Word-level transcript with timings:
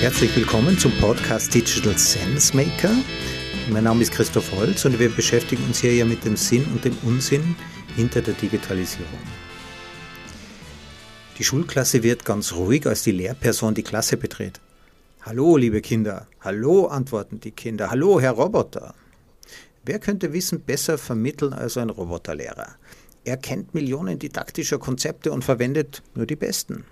Herzlich 0.00 0.34
willkommen 0.34 0.78
zum 0.78 0.92
Podcast 0.92 1.54
Digital 1.54 1.98
Sense 1.98 2.56
Maker. 2.56 2.90
Mein 3.68 3.84
Name 3.84 4.00
ist 4.00 4.10
Christoph 4.10 4.50
Holz 4.52 4.86
und 4.86 4.98
wir 4.98 5.10
beschäftigen 5.10 5.62
uns 5.64 5.80
hier 5.80 5.94
ja 5.94 6.06
mit 6.06 6.24
dem 6.24 6.36
Sinn 6.36 6.64
und 6.72 6.86
dem 6.86 6.96
Unsinn 7.02 7.54
hinter 7.96 8.22
der 8.22 8.32
Digitalisierung. 8.32 9.20
Die 11.38 11.44
Schulklasse 11.44 12.02
wird 12.02 12.24
ganz 12.24 12.54
ruhig, 12.54 12.86
als 12.86 13.02
die 13.02 13.12
Lehrperson 13.12 13.74
die 13.74 13.82
Klasse 13.82 14.16
betritt. 14.16 14.58
Hallo, 15.20 15.58
liebe 15.58 15.82
Kinder. 15.82 16.28
Hallo, 16.40 16.86
antworten 16.86 17.38
die 17.38 17.50
Kinder. 17.50 17.90
Hallo, 17.90 18.22
Herr 18.22 18.32
Roboter. 18.32 18.94
Wer 19.84 19.98
könnte 19.98 20.32
Wissen 20.32 20.62
besser 20.62 20.96
vermitteln 20.96 21.52
als 21.52 21.76
ein 21.76 21.90
Roboterlehrer? 21.90 22.76
Er 23.24 23.36
kennt 23.36 23.74
Millionen 23.74 24.18
didaktischer 24.18 24.78
Konzepte 24.78 25.30
und 25.30 25.44
verwendet 25.44 26.02
nur 26.14 26.24
die 26.24 26.36
besten. 26.36 26.86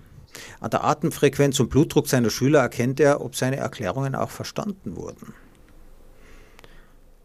An 0.59 0.69
der 0.69 0.83
Atemfrequenz 0.83 1.59
und 1.59 1.69
Blutdruck 1.69 2.07
seiner 2.07 2.29
Schüler 2.29 2.59
erkennt 2.59 2.99
er, 2.99 3.21
ob 3.21 3.35
seine 3.35 3.57
Erklärungen 3.57 4.15
auch 4.15 4.31
verstanden 4.31 4.95
wurden. 4.95 5.33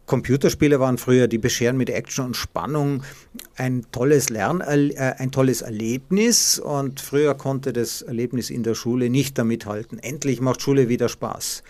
Computerspiele 0.05 0.79
waren 0.79 0.99
früher, 0.99 1.27
die 1.27 1.39
bescheren 1.39 1.77
mit 1.77 1.89
Action 1.89 2.25
und 2.25 2.35
Spannung 2.35 3.03
ein 3.55 3.85
tolles 3.91 4.29
Lern, 4.29 4.61
äh, 4.61 5.15
ein 5.17 5.31
tolles 5.31 5.63
Erlebnis 5.63 6.59
und 6.59 6.99
früher 7.01 7.33
konnte 7.33 7.73
das 7.73 8.03
Erlebnis 8.03 8.51
in 8.51 8.61
der 8.61 8.75
Schule 8.75 9.09
nicht 9.09 9.37
damit 9.37 9.65
halten. 9.65 9.97
Endlich 9.97 10.41
macht 10.41 10.61
Schule 10.61 10.89
wieder 10.89 11.09
Spaß. 11.09 11.63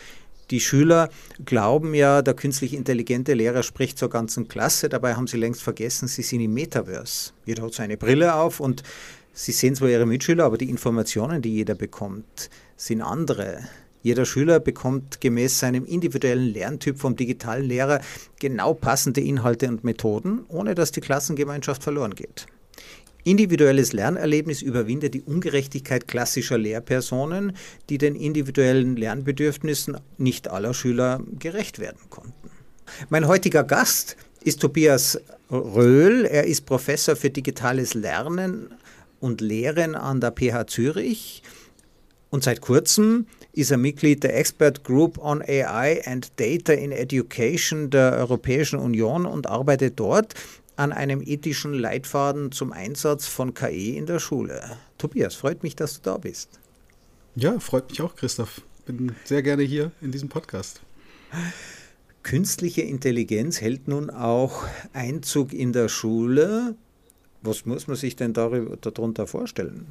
Die 0.52 0.60
Schüler 0.60 1.10
glauben 1.44 1.96
ja, 1.96 2.22
der 2.22 2.36
künstlich 2.36 2.74
intelligente 2.74 3.34
Lehrer 3.34 3.64
spricht 3.64 3.98
zur 3.98 4.10
ganzen 4.10 4.48
Klasse, 4.48 4.90
dabei 4.90 5.16
haben 5.16 5.28
sie 5.28 5.38
längst 5.38 5.64
vergessen, 5.64 6.08
sie 6.08 6.22
sind 6.22 6.42
im 6.42 6.54
Metaverse. 6.54 7.32
Jeder 7.46 7.64
hat 7.64 7.74
seine 7.74 7.98
Brille 7.98 8.36
auf 8.36 8.60
und 8.60 8.84
sie 9.36 9.52
sehen 9.52 9.76
zwar 9.76 9.90
ihre 9.90 10.08
Mitschüler, 10.08 10.46
aber 10.46 10.58
die 10.58 10.70
Informationen, 10.70 11.44
die 11.44 11.54
jeder 11.54 11.76
bekommt, 11.76 12.50
sind 12.76 13.04
andere. 13.04 13.60
Jeder 14.02 14.26
Schüler 14.26 14.60
bekommt 14.60 15.20
gemäß 15.20 15.60
seinem 15.60 15.86
individuellen 15.86 16.54
Lerntyp 16.54 17.00
vom 17.00 17.16
digitalen 17.16 17.66
Lehrer 17.66 18.02
genau 18.40 18.74
passende 18.74 19.22
Inhalte 19.22 19.68
und 19.68 19.84
Methoden, 19.84 20.46
ohne 20.48 20.76
dass 20.76 20.92
die 20.92 21.02
Klassengemeinschaft 21.02 21.84
verloren 21.84 22.16
geht. 22.16 22.46
Individuelles 23.24 23.94
Lernerlebnis 23.94 24.62
überwindet 24.62 25.16
die 25.16 25.24
Ungerechtigkeit 25.24 26.08
klassischer 26.08 26.60
Lehrpersonen, 26.60 27.54
die 27.90 27.98
den 27.98 28.16
individuellen 28.16 28.96
Lernbedürfnissen 28.96 29.98
nicht 30.20 30.48
aller 30.50 30.76
Schüler 30.76 31.24
gerecht 31.40 31.80
werden 31.80 32.02
konnten. 32.12 32.52
Mein 33.10 33.28
heutiger 33.28 33.64
Gast 33.64 34.16
ist 34.44 34.62
Tobias 34.62 35.20
Röhl. 35.50 36.26
Er 36.26 36.46
ist 36.46 36.68
Professor 36.68 37.16
für 37.16 37.32
digitales 37.32 37.96
Lernen 37.96 38.70
und 39.26 39.42
Lehren 39.42 39.96
an 39.96 40.22
der 40.22 40.32
PH 40.32 40.68
Zürich 40.68 41.42
und 42.30 42.44
seit 42.44 42.62
kurzem 42.62 43.28
ist 43.54 43.72
er 43.72 43.78
Mitglied 43.78 44.24
der 44.24 44.38
Expert 44.38 44.84
Group 44.84 45.18
on 45.18 45.42
AI 45.42 46.06
and 46.06 46.32
Data 46.36 46.74
in 46.74 46.92
Education 46.92 47.90
der 47.90 48.12
Europäischen 48.14 48.78
Union 48.78 49.26
und 49.26 49.48
arbeitet 49.48 50.00
dort 50.00 50.34
an 50.76 50.92
einem 50.92 51.22
ethischen 51.22 51.74
Leitfaden 51.74 52.52
zum 52.52 52.74
Einsatz 52.74 53.26
von 53.26 53.54
KI 53.54 53.98
in 53.98 54.06
der 54.06 54.20
Schule. 54.20 54.62
Tobias, 54.98 55.34
freut 55.34 55.64
mich, 55.64 55.76
dass 55.76 56.02
du 56.02 56.12
da 56.12 56.18
bist. 56.18 56.60
Ja, 57.36 57.60
freut 57.60 57.90
mich 57.90 58.02
auch, 58.02 58.16
Christoph. 58.16 58.62
Bin 58.86 59.16
sehr 59.24 59.42
gerne 59.42 59.64
hier 59.64 59.92
in 60.02 60.12
diesem 60.12 60.30
Podcast. 60.30 60.82
Künstliche 62.24 62.82
Intelligenz 62.82 63.62
hält 63.62 63.88
nun 63.88 64.10
auch 64.10 64.66
Einzug 64.94 65.54
in 65.54 65.72
der 65.72 65.88
Schule. 65.88 66.76
Was 67.46 67.66
muss 67.66 67.88
man 67.88 67.96
sich 67.96 68.16
denn 68.16 68.34
darunter 68.34 69.28
vorstellen? 69.28 69.88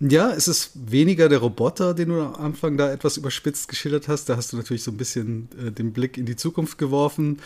Ja, 0.00 0.30
es 0.30 0.46
ist 0.46 0.70
weniger 0.74 1.28
der 1.28 1.38
Roboter, 1.38 1.92
den 1.92 2.10
du 2.10 2.20
am 2.22 2.34
Anfang 2.36 2.76
da 2.76 2.92
etwas 2.92 3.16
überspitzt 3.16 3.68
geschildert 3.68 4.06
hast. 4.06 4.28
Da 4.28 4.36
hast 4.36 4.52
du 4.52 4.56
natürlich 4.56 4.84
so 4.84 4.92
ein 4.92 4.96
bisschen 4.96 5.48
äh, 5.60 5.72
den 5.72 5.92
Blick 5.92 6.16
in 6.16 6.24
die 6.24 6.36
Zukunft 6.36 6.78
geworfen. 6.78 7.38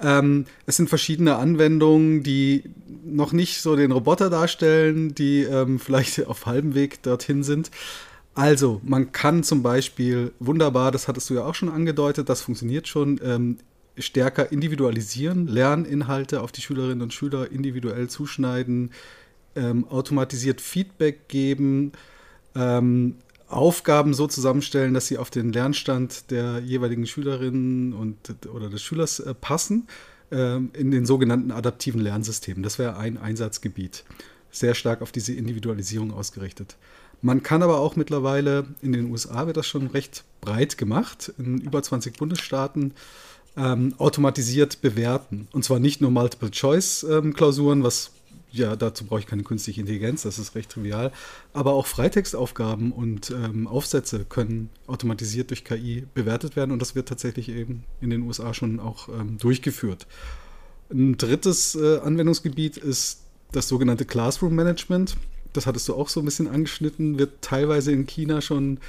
Ähm, 0.00 0.46
es 0.64 0.76
sind 0.76 0.88
verschiedene 0.88 1.36
Anwendungen, 1.36 2.22
die 2.22 2.64
noch 3.04 3.32
nicht 3.32 3.60
so 3.60 3.76
den 3.76 3.92
Roboter 3.92 4.30
darstellen, 4.30 5.14
die 5.14 5.42
ähm, 5.42 5.78
vielleicht 5.78 6.26
auf 6.26 6.46
halbem 6.46 6.74
Weg 6.74 7.02
dorthin 7.02 7.42
sind. 7.42 7.70
Also, 8.34 8.80
man 8.82 9.12
kann 9.12 9.42
zum 9.42 9.62
Beispiel 9.62 10.32
wunderbar, 10.40 10.90
das 10.90 11.06
hattest 11.06 11.28
du 11.28 11.34
ja 11.34 11.44
auch 11.44 11.54
schon 11.54 11.68
angedeutet, 11.68 12.30
das 12.30 12.40
funktioniert 12.40 12.88
schon, 12.88 13.20
ähm, 13.22 13.58
stärker 13.98 14.52
individualisieren, 14.52 15.46
Lerninhalte 15.46 16.40
auf 16.40 16.52
die 16.52 16.62
Schülerinnen 16.62 17.02
und 17.02 17.12
Schüler 17.12 17.50
individuell 17.50 18.08
zuschneiden, 18.08 18.90
ähm, 19.54 19.86
automatisiert 19.88 20.60
Feedback 20.60 21.28
geben, 21.28 21.92
ähm, 22.54 23.16
Aufgaben 23.48 24.14
so 24.14 24.26
zusammenstellen, 24.26 24.94
dass 24.94 25.08
sie 25.08 25.18
auf 25.18 25.28
den 25.28 25.52
Lernstand 25.52 26.30
der 26.30 26.60
jeweiligen 26.60 27.06
Schülerinnen 27.06 27.92
und, 27.92 28.16
oder 28.46 28.70
des 28.70 28.82
Schülers 28.82 29.20
äh, 29.20 29.34
passen, 29.34 29.86
äh, 30.30 30.56
in 30.56 30.90
den 30.90 31.04
sogenannten 31.04 31.50
adaptiven 31.50 32.00
Lernsystemen. 32.00 32.62
Das 32.62 32.78
wäre 32.78 32.96
ein 32.96 33.18
Einsatzgebiet. 33.18 34.04
Sehr 34.50 34.74
stark 34.74 35.02
auf 35.02 35.12
diese 35.12 35.34
Individualisierung 35.34 36.12
ausgerichtet. 36.12 36.76
Man 37.20 37.42
kann 37.42 37.62
aber 37.62 37.78
auch 37.78 37.94
mittlerweile, 37.94 38.66
in 38.80 38.92
den 38.92 39.10
USA 39.10 39.46
wird 39.46 39.56
das 39.56 39.66
schon 39.66 39.86
recht 39.86 40.24
breit 40.40 40.76
gemacht, 40.76 41.32
in 41.38 41.58
über 41.58 41.82
20 41.82 42.18
Bundesstaaten, 42.18 42.94
ähm, 43.56 43.94
automatisiert 43.98 44.80
bewerten. 44.80 45.48
Und 45.52 45.64
zwar 45.64 45.78
nicht 45.78 46.00
nur 46.00 46.10
Multiple-Choice-Klausuren, 46.10 47.82
was 47.82 48.12
ja, 48.52 48.76
dazu 48.76 49.06
brauche 49.06 49.20
ich 49.20 49.26
keine 49.26 49.42
künstliche 49.44 49.80
Intelligenz, 49.80 50.22
das 50.22 50.38
ist 50.38 50.54
recht 50.54 50.70
trivial. 50.70 51.10
Aber 51.54 51.72
auch 51.72 51.86
Freitextaufgaben 51.86 52.92
und 52.92 53.30
ähm, 53.30 53.66
Aufsätze 53.66 54.26
können 54.28 54.68
automatisiert 54.86 55.50
durch 55.50 55.64
KI 55.64 56.06
bewertet 56.14 56.54
werden 56.54 56.70
und 56.70 56.78
das 56.78 56.94
wird 56.94 57.08
tatsächlich 57.08 57.48
eben 57.48 57.84
in 58.00 58.10
den 58.10 58.22
USA 58.22 58.52
schon 58.52 58.78
auch 58.78 59.08
ähm, 59.08 59.38
durchgeführt. 59.38 60.06
Ein 60.90 61.16
drittes 61.16 61.74
äh, 61.74 62.00
Anwendungsgebiet 62.00 62.76
ist 62.76 63.22
das 63.52 63.68
sogenannte 63.68 64.04
Classroom 64.04 64.54
Management. 64.54 65.16
Das 65.54 65.66
hattest 65.66 65.88
du 65.88 65.94
auch 65.94 66.10
so 66.10 66.20
ein 66.20 66.26
bisschen 66.26 66.48
angeschnitten, 66.48 67.18
wird 67.18 67.40
teilweise 67.40 67.92
in 67.92 68.06
China 68.06 68.42
schon 68.42 68.80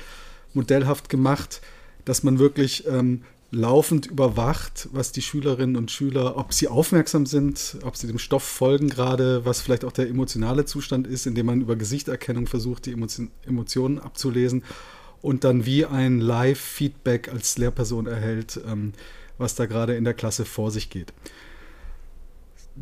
modellhaft 0.53 1.09
gemacht, 1.09 1.61
dass 2.03 2.23
man 2.23 2.37
wirklich 2.37 2.85
ähm, 2.87 3.23
laufend 3.53 4.07
überwacht, 4.07 4.89
was 4.91 5.11
die 5.11 5.21
Schülerinnen 5.21 5.75
und 5.75 5.91
Schüler, 5.91 6.37
ob 6.37 6.53
sie 6.53 6.67
aufmerksam 6.67 7.25
sind, 7.25 7.77
ob 7.83 7.95
sie 7.95 8.07
dem 8.07 8.19
Stoff 8.19 8.43
folgen 8.43 8.89
gerade, 8.89 9.45
was 9.45 9.61
vielleicht 9.61 9.85
auch 9.85 9.91
der 9.91 10.09
emotionale 10.09 10.65
Zustand 10.65 11.07
ist, 11.07 11.25
indem 11.25 11.45
man 11.45 11.61
über 11.61 11.75
Gesichterkennung 11.75 12.47
versucht, 12.47 12.85
die 12.85 12.95
Emotionen 13.45 13.99
abzulesen 13.99 14.63
und 15.21 15.43
dann 15.43 15.65
wie 15.65 15.85
ein 15.85 16.19
Live-Feedback 16.19 17.29
als 17.29 17.57
Lehrperson 17.57 18.07
erhält, 18.07 18.59
ähm, 18.67 18.93
was 19.37 19.55
da 19.55 19.65
gerade 19.65 19.95
in 19.95 20.03
der 20.03 20.13
Klasse 20.13 20.45
vor 20.45 20.71
sich 20.71 20.89
geht. 20.89 21.13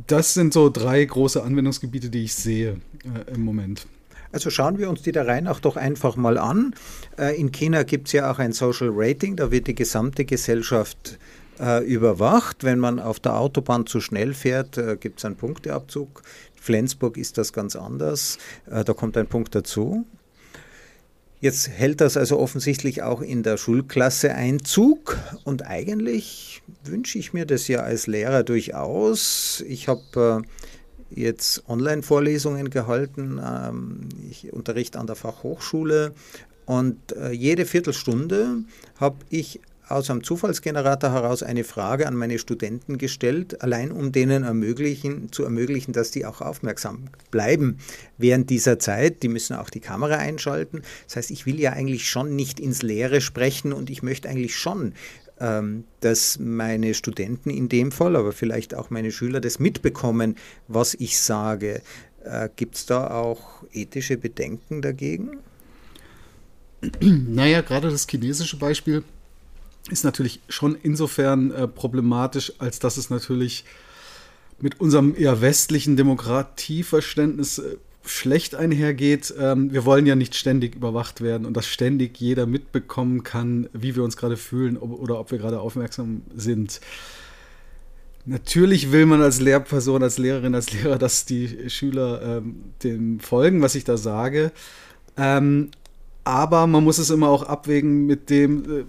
Das 0.07 0.33
sind 0.33 0.53
so 0.53 0.69
drei 0.69 1.03
große 1.03 1.43
Anwendungsgebiete, 1.43 2.09
die 2.09 2.23
ich 2.23 2.33
sehe 2.33 2.79
äh, 3.03 3.33
im 3.33 3.41
Moment. 3.41 3.87
Also 4.31 4.49
schauen 4.49 4.77
wir 4.77 4.89
uns 4.89 5.01
die 5.01 5.11
der 5.11 5.27
Reihe 5.27 5.41
nach 5.41 5.59
doch 5.59 5.75
einfach 5.75 6.15
mal 6.15 6.37
an. 6.37 6.73
Äh, 7.17 7.39
in 7.39 7.51
China 7.51 7.83
gibt 7.83 8.07
es 8.07 8.13
ja 8.13 8.31
auch 8.31 8.39
ein 8.39 8.53
Social 8.53 8.89
Rating, 8.91 9.35
da 9.35 9.51
wird 9.51 9.67
die 9.67 9.75
gesamte 9.75 10.25
Gesellschaft 10.25 11.19
äh, 11.59 11.83
überwacht. 11.83 12.63
Wenn 12.63 12.79
man 12.79 12.99
auf 12.99 13.19
der 13.19 13.37
Autobahn 13.37 13.85
zu 13.85 13.99
schnell 13.99 14.33
fährt, 14.33 14.77
äh, 14.77 14.97
gibt 14.97 15.19
es 15.19 15.25
einen 15.25 15.35
Punkteabzug. 15.35 16.23
Flensburg 16.55 17.17
ist 17.17 17.39
das 17.39 17.53
ganz 17.53 17.75
anders, 17.75 18.37
da 18.67 18.93
kommt 18.93 19.17
ein 19.17 19.25
Punkt 19.25 19.55
dazu. 19.55 20.05
Jetzt 21.39 21.69
hält 21.69 22.01
das 22.01 22.17
also 22.17 22.37
offensichtlich 22.37 23.01
auch 23.01 23.21
in 23.21 23.41
der 23.41 23.57
Schulklasse 23.57 24.35
Einzug 24.35 25.17
und 25.43 25.65
eigentlich 25.65 26.61
wünsche 26.83 27.17
ich 27.17 27.33
mir 27.33 27.47
das 27.47 27.67
ja 27.67 27.79
als 27.79 28.05
Lehrer 28.05 28.43
durchaus. 28.43 29.63
Ich 29.67 29.87
habe 29.87 30.43
jetzt 31.13 31.63
Online-Vorlesungen 31.67 32.69
gehalten. 32.69 33.39
Ähm, 33.43 34.09
ich 34.29 34.51
unterrichte 34.51 34.99
an 34.99 35.07
der 35.07 35.15
Fachhochschule 35.15 36.13
und 36.65 36.97
äh, 37.13 37.31
jede 37.31 37.65
Viertelstunde 37.65 38.63
habe 38.99 39.17
ich 39.29 39.59
aus 39.91 40.09
einem 40.09 40.23
Zufallsgenerator 40.23 41.11
heraus 41.11 41.43
eine 41.43 41.63
Frage 41.63 42.07
an 42.07 42.15
meine 42.15 42.39
Studenten 42.39 42.97
gestellt, 42.97 43.61
allein 43.61 43.91
um 43.91 44.11
denen 44.11 44.43
ermöglichen, 44.43 45.31
zu 45.31 45.43
ermöglichen, 45.43 45.91
dass 45.91 46.11
die 46.11 46.25
auch 46.25 46.41
aufmerksam 46.41 47.09
bleiben 47.29 47.77
während 48.17 48.49
dieser 48.49 48.79
Zeit. 48.79 49.21
Die 49.21 49.27
müssen 49.27 49.55
auch 49.55 49.69
die 49.69 49.81
Kamera 49.81 50.15
einschalten. 50.15 50.81
Das 51.07 51.17
heißt, 51.17 51.31
ich 51.31 51.45
will 51.45 51.59
ja 51.59 51.73
eigentlich 51.73 52.09
schon 52.09 52.35
nicht 52.35 52.59
ins 52.59 52.81
Leere 52.81 53.21
sprechen 53.21 53.73
und 53.73 53.89
ich 53.89 54.01
möchte 54.01 54.29
eigentlich 54.29 54.55
schon 54.55 54.93
dass 56.01 56.37
meine 56.39 56.93
Studenten 56.93 57.49
in 57.49 57.67
dem 57.67 57.91
Fall, 57.91 58.15
aber 58.15 58.31
vielleicht 58.31 58.75
auch 58.75 58.89
meine 58.91 59.11
Schüler 59.11 59.41
das 59.41 59.57
mitbekommen, 59.59 60.35
was 60.67 60.93
ich 60.93 61.19
sage. 61.19 61.81
Äh, 62.23 62.49
Gibt 62.55 62.75
es 62.75 62.85
da 62.85 63.09
auch 63.09 63.63
ethische 63.73 64.17
Bedenken 64.17 64.81
dagegen? 64.81 65.37
Naja, 66.99 67.61
gerade 67.61 67.91
das 67.91 68.07
chinesische 68.07 68.57
Beispiel 68.57 69.03
ist 69.89 70.03
natürlich 70.03 70.39
schon 70.49 70.75
insofern 70.81 71.51
äh, 71.51 71.67
problematisch, 71.67 72.53
als 72.57 72.79
dass 72.79 72.97
es 72.97 73.09
natürlich 73.09 73.65
mit 74.59 74.79
unserem 74.79 75.15
eher 75.15 75.41
westlichen 75.41 75.95
Demokratieverständnis 75.97 77.59
äh, 77.59 77.77
schlecht 78.03 78.55
einhergeht. 78.55 79.33
Ähm, 79.37 79.71
wir 79.71 79.85
wollen 79.85 80.05
ja 80.05 80.15
nicht 80.15 80.35
ständig 80.35 80.75
überwacht 80.75 81.21
werden 81.21 81.45
und 81.45 81.55
dass 81.55 81.67
ständig 81.67 82.19
jeder 82.19 82.45
mitbekommen 82.45 83.23
kann, 83.23 83.69
wie 83.73 83.95
wir 83.95 84.03
uns 84.03 84.17
gerade 84.17 84.37
fühlen 84.37 84.77
ob, 84.77 84.99
oder 84.99 85.19
ob 85.19 85.31
wir 85.31 85.37
gerade 85.37 85.59
aufmerksam 85.59 86.23
sind. 86.35 86.81
Natürlich 88.25 88.91
will 88.91 89.05
man 89.07 89.21
als 89.21 89.39
Lehrperson, 89.39 90.03
als 90.03 90.17
Lehrerin, 90.17 90.53
als 90.53 90.71
Lehrer, 90.71 90.97
dass 90.97 91.25
die 91.25 91.69
Schüler 91.69 92.21
ähm, 92.21 92.73
dem 92.83 93.19
folgen, 93.19 93.61
was 93.61 93.75
ich 93.75 93.83
da 93.83 93.97
sage. 93.97 94.51
Ähm, 95.17 95.71
aber 96.23 96.67
man 96.67 96.83
muss 96.83 96.97
es 96.97 97.09
immer 97.09 97.29
auch 97.29 97.43
abwägen 97.43 98.05
mit 98.05 98.29
dem, 98.29 98.63
äh, 98.63 98.83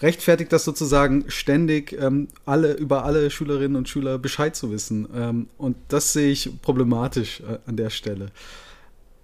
rechtfertigt 0.00 0.52
das 0.52 0.64
sozusagen 0.64 1.24
ständig, 1.28 1.96
ähm, 2.00 2.28
alle, 2.44 2.72
über 2.74 3.04
alle 3.04 3.30
Schülerinnen 3.30 3.76
und 3.76 3.88
Schüler 3.88 4.18
Bescheid 4.18 4.56
zu 4.56 4.70
wissen. 4.72 5.08
Ähm, 5.14 5.48
und 5.56 5.76
das 5.88 6.12
sehe 6.12 6.30
ich 6.30 6.50
problematisch 6.62 7.40
äh, 7.40 7.58
an 7.66 7.76
der 7.76 7.90
Stelle. 7.90 8.26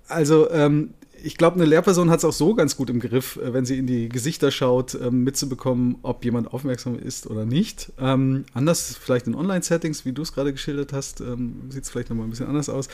Also, 0.07 0.51
ähm, 0.51 0.91
ich 1.23 1.37
glaube, 1.37 1.57
eine 1.57 1.67
Lehrperson 1.67 2.11
hat 2.11 2.19
es 2.19 2.25
auch 2.25 2.33
so 2.33 2.55
ganz 2.55 2.77
gut 2.77 2.89
im 2.89 3.01
Griff, 3.01 3.37
äh, 3.37 3.53
wenn 3.53 3.65
sie 3.65 3.79
in 3.79 3.87
die 3.87 4.09
Gesichter 4.09 4.51
schaut, 4.51 4.95
ähm, 4.95 5.25
mitzubekommen, 5.25 5.99
ob 6.03 6.25
jemand 6.25 6.53
aufmerksam 6.53 6.99
ist 6.99 7.27
oder 7.27 7.45
nicht. 7.45 7.93
Ähm, 7.99 8.45
anders 8.55 8.97
vielleicht 8.99 9.27
in 9.27 9.35
Online-Settings, 9.35 10.05
wie 10.05 10.13
du 10.13 10.23
es 10.23 10.33
gerade 10.33 10.53
geschildert 10.53 10.93
hast, 10.93 11.21
ähm, 11.21 11.63
sieht 11.71 11.85
es 11.85 11.91
vielleicht 11.91 12.11
nochmal 12.11 12.27
ein 12.27 12.31
bisschen 12.31 12.47
anders 12.47 12.69
aus. 12.69 12.89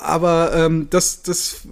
Aber 0.00 0.52
ähm, 0.54 0.88
das, 0.90 1.22
das 1.22 1.66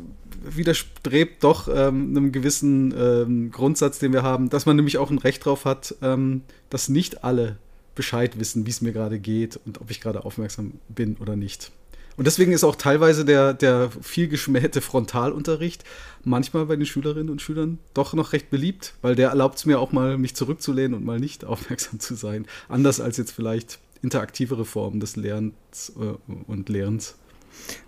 widerstrebt 0.45 1.43
doch 1.43 1.69
ähm, 1.69 2.11
einem 2.11 2.33
gewissen 2.33 2.95
ähm, 2.97 3.51
Grundsatz, 3.51 3.99
den 3.99 4.13
wir 4.13 4.23
haben, 4.23 4.51
dass 4.51 4.67
man 4.67 4.77
nämlich 4.77 4.99
auch 4.99 5.11
ein 5.11 5.19
Recht 5.19 5.45
drauf 5.45 5.65
hat, 5.65 5.95
ähm, 6.03 6.43
dass 6.71 6.89
nicht 6.89 7.25
alle 7.25 7.57
Bescheid 7.95 8.39
wissen, 8.39 8.67
wie 8.67 8.71
es 8.71 8.81
mir 8.81 8.93
gerade 8.93 9.19
geht 9.19 9.59
und 9.65 9.81
ob 9.81 9.91
ich 9.91 10.01
gerade 10.01 10.25
aufmerksam 10.25 10.75
bin 10.89 11.17
oder 11.17 11.37
nicht. 11.37 11.71
Und 12.17 12.27
deswegen 12.27 12.53
ist 12.53 12.63
auch 12.63 12.77
teilweise 12.77 13.25
der, 13.25 13.55
der 13.55 13.91
viel 14.01 14.29
geschmähte 14.29 14.81
Frontalunterricht 14.81 15.83
manchmal 16.23 16.67
bei 16.67 16.77
den 16.77 16.87
Schülerinnen 16.87 17.31
und 17.31 17.43
Schülern 17.43 17.79
doch 17.93 18.15
noch 18.15 18.33
recht 18.33 18.51
beliebt, 18.51 18.95
weil 19.03 19.17
der 19.17 19.31
erlaubt 19.31 19.59
es 19.59 19.67
mir 19.67 19.81
auch 19.81 19.91
mal, 19.91 20.17
mich 20.17 20.37
zurückzulehnen 20.37 20.95
und 20.95 21.05
mal 21.05 21.19
nicht 21.19 21.45
aufmerksam 21.45 21.99
zu 22.01 22.15
sein. 22.15 22.47
Anders 22.69 23.01
als 23.01 23.17
jetzt 23.17 23.33
vielleicht 23.33 23.79
interaktivere 24.03 24.65
Formen 24.65 25.01
des 25.01 25.17
Lernens 25.17 25.93
äh, 25.99 26.33
und 26.47 26.69
Lehrens. 26.69 27.17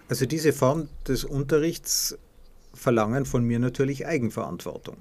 Also 0.09 0.27
diese 0.27 0.53
Form 0.53 0.89
des 1.07 1.25
Unterrichts 1.25 2.17
verlangen 2.75 3.25
von 3.25 3.45
mir 3.45 3.59
natürlich 3.59 4.07
Eigenverantwortung. 4.07 4.97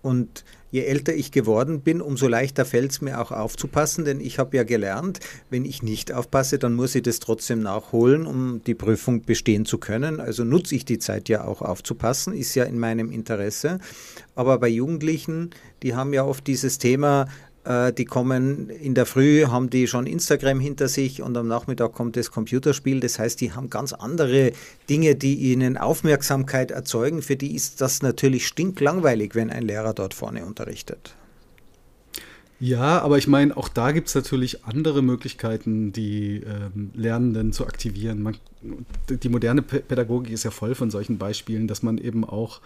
Und 0.00 0.44
je 0.70 0.82
älter 0.82 1.14
ich 1.14 1.32
geworden 1.32 1.80
bin, 1.80 2.00
umso 2.00 2.28
leichter 2.28 2.64
fällt 2.64 2.92
es 2.92 3.00
mir 3.00 3.20
auch 3.20 3.32
aufzupassen, 3.32 4.04
denn 4.04 4.20
ich 4.20 4.38
habe 4.38 4.56
ja 4.56 4.62
gelernt, 4.62 5.18
wenn 5.50 5.64
ich 5.64 5.82
nicht 5.82 6.12
aufpasse, 6.12 6.58
dann 6.58 6.74
muss 6.74 6.94
ich 6.94 7.02
das 7.02 7.18
trotzdem 7.18 7.60
nachholen, 7.60 8.26
um 8.26 8.62
die 8.64 8.74
Prüfung 8.74 9.22
bestehen 9.22 9.66
zu 9.66 9.78
können. 9.78 10.20
Also 10.20 10.44
nutze 10.44 10.76
ich 10.76 10.84
die 10.84 10.98
Zeit 10.98 11.28
ja 11.28 11.44
auch 11.44 11.62
aufzupassen, 11.62 12.32
ist 12.32 12.54
ja 12.54 12.64
in 12.64 12.78
meinem 12.78 13.10
Interesse. 13.10 13.80
Aber 14.34 14.58
bei 14.58 14.68
Jugendlichen, 14.68 15.50
die 15.82 15.94
haben 15.94 16.12
ja 16.12 16.24
oft 16.24 16.46
dieses 16.46 16.78
Thema, 16.78 17.26
die 17.66 18.04
kommen 18.06 18.70
in 18.70 18.94
der 18.94 19.04
Früh, 19.04 19.46
haben 19.46 19.68
die 19.68 19.86
schon 19.86 20.06
Instagram 20.06 20.58
hinter 20.58 20.88
sich 20.88 21.20
und 21.20 21.36
am 21.36 21.48
Nachmittag 21.48 21.92
kommt 21.92 22.16
das 22.16 22.30
Computerspiel. 22.30 23.00
Das 23.00 23.18
heißt, 23.18 23.40
die 23.40 23.52
haben 23.52 23.68
ganz 23.68 23.92
andere 23.92 24.52
Dinge, 24.88 25.16
die 25.16 25.34
ihnen 25.34 25.76
Aufmerksamkeit 25.76 26.70
erzeugen. 26.70 27.20
Für 27.20 27.36
die 27.36 27.54
ist 27.54 27.80
das 27.80 28.00
natürlich 28.00 28.46
stinklangweilig, 28.46 29.34
wenn 29.34 29.50
ein 29.50 29.64
Lehrer 29.64 29.92
dort 29.92 30.14
vorne 30.14 30.46
unterrichtet. 30.46 31.14
Ja, 32.60 33.00
aber 33.00 33.18
ich 33.18 33.28
meine, 33.28 33.56
auch 33.56 33.68
da 33.68 33.92
gibt 33.92 34.08
es 34.08 34.14
natürlich 34.16 34.64
andere 34.64 35.00
Möglichkeiten, 35.00 35.92
die 35.92 36.42
ähm, 36.42 36.90
Lernenden 36.94 37.52
zu 37.52 37.64
aktivieren. 37.64 38.20
Man, 38.20 38.36
die 39.08 39.28
moderne 39.28 39.62
Pädagogik 39.62 40.32
ist 40.32 40.42
ja 40.42 40.50
voll 40.50 40.74
von 40.74 40.90
solchen 40.90 41.18
Beispielen, 41.18 41.68
dass 41.68 41.84
man 41.84 41.98
eben 41.98 42.24
auch 42.24 42.60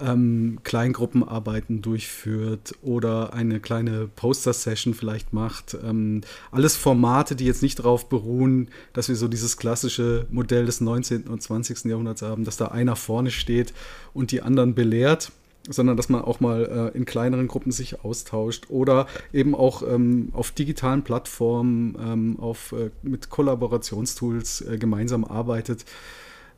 ähm, 0.00 0.58
Kleingruppenarbeiten 0.62 1.82
durchführt 1.82 2.74
oder 2.82 3.32
eine 3.32 3.60
kleine 3.60 4.08
Poster-Session 4.08 4.94
vielleicht 4.94 5.32
macht. 5.32 5.76
Ähm, 5.84 6.22
alles 6.50 6.76
Formate, 6.76 7.36
die 7.36 7.46
jetzt 7.46 7.62
nicht 7.62 7.78
darauf 7.78 8.08
beruhen, 8.08 8.68
dass 8.92 9.08
wir 9.08 9.16
so 9.16 9.28
dieses 9.28 9.56
klassische 9.56 10.26
Modell 10.30 10.66
des 10.66 10.80
19. 10.80 11.28
und 11.28 11.42
20. 11.42 11.84
Jahrhunderts 11.84 12.22
haben, 12.22 12.44
dass 12.44 12.56
da 12.56 12.66
einer 12.66 12.96
vorne 12.96 13.30
steht 13.30 13.72
und 14.14 14.32
die 14.32 14.42
anderen 14.42 14.74
belehrt 14.74 15.32
sondern 15.70 15.96
dass 15.98 16.08
man 16.08 16.22
auch 16.22 16.40
mal 16.40 16.90
äh, 16.94 16.96
in 16.96 17.04
kleineren 17.04 17.46
Gruppen 17.46 17.72
sich 17.72 18.02
austauscht 18.02 18.66
oder 18.70 19.06
eben 19.32 19.54
auch 19.54 19.82
ähm, 19.82 20.30
auf 20.32 20.50
digitalen 20.50 21.02
Plattformen 21.02 21.94
ähm, 22.00 22.40
auf, 22.40 22.72
äh, 22.72 22.90
mit 23.02 23.28
Kollaborationstools 23.28 24.62
äh, 24.62 24.78
gemeinsam 24.78 25.24
arbeitet 25.24 25.84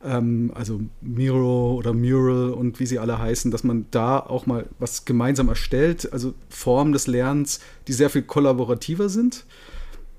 ähm, 0.02 0.50
also 0.54 0.80
Miro 1.00 1.74
oder 1.74 1.92
Mural 1.92 2.50
und 2.50 2.80
wie 2.80 2.86
sie 2.86 2.98
alle 2.98 3.18
heißen, 3.18 3.50
dass 3.50 3.64
man 3.64 3.86
da 3.90 4.18
auch 4.18 4.46
mal 4.46 4.66
was 4.78 5.04
gemeinsam 5.04 5.48
erstellt, 5.48 6.12
also 6.12 6.34
Formen 6.48 6.92
des 6.92 7.06
Lernens, 7.06 7.60
die 7.88 7.92
sehr 7.92 8.10
viel 8.10 8.22
kollaborativer 8.22 9.08
sind, 9.08 9.44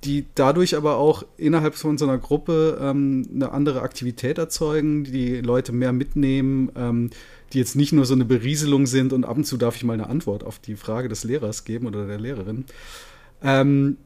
die 0.03 0.25
dadurch 0.35 0.75
aber 0.75 0.97
auch 0.97 1.23
innerhalb 1.37 1.75
von 1.75 1.97
so 1.97 2.05
einer 2.05 2.17
Gruppe 2.17 2.79
ähm, 2.81 3.27
eine 3.33 3.51
andere 3.51 3.81
Aktivität 3.81 4.37
erzeugen, 4.37 5.03
die 5.03 5.41
Leute 5.41 5.71
mehr 5.71 5.93
mitnehmen, 5.93 6.71
ähm, 6.75 7.09
die 7.53 7.59
jetzt 7.59 7.75
nicht 7.75 7.91
nur 7.91 8.05
so 8.05 8.13
eine 8.13 8.25
Berieselung 8.25 8.85
sind 8.87 9.13
und 9.13 9.25
ab 9.25 9.37
und 9.37 9.45
zu 9.45 9.57
darf 9.57 9.75
ich 9.75 9.83
mal 9.83 9.93
eine 9.93 10.09
Antwort 10.09 10.43
auf 10.43 10.59
die 10.59 10.75
Frage 10.75 11.09
des 11.09 11.23
Lehrers 11.23 11.65
geben 11.65 11.85
oder 11.87 12.07
der 12.07 12.19
Lehrerin. 12.19 12.65
Ähm, 13.43 13.97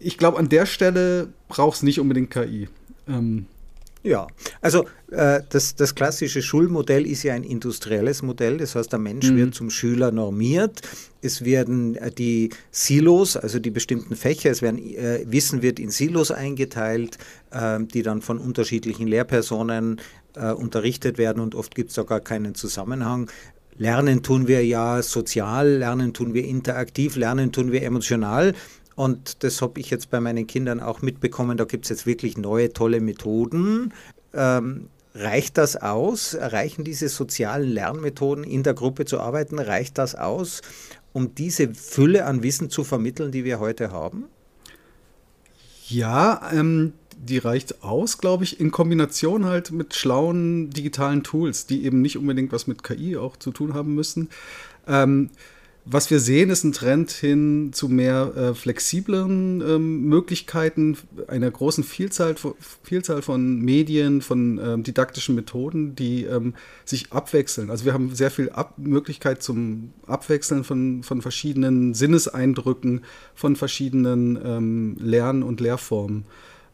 ich 0.00 0.16
glaube, 0.16 0.38
an 0.38 0.48
der 0.48 0.64
Stelle 0.66 1.28
braucht 1.48 1.76
es 1.76 1.82
nicht 1.82 1.98
unbedingt 2.00 2.30
KI. 2.30 2.68
Ähm, 4.04 4.10
ja, 4.10 4.26
also 4.60 4.84
äh, 5.10 5.40
das, 5.48 5.74
das 5.74 5.94
klassische 5.94 6.42
Schulmodell 6.42 7.06
ist 7.06 7.22
ja 7.22 7.34
ein 7.34 7.44
industrielles 7.44 8.22
Modell. 8.22 8.58
Das 8.58 8.74
heißt, 8.74 8.92
der 8.92 8.98
Mensch 8.98 9.30
mhm. 9.30 9.36
wird 9.36 9.54
zum 9.54 9.70
Schüler 9.70 10.10
normiert. 10.10 10.82
Es 11.20 11.44
werden 11.44 11.96
äh, 11.96 12.10
die 12.10 12.50
Silos, 12.70 13.36
also 13.36 13.58
die 13.58 13.70
bestimmten 13.70 14.16
Fächer, 14.16 14.50
es 14.50 14.62
werden 14.62 14.78
äh, 14.78 15.24
Wissen 15.26 15.62
wird 15.62 15.78
in 15.78 15.90
Silos 15.90 16.30
eingeteilt, 16.30 17.18
äh, 17.50 17.80
die 17.80 18.02
dann 18.02 18.22
von 18.22 18.38
unterschiedlichen 18.38 19.06
Lehrpersonen 19.06 20.00
äh, 20.36 20.52
unterrichtet 20.52 21.18
werden 21.18 21.40
und 21.40 21.54
oft 21.54 21.74
gibt 21.74 21.90
es 21.90 21.96
da 21.96 22.02
gar 22.02 22.20
keinen 22.20 22.54
Zusammenhang. 22.54 23.30
Lernen 23.76 24.24
tun 24.24 24.48
wir 24.48 24.66
ja 24.66 25.02
sozial, 25.02 25.68
lernen 25.68 26.12
tun 26.12 26.34
wir 26.34 26.44
interaktiv, 26.44 27.14
lernen 27.14 27.52
tun 27.52 27.70
wir 27.70 27.82
emotional. 27.84 28.54
Und 28.98 29.44
das 29.44 29.62
habe 29.62 29.78
ich 29.78 29.90
jetzt 29.90 30.10
bei 30.10 30.18
meinen 30.18 30.48
Kindern 30.48 30.80
auch 30.80 31.02
mitbekommen. 31.02 31.56
Da 31.56 31.66
gibt 31.66 31.84
es 31.84 31.88
jetzt 31.88 32.04
wirklich 32.04 32.36
neue, 32.36 32.72
tolle 32.72 33.00
Methoden. 33.00 33.94
Ähm, 34.34 34.88
reicht 35.14 35.56
das 35.56 35.76
aus? 35.76 36.36
Reichen 36.36 36.82
diese 36.82 37.08
sozialen 37.08 37.68
Lernmethoden 37.68 38.42
in 38.42 38.64
der 38.64 38.74
Gruppe 38.74 39.04
zu 39.04 39.20
arbeiten? 39.20 39.60
Reicht 39.60 39.98
das 39.98 40.16
aus, 40.16 40.62
um 41.12 41.32
diese 41.32 41.72
Fülle 41.76 42.24
an 42.24 42.42
Wissen 42.42 42.70
zu 42.70 42.82
vermitteln, 42.82 43.30
die 43.30 43.44
wir 43.44 43.60
heute 43.60 43.92
haben? 43.92 44.24
Ja, 45.86 46.50
ähm, 46.52 46.92
die 47.16 47.38
reicht 47.38 47.84
aus, 47.84 48.18
glaube 48.18 48.42
ich, 48.42 48.58
in 48.58 48.72
Kombination 48.72 49.44
halt 49.44 49.70
mit 49.70 49.94
schlauen 49.94 50.70
digitalen 50.70 51.22
Tools, 51.22 51.66
die 51.66 51.84
eben 51.84 52.02
nicht 52.02 52.18
unbedingt 52.18 52.50
was 52.50 52.66
mit 52.66 52.82
KI 52.82 53.16
auch 53.16 53.36
zu 53.36 53.52
tun 53.52 53.74
haben 53.74 53.94
müssen. 53.94 54.28
Ähm, 54.88 55.30
was 55.90 56.10
wir 56.10 56.20
sehen, 56.20 56.50
ist 56.50 56.64
ein 56.64 56.72
Trend 56.72 57.10
hin 57.10 57.70
zu 57.72 57.88
mehr 57.88 58.32
äh, 58.36 58.54
flexiblen 58.54 59.62
ähm, 59.62 60.02
Möglichkeiten, 60.02 60.98
einer 61.28 61.50
großen 61.50 61.82
Vielzahl, 61.82 62.34
Vielzahl 62.82 63.22
von 63.22 63.60
Medien, 63.60 64.20
von 64.20 64.60
ähm, 64.62 64.82
didaktischen 64.82 65.34
Methoden, 65.34 65.96
die 65.96 66.24
ähm, 66.24 66.54
sich 66.84 67.12
abwechseln. 67.12 67.70
Also 67.70 67.86
wir 67.86 67.94
haben 67.94 68.14
sehr 68.14 68.30
viel 68.30 68.50
Ab 68.50 68.74
Möglichkeit 68.76 69.42
zum 69.42 69.94
Abwechseln 70.06 70.62
von, 70.62 71.02
von 71.02 71.22
verschiedenen 71.22 71.94
Sinneseindrücken, 71.94 73.02
von 73.34 73.56
verschiedenen 73.56 74.38
ähm, 74.44 74.96
Lern- 75.00 75.42
und 75.42 75.60
Lehrformen. 75.60 76.26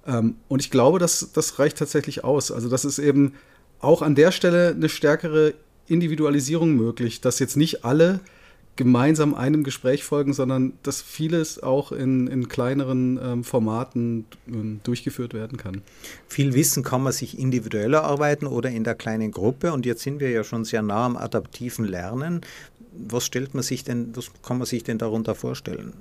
Ähm, 0.07 0.37
und 0.49 0.61
ich 0.61 0.73
glaube, 0.73 0.99
dass 0.99 1.31
das 1.33 1.61
reicht 1.61 1.79
tatsächlich 1.79 2.25
aus. 2.25 2.51
Also 2.51 2.69
das 2.69 2.85
ist 2.85 2.99
eben 2.99 3.35
auch 3.79 4.03
an 4.03 4.17
der 4.17 4.33
Stelle 4.33 4.71
eine 4.71 4.89
stärkere 4.89 5.55
Individualisierung 5.87 6.75
möglich, 6.75 7.21
dass 7.21 7.39
jetzt 7.39 7.57
nicht 7.57 7.85
alle 7.85 8.21
gemeinsam 8.77 9.35
einem 9.35 9.63
Gespräch 9.63 10.05
folgen, 10.05 10.33
sondern 10.33 10.73
dass 10.83 11.01
vieles 11.01 11.63
auch 11.63 11.93
in, 11.93 12.27
in 12.27 12.49
kleineren 12.49 13.21
ähm, 13.23 13.45
Formaten 13.45 14.27
ähm, 14.49 14.81
durchgeführt 14.83 15.35
werden 15.35 15.59
kann. 15.59 15.83
Viel 16.29 16.55
Wissen 16.55 16.83
kann 16.83 17.03
man 17.03 17.13
sich 17.13 17.39
individuell 17.39 17.95
erarbeiten 17.95 18.47
oder 18.47 18.71
in 18.71 18.85
der 18.85 18.95
kleinen 18.95 19.31
Gruppe. 19.31 19.73
Und 19.73 19.87
jetzt 19.87 20.03
sind 20.03 20.21
wir 20.21 20.31
ja 20.31 20.43
schon 20.43 20.65
sehr 20.65 20.83
nah 20.83 21.07
am 21.07 21.17
adaptiven 21.17 21.85
Lernen. 21.85 22.41
Was 22.93 23.25
stellt 23.27 23.55
man 23.55 23.63
sich 23.63 23.85
denn, 23.85 24.15
was 24.17 24.31
kann 24.43 24.59
man 24.59 24.67
sich 24.67 24.83
denn 24.83 24.99
darunter 24.99 25.35
vorstellen? 25.35 25.93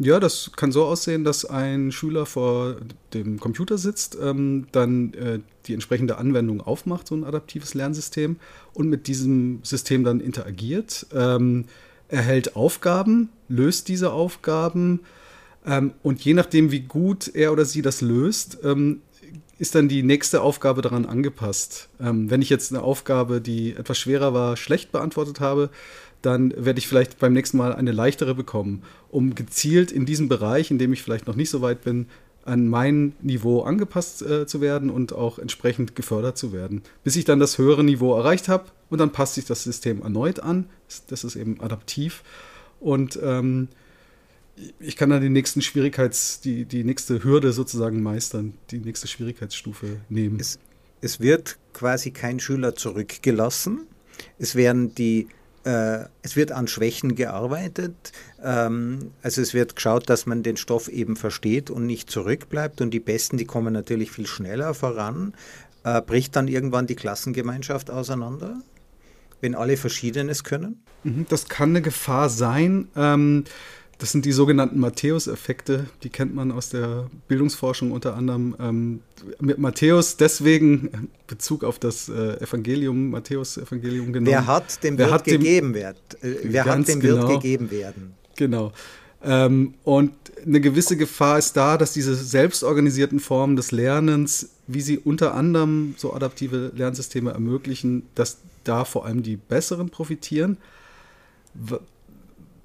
Ja, 0.00 0.20
das 0.20 0.52
kann 0.54 0.70
so 0.70 0.84
aussehen, 0.84 1.24
dass 1.24 1.44
ein 1.44 1.90
Schüler 1.90 2.24
vor 2.24 2.76
dem 3.14 3.40
Computer 3.40 3.78
sitzt, 3.78 4.16
ähm, 4.22 4.68
dann 4.70 5.12
äh, 5.14 5.40
die 5.66 5.74
entsprechende 5.74 6.18
Anwendung 6.18 6.60
aufmacht, 6.60 7.08
so 7.08 7.16
ein 7.16 7.24
adaptives 7.24 7.74
Lernsystem, 7.74 8.36
und 8.74 8.88
mit 8.88 9.08
diesem 9.08 9.58
System 9.64 10.04
dann 10.04 10.20
interagiert, 10.20 11.06
ähm, 11.12 11.64
erhält 12.06 12.54
Aufgaben, 12.54 13.30
löst 13.48 13.88
diese 13.88 14.12
Aufgaben 14.12 15.00
ähm, 15.66 15.92
und 16.02 16.24
je 16.24 16.34
nachdem, 16.34 16.70
wie 16.70 16.80
gut 16.80 17.28
er 17.34 17.52
oder 17.52 17.64
sie 17.64 17.82
das 17.82 18.00
löst, 18.00 18.58
ähm, 18.62 19.02
ist 19.58 19.74
dann 19.74 19.88
die 19.88 20.04
nächste 20.04 20.40
Aufgabe 20.40 20.82
daran 20.82 21.04
angepasst. 21.04 21.88
Ähm, 22.00 22.30
wenn 22.30 22.40
ich 22.40 22.48
jetzt 22.48 22.72
eine 22.72 22.82
Aufgabe, 22.82 23.40
die 23.40 23.74
etwas 23.74 23.98
schwerer 23.98 24.32
war, 24.32 24.56
schlecht 24.56 24.92
beantwortet 24.92 25.40
habe, 25.40 25.70
dann 26.22 26.52
werde 26.56 26.78
ich 26.78 26.88
vielleicht 26.88 27.18
beim 27.18 27.32
nächsten 27.32 27.56
Mal 27.56 27.74
eine 27.74 27.92
leichtere 27.92 28.34
bekommen, 28.34 28.82
um 29.10 29.34
gezielt 29.34 29.92
in 29.92 30.06
diesem 30.06 30.28
Bereich, 30.28 30.70
in 30.70 30.78
dem 30.78 30.92
ich 30.92 31.02
vielleicht 31.02 31.26
noch 31.26 31.36
nicht 31.36 31.50
so 31.50 31.62
weit 31.62 31.82
bin, 31.82 32.06
an 32.44 32.66
mein 32.66 33.12
Niveau 33.20 33.60
angepasst 33.60 34.22
äh, 34.22 34.46
zu 34.46 34.60
werden 34.60 34.90
und 34.90 35.12
auch 35.12 35.38
entsprechend 35.38 35.94
gefördert 35.94 36.38
zu 36.38 36.52
werden, 36.52 36.82
bis 37.04 37.14
ich 37.16 37.24
dann 37.24 37.38
das 37.38 37.58
höhere 37.58 37.84
Niveau 37.84 38.16
erreicht 38.16 38.48
habe 38.48 38.64
und 38.88 38.98
dann 38.98 39.12
passt 39.12 39.34
sich 39.34 39.44
das 39.44 39.64
System 39.64 40.02
erneut 40.02 40.40
an. 40.40 40.66
Das 41.08 41.24
ist 41.24 41.36
eben 41.36 41.60
adaptiv 41.60 42.22
und 42.80 43.18
ähm, 43.22 43.68
ich 44.80 44.96
kann 44.96 45.10
dann 45.10 45.22
die 45.22 45.28
nächsten 45.28 45.62
Schwierigkeits, 45.62 46.40
die, 46.40 46.64
die 46.64 46.84
nächste 46.84 47.22
Hürde 47.22 47.52
sozusagen 47.52 48.02
meistern, 48.02 48.54
die 48.70 48.78
nächste 48.78 49.06
Schwierigkeitsstufe 49.06 50.00
nehmen. 50.08 50.40
Es, 50.40 50.58
es 51.00 51.20
wird 51.20 51.58
quasi 51.72 52.10
kein 52.10 52.40
Schüler 52.40 52.74
zurückgelassen. 52.74 53.86
Es 54.38 54.56
werden 54.56 54.94
die 54.94 55.28
es 56.22 56.36
wird 56.36 56.52
an 56.52 56.68
Schwächen 56.68 57.14
gearbeitet. 57.14 58.12
Ähm, 58.42 59.12
also 59.22 59.42
es 59.42 59.54
wird 59.54 59.76
geschaut, 59.76 60.08
dass 60.08 60.26
man 60.26 60.42
den 60.42 60.56
Stoff 60.56 60.88
eben 60.88 61.16
versteht 61.16 61.70
und 61.70 61.86
nicht 61.86 62.10
zurückbleibt. 62.10 62.80
Und 62.80 62.90
die 62.90 63.00
Besten, 63.00 63.36
die 63.36 63.44
kommen 63.44 63.72
natürlich 63.72 64.10
viel 64.10 64.26
schneller 64.26 64.74
voran. 64.74 65.34
Äh, 65.84 66.02
bricht 66.02 66.36
dann 66.36 66.48
irgendwann 66.48 66.86
die 66.86 66.96
Klassengemeinschaft 66.96 67.90
auseinander, 67.90 68.60
wenn 69.40 69.54
alle 69.54 69.76
Verschiedenes 69.76 70.44
können? 70.44 70.82
Mhm, 71.04 71.26
das 71.28 71.48
kann 71.48 71.70
eine 71.70 71.82
Gefahr 71.82 72.28
sein. 72.28 72.88
Ähm, 72.96 73.44
das 73.98 74.12
sind 74.12 74.24
die 74.24 74.32
sogenannten 74.32 74.78
Matthäus-Effekte, 74.78 75.86
die 76.04 76.08
kennt 76.08 76.32
man 76.32 76.52
aus 76.52 76.70
der 76.70 77.10
Bildungsforschung 77.26 77.90
unter 77.90 78.14
anderem. 78.14 78.54
Ähm, 78.60 79.00
mit 79.40 79.58
Matthäus 79.58 80.16
deswegen 80.16 81.10
Bezug 81.26 81.64
auf 81.64 81.80
das 81.80 82.08
äh, 82.08 82.40
Evangelium, 82.40 83.10
Matthäus-Evangelium 83.10 84.12
genommen. 84.12 84.28
Wer 84.28 84.46
hat, 84.46 84.84
dem 84.84 84.98
wer 84.98 85.10
wird 85.10 85.24
gegeben 85.24 85.74
werden. 85.74 85.98
Äh, 86.22 86.34
wer 86.44 86.64
hat, 86.64 86.86
dem 86.86 87.00
genau, 87.00 87.28
wird 87.28 87.42
gegeben 87.42 87.72
werden. 87.72 88.14
Genau. 88.36 88.72
Ähm, 89.24 89.74
und 89.82 90.12
eine 90.46 90.60
gewisse 90.60 90.96
Gefahr 90.96 91.38
ist 91.38 91.56
da, 91.56 91.76
dass 91.76 91.92
diese 91.92 92.14
selbstorganisierten 92.14 93.18
Formen 93.18 93.56
des 93.56 93.72
Lernens, 93.72 94.50
wie 94.68 94.80
sie 94.80 94.98
unter 94.98 95.34
anderem 95.34 95.96
so 95.98 96.14
adaptive 96.14 96.70
Lernsysteme 96.76 97.32
ermöglichen, 97.32 98.04
dass 98.14 98.38
da 98.62 98.84
vor 98.84 99.06
allem 99.06 99.24
die 99.24 99.36
Besseren 99.36 99.90
profitieren 99.90 100.58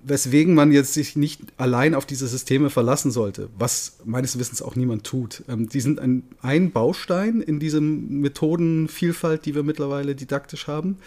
weswegen 0.05 0.53
man 0.53 0.71
jetzt 0.71 0.93
sich 0.93 1.15
nicht 1.15 1.41
allein 1.57 1.95
auf 1.95 2.05
diese 2.05 2.27
Systeme 2.27 2.69
verlassen 2.69 3.11
sollte, 3.11 3.49
was 3.57 3.97
meines 4.03 4.37
Wissens 4.37 4.61
auch 4.61 4.75
niemand 4.75 5.03
tut. 5.03 5.43
Ähm, 5.47 5.69
die 5.69 5.81
sind 5.81 5.99
ein, 5.99 6.23
ein 6.41 6.71
Baustein 6.71 7.41
in 7.41 7.59
diesem 7.59 8.19
Methodenvielfalt, 8.21 9.45
die 9.45 9.55
wir 9.55 9.63
mittlerweile 9.63 10.15
didaktisch 10.15 10.67
haben. 10.67 10.97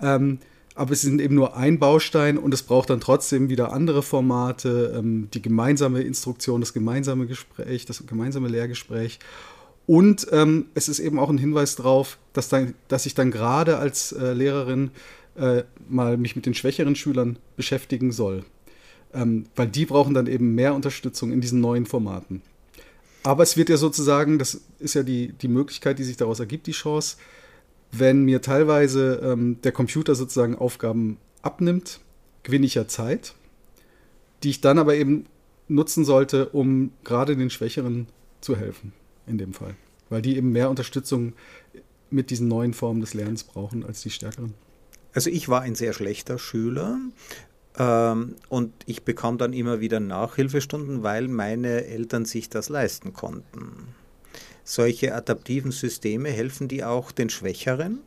Ähm, 0.00 0.38
aber 0.74 0.94
sie 0.94 1.08
sind 1.08 1.20
eben 1.20 1.34
nur 1.34 1.56
ein 1.56 1.80
Baustein 1.80 2.38
und 2.38 2.54
es 2.54 2.62
braucht 2.62 2.90
dann 2.90 3.00
trotzdem 3.00 3.48
wieder 3.48 3.72
andere 3.72 4.02
Formate, 4.02 4.94
ähm, 4.96 5.28
die 5.34 5.42
gemeinsame 5.42 6.02
Instruktion, 6.02 6.60
das 6.60 6.72
gemeinsame 6.72 7.26
Gespräch, 7.26 7.84
das 7.84 8.06
gemeinsame 8.06 8.46
Lehrgespräch. 8.46 9.18
Und 9.88 10.28
ähm, 10.30 10.66
es 10.74 10.88
ist 10.88 11.00
eben 11.00 11.18
auch 11.18 11.30
ein 11.30 11.38
Hinweis 11.38 11.74
darauf, 11.74 12.18
dass, 12.32 12.48
dann, 12.48 12.74
dass 12.86 13.06
ich 13.06 13.14
dann 13.14 13.32
gerade 13.32 13.78
als 13.78 14.12
äh, 14.12 14.34
Lehrerin 14.34 14.90
äh, 15.38 15.64
mal 15.88 16.16
mich 16.16 16.36
mit 16.36 16.46
den 16.46 16.54
schwächeren 16.54 16.96
Schülern 16.96 17.38
beschäftigen 17.56 18.12
soll. 18.12 18.44
Ähm, 19.14 19.46
weil 19.56 19.68
die 19.68 19.86
brauchen 19.86 20.14
dann 20.14 20.26
eben 20.26 20.54
mehr 20.54 20.74
Unterstützung 20.74 21.32
in 21.32 21.40
diesen 21.40 21.60
neuen 21.60 21.86
Formaten. 21.86 22.42
Aber 23.22 23.42
es 23.42 23.56
wird 23.56 23.68
ja 23.68 23.76
sozusagen, 23.76 24.38
das 24.38 24.60
ist 24.78 24.94
ja 24.94 25.02
die, 25.02 25.32
die 25.32 25.48
Möglichkeit, 25.48 25.98
die 25.98 26.04
sich 26.04 26.16
daraus 26.16 26.40
ergibt, 26.40 26.66
die 26.66 26.72
Chance, 26.72 27.16
wenn 27.90 28.24
mir 28.24 28.42
teilweise 28.42 29.20
ähm, 29.22 29.60
der 29.62 29.72
Computer 29.72 30.14
sozusagen 30.14 30.56
Aufgaben 30.56 31.16
abnimmt, 31.42 32.00
gewinne 32.42 32.66
ich 32.66 32.74
ja 32.74 32.86
Zeit, 32.86 33.34
die 34.42 34.50
ich 34.50 34.60
dann 34.60 34.78
aber 34.78 34.94
eben 34.94 35.26
nutzen 35.68 36.04
sollte, 36.04 36.48
um 36.50 36.92
gerade 37.04 37.36
den 37.36 37.50
Schwächeren 37.50 38.06
zu 38.40 38.56
helfen, 38.56 38.92
in 39.26 39.38
dem 39.38 39.52
Fall. 39.52 39.74
Weil 40.10 40.22
die 40.22 40.36
eben 40.36 40.52
mehr 40.52 40.70
Unterstützung 40.70 41.32
mit 42.10 42.30
diesen 42.30 42.48
neuen 42.48 42.72
Formen 42.72 43.00
des 43.00 43.14
Lernens 43.14 43.44
brauchen 43.44 43.84
als 43.84 44.02
die 44.02 44.10
stärkeren. 44.10 44.54
Also 45.18 45.30
ich 45.30 45.48
war 45.48 45.62
ein 45.62 45.74
sehr 45.74 45.94
schlechter 45.94 46.38
Schüler 46.38 47.00
ähm, 47.76 48.36
und 48.48 48.72
ich 48.86 49.02
bekam 49.02 49.36
dann 49.36 49.52
immer 49.52 49.80
wieder 49.80 49.98
Nachhilfestunden, 49.98 51.02
weil 51.02 51.26
meine 51.26 51.86
Eltern 51.86 52.24
sich 52.24 52.50
das 52.50 52.68
leisten 52.68 53.14
konnten. 53.14 53.88
Solche 54.62 55.16
adaptiven 55.16 55.72
Systeme 55.72 56.28
helfen 56.28 56.68
die 56.68 56.84
auch 56.84 57.10
den 57.10 57.30
Schwächeren? 57.30 57.98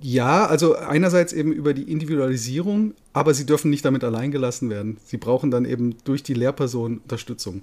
Ja, 0.00 0.46
also 0.46 0.76
einerseits 0.76 1.32
eben 1.32 1.52
über 1.52 1.74
die 1.74 1.90
Individualisierung, 1.90 2.94
aber 3.12 3.34
sie 3.34 3.46
dürfen 3.46 3.68
nicht 3.68 3.84
damit 3.84 4.04
allein 4.04 4.30
gelassen 4.30 4.70
werden. 4.70 4.98
Sie 5.04 5.16
brauchen 5.16 5.50
dann 5.50 5.64
eben 5.64 5.96
durch 6.04 6.22
die 6.22 6.34
Lehrperson 6.34 6.98
Unterstützung. 6.98 7.62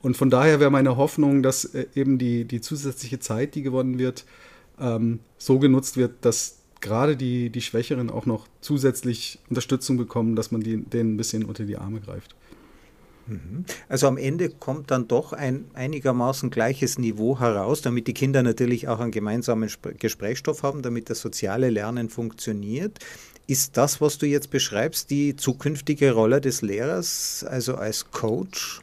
Und 0.00 0.16
von 0.16 0.30
daher 0.30 0.58
wäre 0.58 0.70
meine 0.70 0.96
Hoffnung, 0.96 1.42
dass 1.42 1.66
äh, 1.66 1.84
eben 1.94 2.16
die, 2.16 2.46
die 2.46 2.62
zusätzliche 2.62 3.18
Zeit, 3.18 3.54
die 3.54 3.60
gewonnen 3.62 3.98
wird, 3.98 4.24
ähm, 4.80 5.20
so 5.38 5.58
genutzt 5.58 5.96
wird, 5.96 6.24
dass 6.24 6.58
gerade 6.80 7.16
die, 7.16 7.50
die 7.50 7.60
Schwächeren 7.60 8.10
auch 8.10 8.26
noch 8.26 8.46
zusätzlich 8.60 9.38
Unterstützung 9.48 9.96
bekommen, 9.96 10.36
dass 10.36 10.50
man 10.50 10.60
die, 10.60 10.76
denen 10.78 11.14
ein 11.14 11.16
bisschen 11.16 11.44
unter 11.44 11.64
die 11.64 11.76
Arme 11.76 12.00
greift. 12.00 12.34
Mhm. 13.26 13.64
Also 13.88 14.06
am 14.06 14.16
Ende 14.16 14.48
kommt 14.48 14.90
dann 14.90 15.08
doch 15.08 15.32
ein 15.32 15.64
einigermaßen 15.74 16.50
gleiches 16.50 16.98
Niveau 16.98 17.38
heraus, 17.38 17.82
damit 17.82 18.06
die 18.06 18.14
Kinder 18.14 18.42
natürlich 18.42 18.88
auch 18.88 19.00
einen 19.00 19.10
gemeinsamen 19.10 19.70
Gesprächsstoff 19.98 20.62
haben, 20.62 20.82
damit 20.82 21.10
das 21.10 21.20
soziale 21.20 21.70
Lernen 21.70 22.08
funktioniert. 22.08 22.98
Ist 23.46 23.76
das, 23.76 24.00
was 24.00 24.18
du 24.18 24.26
jetzt 24.26 24.50
beschreibst, 24.50 25.10
die 25.10 25.36
zukünftige 25.36 26.12
Rolle 26.12 26.40
des 26.40 26.62
Lehrers, 26.62 27.44
also 27.48 27.76
als 27.76 28.10
Coach? 28.10 28.82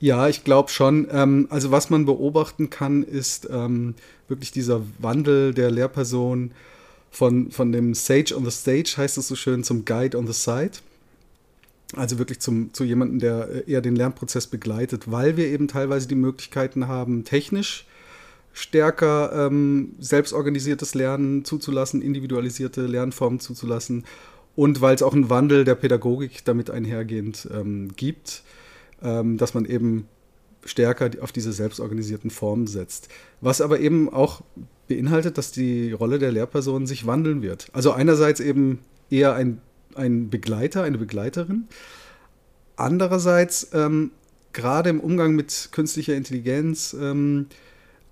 Ja, 0.00 0.28
ich 0.28 0.44
glaube 0.44 0.70
schon. 0.70 1.08
Ähm, 1.10 1.46
also 1.50 1.70
was 1.70 1.90
man 1.90 2.04
beobachten 2.04 2.70
kann, 2.70 3.02
ist 3.02 3.48
ähm, 3.50 3.94
wirklich 4.28 4.50
dieser 4.50 4.82
Wandel 4.98 5.54
der 5.54 5.70
Lehrperson 5.70 6.50
von, 7.10 7.50
von 7.50 7.72
dem 7.72 7.94
Sage 7.94 8.34
on 8.36 8.44
the 8.44 8.50
Stage, 8.50 8.94
heißt 8.96 9.18
es 9.18 9.28
so 9.28 9.36
schön, 9.36 9.64
zum 9.64 9.84
Guide 9.84 10.18
on 10.18 10.26
the 10.26 10.32
Side. 10.32 10.72
Also 11.94 12.18
wirklich 12.18 12.40
zum, 12.40 12.74
zu 12.74 12.84
jemandem, 12.84 13.20
der 13.20 13.48
äh, 13.48 13.70
eher 13.70 13.80
den 13.80 13.96
Lernprozess 13.96 14.46
begleitet, 14.48 15.10
weil 15.10 15.36
wir 15.36 15.46
eben 15.46 15.68
teilweise 15.68 16.08
die 16.08 16.16
Möglichkeiten 16.16 16.88
haben, 16.88 17.24
technisch 17.24 17.86
stärker 18.52 19.46
ähm, 19.46 19.94
selbstorganisiertes 19.98 20.94
Lernen 20.94 21.44
zuzulassen, 21.44 22.00
individualisierte 22.02 22.82
Lernformen 22.86 23.40
zuzulassen 23.40 24.04
und 24.54 24.80
weil 24.80 24.94
es 24.94 25.02
auch 25.02 25.12
einen 25.12 25.28
Wandel 25.28 25.64
der 25.64 25.74
Pädagogik 25.74 26.44
damit 26.44 26.70
einhergehend 26.70 27.48
ähm, 27.52 27.90
gibt 27.96 28.44
dass 29.36 29.54
man 29.54 29.66
eben 29.66 30.08
stärker 30.64 31.10
auf 31.20 31.32
diese 31.32 31.52
selbstorganisierten 31.52 32.30
Formen 32.30 32.66
setzt. 32.66 33.08
Was 33.40 33.60
aber 33.60 33.80
eben 33.80 34.08
auch 34.08 34.42
beinhaltet, 34.88 35.38
dass 35.38 35.52
die 35.52 35.92
Rolle 35.92 36.18
der 36.18 36.32
Lehrperson 36.32 36.86
sich 36.86 37.06
wandeln 37.06 37.42
wird. 37.42 37.68
Also 37.72 37.92
einerseits 37.92 38.40
eben 38.40 38.80
eher 39.10 39.34
ein, 39.34 39.60
ein 39.94 40.30
Begleiter, 40.30 40.82
eine 40.82 40.98
Begleiterin. 40.98 41.68
Andererseits 42.76 43.68
ähm, 43.72 44.10
gerade 44.52 44.90
im 44.90 45.00
Umgang 45.00 45.34
mit 45.34 45.68
künstlicher 45.72 46.14
Intelligenz 46.14 46.96
ähm, 46.98 47.46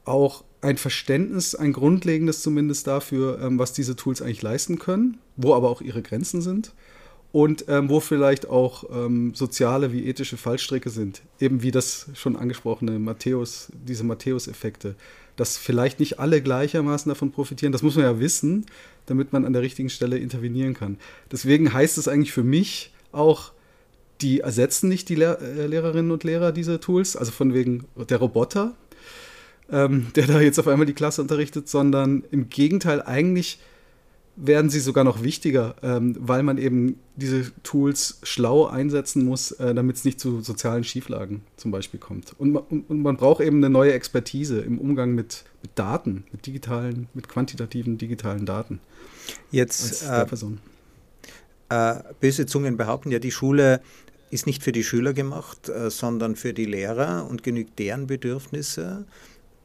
auch 0.05 0.45
ein 0.61 0.77
Verständnis, 0.77 1.55
ein 1.55 1.73
grundlegendes 1.73 2.43
zumindest 2.43 2.87
dafür, 2.87 3.41
ähm, 3.43 3.59
was 3.59 3.73
diese 3.73 3.97
Tools 3.97 4.23
eigentlich 4.23 4.43
leisten 4.43 4.79
können, 4.79 5.19
wo 5.37 5.55
aber 5.55 5.69
auch 5.69 5.81
ihre 5.81 6.03
Grenzen 6.03 6.41
sind 6.41 6.73
und 7.33 7.65
ähm, 7.69 7.89
wo 7.89 8.01
vielleicht 8.01 8.49
auch 8.49 8.85
ähm, 8.93 9.35
soziale 9.35 9.93
wie 9.93 10.07
ethische 10.07 10.37
Fallstricke 10.37 10.91
sind. 10.91 11.23
Eben 11.41 11.63
wie 11.63 11.71
das 11.71 12.07
schon 12.15 12.37
angesprochene 12.37 12.99
Matthäus, 12.99 13.69
diese 13.73 14.05
Matthäus-Effekte. 14.05 14.95
Dass 15.37 15.57
vielleicht 15.57 15.99
nicht 15.99 16.21
alle 16.21 16.43
gleichermaßen 16.43 17.09
davon 17.09 17.33
profitieren, 17.33 17.73
das 17.73 17.83
muss 17.83 17.97
man 17.97 18.05
ja 18.05 18.21
wissen, 18.21 18.67
damit 19.07 19.33
man 19.33 19.47
an 19.47 19.55
der 19.55 19.63
richtigen 19.63 19.89
Stelle 19.89 20.19
intervenieren 20.19 20.75
kann. 20.75 20.99
Deswegen 21.33 21.73
heißt 21.73 21.97
es 21.97 22.07
eigentlich 22.07 22.33
für 22.33 22.45
mich 22.45 22.93
auch, 23.13 23.53
die 24.21 24.41
ersetzen 24.41 24.89
nicht 24.89 25.09
die 25.09 25.15
Lehr 25.15 25.41
äh, 25.41 25.67
Lehrerinnen 25.67 26.11
und 26.11 26.25
Lehrer 26.25 26.53
diese 26.53 26.81
Tools, 26.81 27.17
also 27.17 27.33
von 27.33 27.55
wegen 27.55 27.87
der 28.11 28.19
Roboter, 28.19 28.75
ähm, 29.71 30.09
der 30.15 30.27
da 30.27 30.41
jetzt 30.41 30.61
auf 30.61 30.69
einmal 30.69 30.87
die 30.87 30.93
Klasse 30.93 31.23
unterrichtet, 31.23 31.67
sondern 31.67 32.25
im 32.31 32.51
Gegenteil 32.51 33.01
eigentlich 33.01 33.59
werden 34.37 34.71
sie 34.71 34.81
sogar 34.81 35.05
noch 35.05 35.23
wichtiger, 35.23 35.77
ähm, 35.83 36.17
weil 36.19 36.43
man 36.43 36.57
eben 36.57 36.99
diese 37.17 37.53
Tools 37.63 38.19
schlau 38.23 38.67
einsetzen 38.67 39.25
muss, 39.25 39.53
äh, 39.53 39.75
damit 39.75 39.97
es 39.97 40.05
nicht 40.05 40.19
zu 40.19 40.41
sozialen 40.41 40.85
Schieflagen 40.85 41.43
zum 41.57 41.71
Beispiel 41.71 42.01
kommt. 42.01 42.35
Und, 42.39 42.57
und, 42.57 42.89
und, 42.89 43.03
man 43.03 43.17
braucht 43.17 43.43
eben 43.43 43.59
eine 43.59 43.69
neue 43.69 43.93
Expertise 43.93 44.61
im 44.61 44.79
Umgang 44.79 45.15
mit, 45.15 45.45
mit 45.63 45.73
Daten, 45.75 46.25
mit 46.33 46.47
digitalen, 46.47 47.09
mit 47.13 47.29
quantitativen 47.29 47.99
digitalen 47.99 48.47
Daten. 48.47 48.81
Jetzt 49.51 50.05
äh, 50.09 50.27
äh, 51.69 52.03
böse 52.21 52.47
Zungen 52.47 52.77
behaupten 52.77 53.11
ja, 53.11 53.19
die 53.19 53.31
Schule 53.31 53.81
ist 54.31 54.47
nicht 54.47 54.63
für 54.63 54.73
die 54.73 54.83
Schüler 54.83 55.13
gemacht, 55.13 55.69
äh, 55.69 55.91
sondern 55.91 56.37
für 56.37 56.55
die 56.55 56.65
Lehrer 56.65 57.27
und 57.29 57.43
genügt 57.43 57.79
deren 57.79 58.07
Bedürfnisse. 58.07 59.05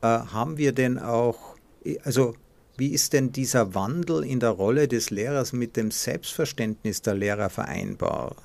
Äh, 0.02 0.08
haben 0.08 0.58
wir 0.58 0.74
denn 0.74 1.00
auch, 1.00 1.56
also 2.04 2.36
wie 2.78 2.94
ist 2.94 3.14
denn 3.14 3.32
dieser 3.32 3.74
Wandel 3.74 4.24
in 4.24 4.40
der 4.40 4.52
Rolle 4.52 4.88
des 4.88 5.10
Lehrers 5.10 5.52
mit 5.52 5.76
dem 5.76 5.92
Selbstverständnis 5.92 7.02
der 7.02 7.16
Lehrer 7.16 7.50
vereinbar? 7.50 8.36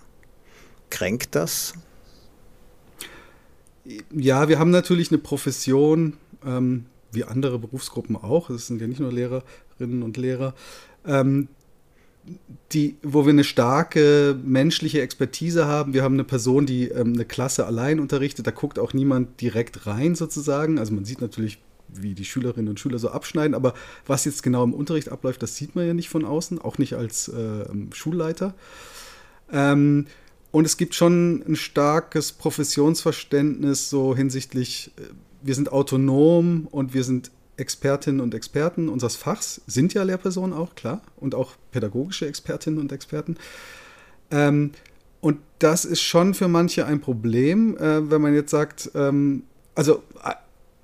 Kränkt 0.90 1.34
das? 1.34 1.74
Ja, 4.10 4.48
wir 4.48 4.58
haben 4.58 4.70
natürlich 4.70 5.10
eine 5.10 5.18
Profession, 5.18 6.14
ähm, 6.44 6.86
wie 7.10 7.24
andere 7.24 7.58
Berufsgruppen 7.58 8.16
auch, 8.16 8.48
es 8.48 8.66
sind 8.66 8.80
ja 8.80 8.86
nicht 8.86 9.00
nur 9.00 9.12
Lehrerinnen 9.12 10.02
und 10.02 10.16
Lehrer, 10.16 10.54
ähm, 11.06 11.48
die, 12.72 12.96
wo 13.02 13.24
wir 13.26 13.30
eine 13.30 13.44
starke 13.44 14.38
menschliche 14.44 15.02
Expertise 15.02 15.66
haben. 15.66 15.92
Wir 15.92 16.04
haben 16.04 16.14
eine 16.14 16.24
Person, 16.24 16.66
die 16.66 16.88
ähm, 16.88 17.14
eine 17.14 17.24
Klasse 17.24 17.66
allein 17.66 18.00
unterrichtet, 18.00 18.46
da 18.46 18.52
guckt 18.52 18.78
auch 18.78 18.94
niemand 18.94 19.40
direkt 19.40 19.86
rein 19.86 20.14
sozusagen. 20.14 20.78
Also 20.78 20.94
man 20.94 21.04
sieht 21.04 21.20
natürlich, 21.20 21.58
wie 21.94 22.14
die 22.14 22.24
Schülerinnen 22.24 22.68
und 22.68 22.80
Schüler 22.80 22.98
so 22.98 23.10
abschneiden, 23.10 23.54
aber 23.54 23.74
was 24.06 24.24
jetzt 24.24 24.42
genau 24.42 24.64
im 24.64 24.74
Unterricht 24.74 25.10
abläuft, 25.10 25.42
das 25.42 25.56
sieht 25.56 25.74
man 25.74 25.86
ja 25.86 25.94
nicht 25.94 26.08
von 26.08 26.24
außen, 26.24 26.60
auch 26.60 26.78
nicht 26.78 26.94
als 26.94 27.28
äh, 27.28 27.64
Schulleiter. 27.92 28.54
Ähm, 29.52 30.06
und 30.50 30.66
es 30.66 30.76
gibt 30.76 30.94
schon 30.94 31.42
ein 31.46 31.56
starkes 31.56 32.32
Professionsverständnis 32.32 33.90
so 33.90 34.14
hinsichtlich, 34.14 34.92
äh, 34.98 35.02
wir 35.42 35.54
sind 35.54 35.72
autonom 35.72 36.68
und 36.70 36.94
wir 36.94 37.04
sind 37.04 37.30
Expertinnen 37.56 38.20
und 38.20 38.34
Experten 38.34 38.88
unseres 38.88 39.16
Fachs, 39.16 39.60
sind 39.66 39.94
ja 39.94 40.02
Lehrpersonen 40.02 40.56
auch, 40.56 40.74
klar, 40.74 41.02
und 41.16 41.34
auch 41.34 41.52
pädagogische 41.70 42.26
Expertinnen 42.26 42.78
und 42.78 42.92
Experten. 42.92 43.36
Ähm, 44.30 44.72
und 45.20 45.38
das 45.58 45.84
ist 45.84 46.00
schon 46.00 46.34
für 46.34 46.48
manche 46.48 46.86
ein 46.86 47.00
Problem, 47.00 47.76
äh, 47.76 48.10
wenn 48.10 48.20
man 48.20 48.34
jetzt 48.34 48.50
sagt, 48.50 48.90
ähm, 48.94 49.44
also 49.74 50.02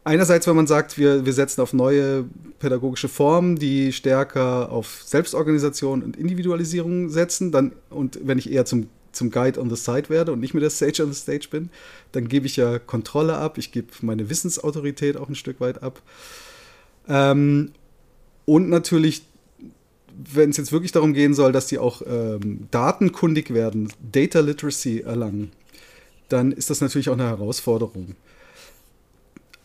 einerseits, 0.09 0.47
wenn 0.47 0.57
man 0.57 0.67
sagt, 0.67 0.99
wir, 0.99 1.25
wir 1.27 1.33
setzen 1.33 1.61
auf 1.61 1.73
neue 1.73 2.25
pädagogische 2.59 3.09
Formen, 3.09 3.57
die 3.57 3.93
stärker 3.93 4.73
auf 4.73 5.03
Selbstorganisation 5.05 6.03
und 6.03 6.17
Individualisierung 6.17 7.11
setzen, 7.11 7.53
dann, 7.53 7.73
und 7.91 8.19
wenn 8.25 8.38
ich 8.38 8.50
eher 8.50 8.65
zum 8.65 8.88
zum 9.11 9.31
Guide 9.31 9.59
on 9.61 9.69
the 9.69 9.75
Side 9.75 10.11
werde 10.11 10.33
und 10.33 10.38
nicht 10.38 10.55
mehr 10.55 10.61
der 10.61 10.71
Sage 10.71 11.03
on 11.03 11.12
the 11.12 11.19
Stage 11.19 11.49
bin, 11.50 11.71
dann 12.12 12.29
gebe 12.29 12.47
ich 12.47 12.57
ja 12.57 12.79
Kontrolle 12.79 13.37
ab, 13.37 13.59
ich 13.59 13.73
gebe 13.73 13.88
meine 14.03 14.31
Wissensautorität 14.31 15.17
auch 15.17 15.29
ein 15.29 15.35
Stück 15.35 15.61
weit 15.61 15.83
ab. 15.83 16.03
Ähm, 17.09 17.73
und 18.45 18.69
natürlich, 18.69 19.23
wenn 20.33 20.50
es 20.50 20.57
jetzt 20.57 20.73
wirklich 20.73 20.93
darum 20.93 21.15
gehen 21.15 21.35
soll, 21.35 21.53
dass 21.53 21.67
die 21.67 21.79
auch 21.79 22.03
ähm, 22.07 22.69
datenkundig 22.71 23.53
werden, 23.53 23.93
Data 24.12 24.41
Literacy 24.41 25.00
erlangen, 25.00 25.50
dann 26.29 26.53
ist 26.53 26.71
das 26.71 26.81
natürlich 26.81 27.09
auch 27.09 27.15
eine 27.15 27.27
Herausforderung. 27.27 28.15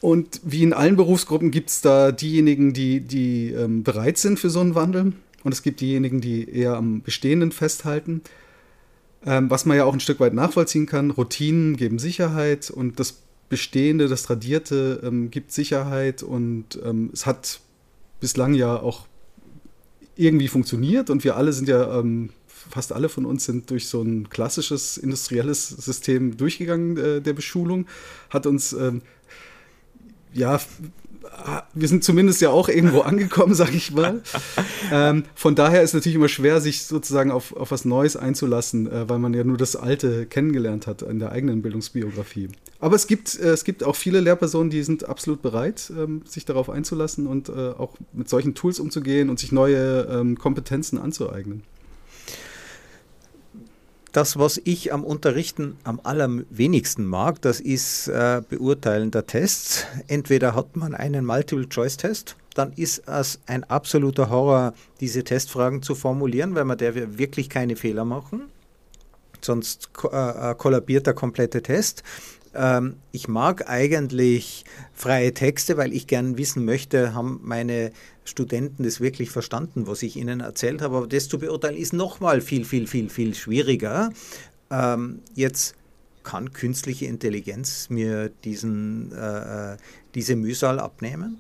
Und 0.04 0.42
wie 0.44 0.64
in 0.64 0.74
allen 0.74 0.98
Berufsgruppen 0.98 1.50
gibt 1.50 1.70
es 1.70 1.80
da 1.80 2.12
diejenigen, 2.12 2.74
die, 2.74 3.00
die 3.00 3.52
ähm, 3.52 3.84
bereit 3.84 4.18
sind 4.18 4.38
für 4.38 4.50
so 4.50 4.60
einen 4.60 4.76
Wandel. 4.76 5.14
Und 5.46 5.54
es 5.54 5.62
gibt 5.62 5.80
diejenigen, 5.80 6.20
die 6.20 6.50
eher 6.50 6.76
am 6.76 7.02
Bestehenden 7.02 7.54
festhalten. 7.54 8.22
Ähm, 9.26 9.50
was 9.50 9.66
man 9.66 9.78
ja 9.78 9.86
auch 9.86 9.94
ein 9.94 10.02
Stück 10.02 10.20
weit 10.20 10.34
nachvollziehen 10.34 10.88
kann. 10.88 11.10
Routinen 11.10 11.78
geben 11.78 12.00
Sicherheit 12.00 12.70
und 12.70 13.00
das 13.00 13.22
Bestehende, 13.48 14.10
das 14.10 14.24
Tradierte 14.24 15.00
ähm, 15.06 15.32
gibt 15.32 15.54
Sicherheit 15.54 16.22
und 16.22 16.78
ähm, 16.84 17.10
es 17.14 17.26
hat 17.26 17.62
bislang 18.20 18.56
ja 18.56 18.76
auch 18.76 19.06
irgendwie 20.18 20.50
funktioniert 20.50 21.12
und 21.12 21.24
wir 21.24 21.38
alle 21.38 21.54
sind 21.54 21.70
ja, 21.70 21.98
ähm, 21.98 22.32
fast 22.48 22.92
alle 22.92 23.08
von 23.08 23.26
uns 23.26 23.46
sind 23.46 23.70
durch 23.70 23.88
so 23.88 24.02
ein 24.02 24.28
klassisches 24.28 24.98
industrielles 24.98 25.70
System 25.70 26.36
durchgegangen 26.36 26.98
äh, 26.98 27.22
der 27.22 27.32
Beschulung, 27.32 27.88
hat 28.30 28.46
uns 28.46 28.74
ähm, 28.74 29.02
ja 30.34 30.60
wir 31.74 31.88
sind 31.88 32.04
zumindest 32.04 32.42
ja 32.42 32.50
auch 32.50 32.70
irgendwo 32.70 33.02
angekommen, 33.02 33.54
sag 33.54 33.74
ich 33.74 33.92
mal. 33.92 34.22
ähm, 34.92 35.24
von 35.36 35.56
daher 35.56 35.82
ist 35.82 35.92
es 35.92 35.94
natürlich 35.96 36.16
immer 36.16 36.30
schwer, 36.30 36.62
sich 36.62 36.84
sozusagen 36.84 37.32
auf, 37.32 37.56
auf 37.56 37.72
was 37.72 37.86
Neues 37.86 38.16
einzulassen, 38.16 38.92
äh, 38.92 39.10
weil 39.10 39.20
man 39.20 39.34
ja 39.34 39.44
nur 39.44 39.58
das 39.58 39.76
Alte 39.76 40.26
kennengelernt 40.26 40.88
hat 40.88 41.02
in 41.02 41.20
der 41.20 41.32
eigenen 41.32 41.62
Bildungsbiografie. 41.62 42.50
Aber 42.80 42.96
es 42.96 43.08
gibt, 43.08 43.40
äh, 43.40 43.50
es 43.50 43.64
gibt 43.64 43.84
auch 43.84 43.96
viele 43.96 44.20
Lehrpersonen, 44.20 44.70
die 44.70 44.84
sind 44.84 45.08
absolut 45.08 45.42
bereit, 45.42 45.92
ähm, 45.98 46.22
sich 46.26 46.46
darauf 46.46 46.70
einzulassen 46.70 47.28
und 47.28 47.50
äh, 47.50 47.52
auch 47.52 47.96
mit 48.12 48.30
solchen 48.30 48.56
Tools 48.56 48.80
umzugehen 48.80 49.30
und 49.30 49.40
sich 49.40 49.52
neue 49.52 50.08
ähm, 50.12 50.38
Kompetenzen 50.38 50.98
anzueignen. 50.98 51.64
Das, 54.14 54.38
was 54.38 54.62
ich 54.64 54.94
am 54.94 55.04
Unterrichten 55.04 55.76
am 55.84 56.00
allerwenigsten 56.04 57.04
mag, 57.04 57.42
das 57.42 57.60
ist 57.60 58.08
äh, 58.08 58.44
Beurteilen 58.48 59.10
der 59.10 59.26
Tests. 59.26 59.88
Entweder 60.08 60.54
hat 60.54 60.78
man 60.78 60.94
einen 60.94 61.26
Multiple-Choice-Test, 61.26 62.36
dann 62.54 62.74
ist 62.74 63.08
es 63.08 63.40
ein 63.48 63.64
absoluter 63.64 64.30
Horror, 64.30 64.76
diese 65.00 65.24
Testfragen 65.24 65.82
zu 65.82 65.96
formulieren, 65.96 66.54
weil 66.54 66.66
man 66.66 66.78
der 66.78 67.18
wirklich 67.18 67.50
keine 67.50 67.76
Fehler 67.76 68.06
machen. 68.06 68.52
Sonst 69.42 69.90
äh, 70.12 70.52
äh 70.52 70.56
kollabiert 70.56 71.08
der 71.08 71.16
komplette 71.16 71.64
Test. 71.64 72.04
Ähm, 72.54 72.98
ich 73.12 73.28
mag 73.28 73.68
eigentlich 73.68 74.64
freie 74.94 75.34
Texte, 75.34 75.76
weil 75.76 75.92
ich 75.92 76.06
gern 76.06 76.38
wissen 76.38 76.66
möchte, 76.66 77.16
haben 77.16 77.40
meine 77.42 77.92
Studenten 78.26 78.84
das 78.84 79.02
wirklich 79.02 79.30
verstanden, 79.32 79.88
was 79.88 80.04
ich 80.04 80.16
ihnen 80.16 80.40
erzählt 80.40 80.82
habe. 80.82 80.98
Aber 80.98 81.08
das 81.08 81.28
zu 81.28 81.40
beurteilen 81.40 81.78
ist 81.78 81.94
nochmal 81.94 82.42
viel, 82.42 82.66
viel, 82.66 82.88
viel, 82.88 83.10
viel 83.10 83.34
schwieriger. 83.36 84.12
Ähm, 84.70 85.20
jetzt 85.36 85.76
kann 86.24 86.54
künstliche 86.54 87.06
Intelligenz 87.06 87.90
mir 87.90 88.30
diesen, 88.44 89.12
äh, 89.12 89.74
äh 89.74 89.78
diese 90.16 90.36
Mühsal 90.36 90.80
abnehmen? 90.80 91.40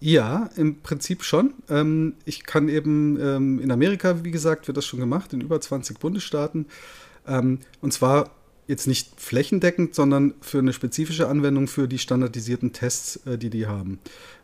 Ja, 0.00 0.48
im 0.56 0.80
Prinzip 0.80 1.24
schon. 1.24 1.54
Ähm, 1.68 2.14
ich 2.24 2.44
kann 2.44 2.68
eben 2.68 3.18
ähm, 3.20 3.58
in 3.58 3.72
Amerika, 3.72 4.22
wie 4.22 4.30
gesagt, 4.30 4.68
wird 4.68 4.76
das 4.76 4.86
schon 4.86 5.00
gemacht, 5.00 5.32
in 5.32 5.40
über 5.40 5.60
20 5.60 5.98
Bundesstaaten. 5.98 6.66
Ähm, 7.26 7.60
und 7.80 7.92
zwar 7.92 8.30
jetzt 8.68 8.86
nicht 8.86 9.20
flächendeckend, 9.20 9.94
sondern 9.94 10.34
für 10.40 10.58
eine 10.58 10.72
spezifische 10.72 11.26
Anwendung 11.26 11.66
für 11.66 11.88
die 11.88 11.98
standardisierten 11.98 12.72
Tests, 12.72 13.16
äh, 13.26 13.36
die 13.36 13.50
die 13.50 13.66
haben, 13.66 13.98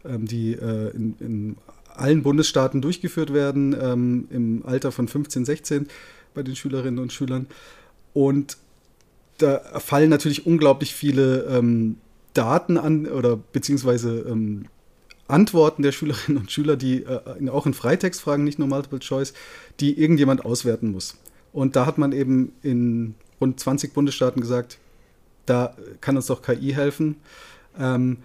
ähm, 0.05 0.27
die 0.27 0.55
äh, 0.55 0.91
in, 0.91 1.15
in, 1.21 1.57
allen 1.95 2.25
Bundesstaaten 2.25 2.83
durchgeführt 2.83 3.33
werden, 3.33 3.77
ähm, 3.81 4.27
im 4.31 4.67
Alter 4.67 4.91
von 4.91 5.07
15, 5.07 5.45
16 5.45 5.87
bei 6.35 6.43
den 6.43 6.57
Schülerinnen 6.57 6.99
und 6.99 7.13
Schülern. 7.13 7.47
Und 8.13 8.57
da 9.39 9.59
fallen 9.79 10.11
natürlich 10.11 10.45
unglaublich 10.45 10.93
viele 10.93 11.45
ähm, 11.45 11.99
Daten 12.33 12.79
an 12.79 13.07
oder 13.07 13.37
beziehungsweise 13.37 14.25
ähm, 14.29 14.65
Antworten 15.29 15.83
der 15.83 15.93
Schülerinnen 15.93 16.39
und 16.39 16.51
Schüler, 16.51 16.77
die 16.77 17.05
äh, 17.05 17.49
auch 17.49 17.67
in 17.67 17.75
Freitextfragen, 17.75 18.45
nicht 18.45 18.59
nur 18.59 18.67
Multiple 18.67 18.99
Choice, 18.99 19.35
die 19.79 19.97
irgendjemand 19.97 20.45
auswerten 20.45 20.91
muss. 20.91 21.17
Und 21.53 21.77
da 21.77 21.87
hat 21.87 21.99
man 21.99 22.11
eben 22.11 22.53
in 22.63 23.15
rund 23.40 23.59
20 23.59 23.92
Bundesstaaten 23.92 24.40
gesagt, 24.40 24.79
da 25.47 25.75
kann 26.01 26.16
uns 26.16 26.27
doch 26.27 26.42
KI 26.42 26.73
helfen. 26.73 27.16
Ähm, 27.79 28.18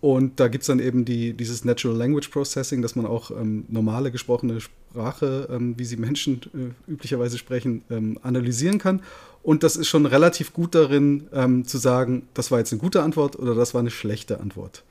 und 0.00 0.40
da 0.40 0.48
gibt 0.48 0.62
es 0.62 0.66
dann 0.66 0.80
eben 0.80 1.04
die, 1.04 1.32
dieses 1.32 1.64
Natural 1.64 1.96
Language 1.96 2.28
Processing, 2.30 2.82
dass 2.82 2.96
man 2.96 3.06
auch 3.06 3.30
ähm, 3.30 3.66
normale 3.68 4.10
gesprochene 4.10 4.60
Sprache, 4.60 5.48
ähm, 5.48 5.78
wie 5.78 5.84
sie 5.84 5.96
Menschen 5.96 6.40
äh, 6.54 6.90
üblicherweise 6.90 7.38
sprechen, 7.38 7.84
ähm, 7.88 8.18
analysieren 8.22 8.78
kann. 8.78 9.02
Und 9.44 9.62
das 9.62 9.76
ist 9.76 9.86
schon 9.86 10.06
relativ 10.06 10.52
gut 10.52 10.74
darin, 10.74 11.28
ähm, 11.32 11.64
zu 11.66 11.78
sagen, 11.78 12.26
das 12.34 12.50
war 12.50 12.58
jetzt 12.58 12.72
eine 12.72 12.80
gute 12.80 13.02
Antwort 13.02 13.38
oder 13.38 13.54
das 13.54 13.74
war 13.74 13.80
eine 13.80 13.90
schlechte 13.90 14.40
Antwort. 14.40 14.82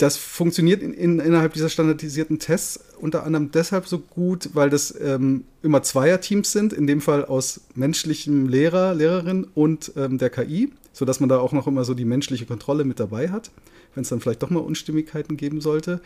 Das 0.00 0.16
funktioniert 0.16 0.82
in, 0.82 0.94
in, 0.94 1.20
innerhalb 1.20 1.52
dieser 1.52 1.68
standardisierten 1.68 2.38
Tests 2.38 2.80
unter 3.00 3.24
anderem 3.24 3.50
deshalb 3.50 3.86
so 3.86 3.98
gut, 3.98 4.48
weil 4.54 4.70
das 4.70 4.98
ähm, 4.98 5.44
immer 5.62 5.82
Zweierteams 5.82 6.52
sind, 6.52 6.72
in 6.72 6.86
dem 6.86 7.02
Fall 7.02 7.26
aus 7.26 7.60
menschlichem 7.74 8.48
Lehrer, 8.48 8.94
Lehrerin 8.94 9.46
und 9.54 9.92
ähm, 9.96 10.16
der 10.16 10.30
KI, 10.30 10.72
sodass 10.94 11.20
man 11.20 11.28
da 11.28 11.38
auch 11.38 11.52
noch 11.52 11.66
immer 11.66 11.84
so 11.84 11.92
die 11.92 12.06
menschliche 12.06 12.46
Kontrolle 12.46 12.84
mit 12.84 12.98
dabei 12.98 13.28
hat, 13.28 13.50
wenn 13.94 14.00
es 14.00 14.08
dann 14.08 14.20
vielleicht 14.20 14.42
doch 14.42 14.48
mal 14.48 14.60
Unstimmigkeiten 14.60 15.36
geben 15.36 15.60
sollte. 15.60 16.00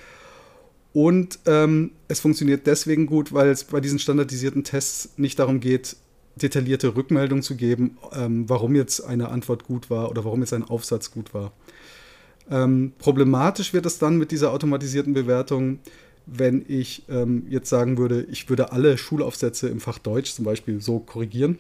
Und 0.93 1.39
ähm, 1.47 1.93
es 2.09 2.19
funktioniert 2.19 2.67
deswegen 2.67 3.07
gut, 3.07 3.33
weil 3.33 3.49
es 3.49 3.63
bei 3.63 3.79
diesen 3.79 4.01
standardisierten 4.01 4.65
Tests 4.65 5.11
nicht 5.17 5.39
darum 5.39 5.61
geht, 5.61 5.95
detaillierte 6.35 6.97
Rückmeldungen 6.97 7.45
zu 7.45 7.55
geben, 7.55 7.97
ähm, 8.13 8.49
warum 8.49 8.75
jetzt 8.75 9.03
eine 9.03 9.29
Antwort 9.29 9.63
gut 9.63 9.89
war 9.89 10.11
oder 10.11 10.25
warum 10.25 10.41
jetzt 10.41 10.53
ein 10.53 10.65
Aufsatz 10.65 11.13
gut 11.13 11.33
war. 11.33 11.53
Ähm, 12.51 12.93
problematisch 12.99 13.73
wird 13.73 13.87
es 13.87 13.99
dann 13.99 14.19
mit 14.19 14.31
dieser 14.31 14.53
automatisierten 14.53 15.15
Bewertung, 15.15 15.79
wenn 16.27 16.65
ich 16.69 17.05
ähm, 17.09 17.47
jetzt 17.49 17.69
sagen 17.69 17.99
würde, 17.99 18.27
ich 18.31 18.49
würde 18.49 18.73
alle 18.73 18.97
Schulaufsätze 18.99 19.69
im 19.69 19.81
Fach 19.81 19.99
Deutsch 19.99 20.33
zum 20.33 20.45
Beispiel 20.45 20.81
so 20.81 20.99
korrigieren, 20.99 21.59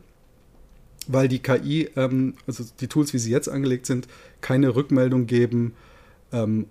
weil 1.06 1.28
die 1.28 1.40
KI, 1.40 1.90
ähm, 1.96 2.34
also 2.46 2.64
die 2.80 2.88
Tools, 2.88 3.12
wie 3.12 3.18
sie 3.18 3.30
jetzt 3.30 3.48
angelegt 3.48 3.86
sind, 3.86 4.08
keine 4.40 4.74
Rückmeldung 4.74 5.26
geben, 5.26 5.74
ähm, 6.32 6.66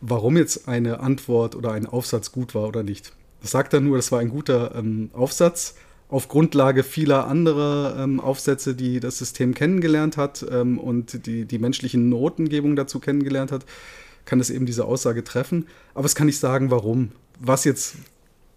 warum 0.00 0.36
jetzt 0.36 0.68
eine 0.68 1.00
Antwort 1.00 1.54
oder 1.54 1.72
ein 1.72 1.86
Aufsatz 1.86 2.32
gut 2.32 2.54
war 2.54 2.68
oder 2.68 2.82
nicht. 2.82 3.12
Das 3.40 3.50
sagt 3.50 3.72
dann 3.72 3.84
nur, 3.84 3.96
das 3.96 4.10
war 4.10 4.20
ein 4.20 4.30
guter 4.30 4.74
ähm, 4.74 5.10
Aufsatz, 5.12 5.74
auf 6.08 6.28
Grundlage 6.28 6.82
vieler 6.82 7.26
anderer 7.26 7.96
ähm, 7.98 8.20
Aufsätze, 8.20 8.74
die 8.74 9.00
das 9.00 9.18
System 9.18 9.54
kennengelernt 9.54 10.16
hat 10.16 10.44
ähm, 10.50 10.78
und 10.78 11.26
die, 11.26 11.44
die 11.44 11.58
menschlichen 11.58 12.08
Notengebung 12.08 12.76
dazu 12.76 13.00
kennengelernt 13.00 13.52
hat, 13.52 13.64
kann 14.24 14.40
es 14.40 14.50
eben 14.50 14.66
diese 14.66 14.84
Aussage 14.84 15.24
treffen. 15.24 15.66
Aber 15.94 16.06
es 16.06 16.14
kann 16.14 16.26
nicht 16.26 16.38
sagen, 16.38 16.70
warum. 16.70 17.12
Was 17.40 17.64
jetzt 17.64 17.96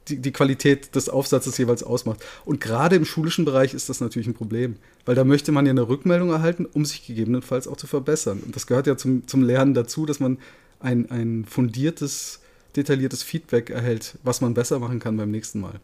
die, 0.09 0.17
die 0.17 0.31
Qualität 0.31 0.95
des 0.95 1.09
Aufsatzes 1.09 1.57
jeweils 1.57 1.83
ausmacht. 1.83 2.23
Und 2.45 2.61
gerade 2.61 2.95
im 2.95 3.05
schulischen 3.05 3.45
Bereich 3.45 3.73
ist 3.73 3.89
das 3.89 3.99
natürlich 3.99 4.27
ein 4.27 4.33
Problem, 4.33 4.77
weil 5.05 5.15
da 5.15 5.23
möchte 5.23 5.51
man 5.51 5.65
ja 5.65 5.71
eine 5.71 5.87
Rückmeldung 5.87 6.29
erhalten, 6.29 6.65
um 6.65 6.85
sich 6.85 7.05
gegebenenfalls 7.05 7.67
auch 7.67 7.77
zu 7.77 7.87
verbessern. 7.87 8.41
Und 8.45 8.55
das 8.55 8.67
gehört 8.67 8.87
ja 8.87 8.97
zum, 8.97 9.27
zum 9.27 9.43
Lernen 9.43 9.73
dazu, 9.73 10.05
dass 10.05 10.19
man 10.19 10.37
ein, 10.79 11.09
ein 11.09 11.45
fundiertes, 11.45 12.39
detailliertes 12.75 13.23
Feedback 13.23 13.69
erhält, 13.69 14.17
was 14.23 14.41
man 14.41 14.53
besser 14.53 14.79
machen 14.79 14.99
kann 14.99 15.17
beim 15.17 15.31
nächsten 15.31 15.59
Mal. 15.59 15.79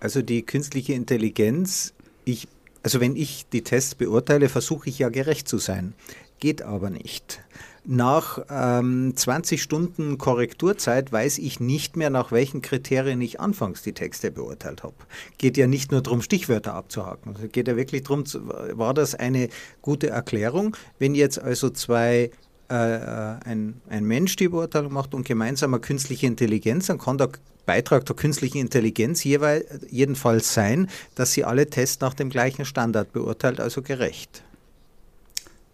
Also 0.00 0.22
die 0.22 0.42
künstliche 0.42 0.94
Intelligenz, 0.94 1.94
ich, 2.24 2.48
also 2.82 3.00
wenn 3.00 3.16
ich 3.16 3.46
die 3.52 3.62
Tests 3.62 3.94
beurteile, 3.94 4.48
versuche 4.48 4.88
ich 4.88 4.98
ja 4.98 5.10
gerecht 5.10 5.46
zu 5.48 5.58
sein. 5.58 5.94
Geht 6.38 6.62
aber 6.62 6.88
nicht. 6.88 7.40
Nach 7.84 8.44
ähm, 8.50 9.12
20 9.14 9.62
Stunden 9.62 10.18
Korrekturzeit 10.18 11.12
weiß 11.12 11.38
ich 11.38 11.60
nicht 11.60 11.96
mehr, 11.96 12.10
nach 12.10 12.30
welchen 12.32 12.62
Kriterien 12.62 13.20
ich 13.20 13.40
anfangs 13.40 13.82
die 13.82 13.92
Texte 13.92 14.30
beurteilt 14.30 14.82
habe. 14.82 14.94
Geht 15.38 15.56
ja 15.56 15.66
nicht 15.66 15.90
nur 15.90 16.02
darum, 16.02 16.22
Stichwörter 16.22 16.74
abzuhaken. 16.74 17.36
Es 17.42 17.52
geht 17.52 17.68
ja 17.68 17.76
wirklich 17.76 18.02
darum, 18.02 18.24
war 18.72 18.94
das 18.94 19.14
eine 19.14 19.48
gute 19.82 20.10
Erklärung? 20.10 20.76
Wenn 20.98 21.14
jetzt 21.14 21.38
also 21.38 21.70
zwei 21.70 22.30
äh, 22.70 22.74
äh, 22.74 23.36
ein, 23.44 23.80
ein 23.88 24.04
Mensch 24.04 24.36
die 24.36 24.48
Beurteilung 24.48 24.92
macht 24.92 25.12
und 25.12 25.26
gemeinsam 25.26 25.74
eine 25.74 25.80
künstliche 25.80 26.26
Intelligenz, 26.26 26.86
dann 26.86 26.98
kann 26.98 27.18
der 27.18 27.30
Beitrag 27.66 28.04
der 28.06 28.16
künstlichen 28.16 28.58
Intelligenz 28.58 29.24
jedenfalls 29.24 30.54
sein, 30.54 30.88
dass 31.14 31.32
sie 31.32 31.44
alle 31.44 31.68
Tests 31.68 32.00
nach 32.00 32.14
dem 32.14 32.30
gleichen 32.30 32.64
Standard 32.64 33.12
beurteilt, 33.12 33.60
also 33.60 33.82
gerecht. 33.82 34.42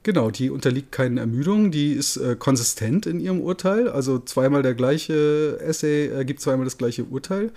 Genau, 0.02 0.30
die 0.30 0.50
unterliegt 0.50 0.92
keinen 0.92 1.18
Ermüdungen, 1.18 1.72
die 1.72 1.92
ist 1.92 2.16
äh, 2.16 2.36
konsistent 2.38 3.06
in 3.06 3.18
ihrem 3.18 3.40
Urteil. 3.40 3.88
Also 3.88 4.20
zweimal 4.20 4.62
der 4.62 4.74
gleiche 4.74 5.58
Essay 5.60 6.06
äh, 6.06 6.24
gibt 6.24 6.40
zweimal 6.40 6.64
das 6.64 6.78
gleiche 6.78 7.02
Urteil. 7.02 7.50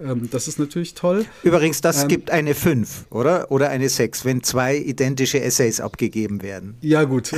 Ähm, 0.00 0.28
das 0.30 0.48
ist 0.48 0.58
natürlich 0.58 0.94
toll. 0.94 1.26
Übrigens, 1.42 1.82
das 1.82 2.02
ähm, 2.02 2.08
gibt 2.08 2.30
eine 2.30 2.54
5, 2.54 3.06
oder? 3.10 3.50
Oder 3.50 3.68
eine 3.68 3.90
6, 3.90 4.24
wenn 4.24 4.42
zwei 4.42 4.76
identische 4.76 5.42
Essays 5.42 5.80
abgegeben 5.80 6.40
werden. 6.40 6.76
Ja, 6.80 7.04
gut. 7.04 7.32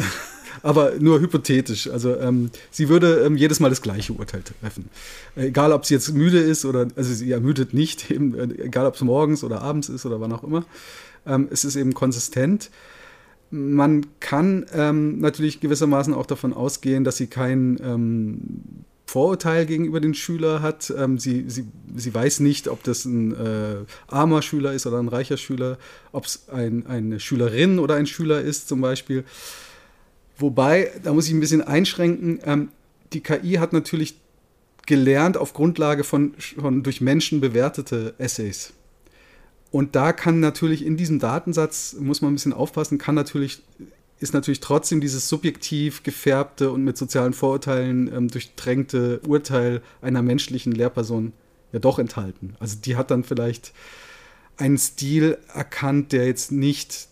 Aber 0.63 0.93
nur 0.99 1.21
hypothetisch. 1.21 1.89
Also 1.89 2.17
ähm, 2.19 2.51
sie 2.71 2.89
würde 2.89 3.23
ähm, 3.25 3.37
jedes 3.37 3.61
Mal 3.61 3.71
das 3.71 3.83
gleiche 3.83 4.13
Urteil 4.13 4.43
treffen. 4.43 4.89
Egal, 5.37 5.73
ob 5.73 5.85
sie 5.87 5.95
jetzt 5.95 6.13
müde 6.13 6.39
ist 6.39 6.65
oder, 6.65 6.89
also 6.97 7.13
sie 7.13 7.31
ermüdet 7.31 7.75
nicht, 7.75 8.11
eben, 8.11 8.35
äh, 8.35 8.65
egal 8.65 8.87
ob 8.87 8.95
es 8.95 9.01
morgens 9.01 9.45
oder 9.45 9.63
abends 9.63 9.89
ist 9.89 10.07
oder 10.07 10.21
wann 10.21 10.33
auch 10.33 10.45
immer. 10.45 10.65
Ähm, 11.27 11.49
es 11.51 11.65
ist 11.65 11.77
eben 11.77 11.95
konsistent. 11.95 12.71
Man 13.51 14.07
kann 14.21 14.67
ähm, 14.73 15.21
natürlich 15.21 15.61
gewissermaßen 15.61 16.15
auch 16.15 16.27
davon 16.27 16.53
ausgehen, 16.53 17.05
dass 17.05 17.17
sie 17.17 17.29
kein 17.29 17.79
ähm, 17.85 18.41
Vorurteil 19.07 19.67
gegenüber 19.67 20.01
den 20.01 20.15
Schüler 20.15 20.61
hat. 20.63 20.93
Ähm, 20.97 21.19
sie, 21.19 21.45
sie, 21.49 21.67
sie 21.95 22.15
weiß 22.15 22.41
nicht, 22.41 22.69
ob 22.69 22.83
das 22.83 23.05
ein 23.05 23.33
äh, 23.33 23.77
armer 24.09 24.43
Schüler 24.43 24.73
ist 24.73 24.87
oder 24.87 24.99
ein 24.99 25.09
reicher 25.09 25.37
Schüler, 25.37 25.79
ob 26.11 26.25
es 26.25 26.49
ein, 26.49 26.87
eine 26.87 27.21
Schülerin 27.21 27.79
oder 27.79 27.95
ein 27.95 28.07
Schüler 28.07 28.41
ist 28.41 28.67
zum 28.67 28.81
Beispiel. 28.81 29.25
Wobei, 30.37 30.91
da 31.03 31.13
muss 31.13 31.29
ich 31.29 31.35
ein 31.35 31.41
bisschen 31.41 31.63
einschränken, 31.63 32.41
ähm, 32.45 32.69
die 33.13 33.21
KI 33.21 33.55
hat 33.55 33.73
natürlich 33.73 34.17
gelernt 34.87 35.37
auf 35.37 35.55
Grundlage 35.55 36.05
von, 36.05 36.35
von 36.59 36.83
durch 36.83 37.01
Menschen 37.01 37.41
bewertete 37.41 38.15
Essays. 38.19 38.73
Und 39.71 39.97
da 39.97 40.13
kann 40.13 40.41
natürlich 40.41 40.85
in 40.85 40.97
diesem 40.97 41.19
Datensatz, 41.19 41.97
muss 41.99 42.21
man 42.21 42.33
ein 42.33 42.35
bisschen 42.35 42.53
aufpassen, 42.53 42.99
kann 42.99 43.15
natürlich, 43.15 43.63
ist 44.21 44.35
natürlich 44.35 44.61
trotzdem 44.61 45.01
dieses 45.01 45.29
subjektiv 45.29 46.03
gefärbte 46.03 46.71
und 46.71 46.85
mit 46.85 46.97
sozialen 46.97 47.33
Vorurteilen 47.33 48.13
ähm, 48.15 48.29
durchdrängte 48.29 49.21
Urteil 49.27 49.83
einer 50.01 50.23
menschlichen 50.23 50.73
Lehrperson 50.73 51.33
ja 51.73 51.81
doch 51.81 51.99
enthalten. 51.99 52.55
Also 52.61 52.77
die 52.85 52.97
hat 52.97 53.11
dann 53.11 53.25
vielleicht 53.25 53.73
einen 54.57 54.79
Stil 54.79 55.39
erkannt, 55.53 56.13
der 56.13 56.27
jetzt 56.27 56.53
nicht 56.53 57.09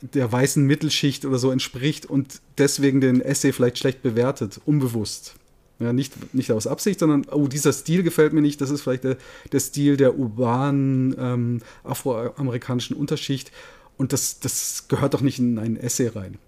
der 0.00 0.30
weißen 0.30 0.64
Mittelschicht 0.64 1.24
oder 1.24 1.38
so 1.38 1.50
entspricht 1.50 2.06
und 2.06 2.40
deswegen 2.56 3.00
den 3.00 3.20
Essay 3.20 3.52
vielleicht 3.52 3.78
schlecht 3.78 4.02
bewertet, 4.02 4.60
unbewusst. 4.64 5.34
Ja, 5.80 5.92
nicht, 5.92 6.34
nicht 6.34 6.50
aus 6.50 6.66
Absicht, 6.66 6.98
sondern, 6.98 7.26
oh, 7.30 7.46
dieser 7.46 7.72
Stil 7.72 8.02
gefällt 8.02 8.32
mir 8.32 8.40
nicht, 8.40 8.60
das 8.60 8.70
ist 8.70 8.82
vielleicht 8.82 9.04
der, 9.04 9.16
der 9.52 9.60
Stil 9.60 9.96
der 9.96 10.18
urbanen 10.18 11.14
ähm, 11.18 11.60
afroamerikanischen 11.84 12.96
Unterschicht 12.96 13.52
und 13.96 14.12
das, 14.12 14.40
das 14.40 14.86
gehört 14.88 15.14
doch 15.14 15.20
nicht 15.20 15.38
in 15.38 15.58
ein 15.58 15.76
Essay 15.76 16.08
rein. 16.08 16.38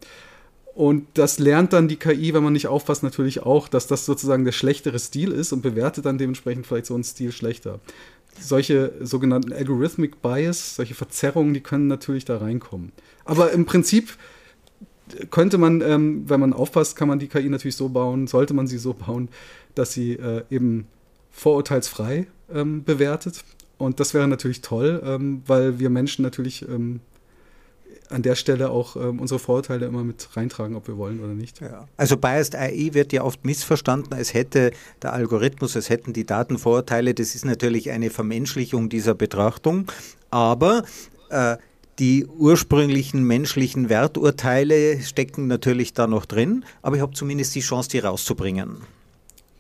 Und 0.75 1.07
das 1.15 1.39
lernt 1.39 1.73
dann 1.73 1.89
die 1.89 1.97
KI, 1.97 2.33
wenn 2.33 2.45
man 2.45 2.53
nicht 2.53 2.69
aufpasst, 2.69 3.03
natürlich 3.03 3.43
auch, 3.43 3.69
dass 3.69 3.87
das 3.87 4.07
sozusagen 4.07 4.45
der 4.45 4.53
schlechtere 4.53 4.99
Stil 4.99 5.33
ist 5.33 5.53
und 5.53 5.63
bewertet 5.63 6.07
dann 6.07 6.17
dementsprechend 6.17 6.67
vielleicht 6.67 6.87
so 6.87 6.95
einen 6.95 7.05
Stil 7.05 7.33
schlechter. 7.33 7.81
Solche 8.41 8.93
sogenannten 9.01 9.53
Algorithmic 9.53 10.23
Bias, 10.23 10.77
solche 10.77 10.95
Verzerrungen, 10.95 11.55
die 11.55 11.61
können 11.61 11.87
natürlich 11.87 12.25
da 12.25 12.39
reinkommen. 12.39 12.93
Aber 13.25 13.53
im 13.53 13.67
Prinzip 13.67 14.17
könnte 15.31 15.59
man, 15.59 15.81
ähm, 15.81 16.25
wenn 16.29 16.41
man 16.41 16.53
aufpasst, 16.53 16.97
kann 16.97 17.09
man 17.09 17.19
die 17.19 17.29
KI 17.29 17.49
natürlich 17.49 17.77
so 17.77 17.89
bauen, 17.89 18.27
sollte 18.27 18.55
man 18.55 18.67
sie 18.67 18.79
so 18.79 18.95
bauen, 18.95 19.29
dass 19.75 19.93
sie 19.93 20.13
äh, 20.13 20.43
eben 20.51 20.87
vorurteilsfrei 21.31 22.27
ähm, 22.53 22.85
bewertet. 22.85 23.45
Und 23.79 23.99
das 23.99 24.15
wäre 24.15 24.29
natürlich 24.29 24.61
toll, 24.61 25.03
ähm, 25.05 25.43
weil 25.47 25.79
wir 25.79 25.91
Menschen 25.91 26.23
natürlich 26.23 26.69
ähm, 26.69 27.01
an 28.09 28.23
der 28.23 28.35
Stelle 28.35 28.71
auch 28.71 28.97
ähm, 28.97 29.21
unsere 29.21 29.39
Vorurteile 29.39 29.87
immer 29.87 30.05
mit 30.05 30.29
reintragen, 30.37 30.77
ob 30.77 30.89
wir 30.89 30.97
wollen 30.97 31.21
oder 31.21 31.35
nicht. 31.35 31.61
Ja. 31.61 31.87
Also 31.97 32.17
Biased 32.17 32.55
AI 32.57 32.91
wird 32.93 33.13
ja 33.13 33.23
oft 33.23 33.45
missverstanden, 33.45 34.19
es 34.19 34.35
hätte 34.35 34.73
der 35.03 35.13
Algorithmus, 35.13 35.77
es 35.77 35.91
hätten 35.91 36.13
die 36.13 36.27
Datenvorurteile. 36.27 37.15
Das 37.15 37.35
ist 37.35 37.45
natürlich 37.45 37.91
eine 37.91 38.11
Vermenschlichung 38.11 38.89
dieser 38.89 39.15
Betrachtung. 39.15 39.87
Aber 40.31 40.85
äh, 41.31 41.57
die 41.99 42.27
ursprünglichen 42.27 43.25
menschlichen 43.25 43.89
Werturteile 43.89 45.01
stecken 45.03 45.47
natürlich 45.47 45.93
da 45.93 46.07
noch 46.07 46.25
drin, 46.25 46.65
aber 46.83 46.97
ich 46.97 47.03
habe 47.03 47.13
zumindest 47.13 47.55
die 47.55 47.61
Chance, 47.61 47.91
die 47.91 47.99
rauszubringen. 47.99 48.79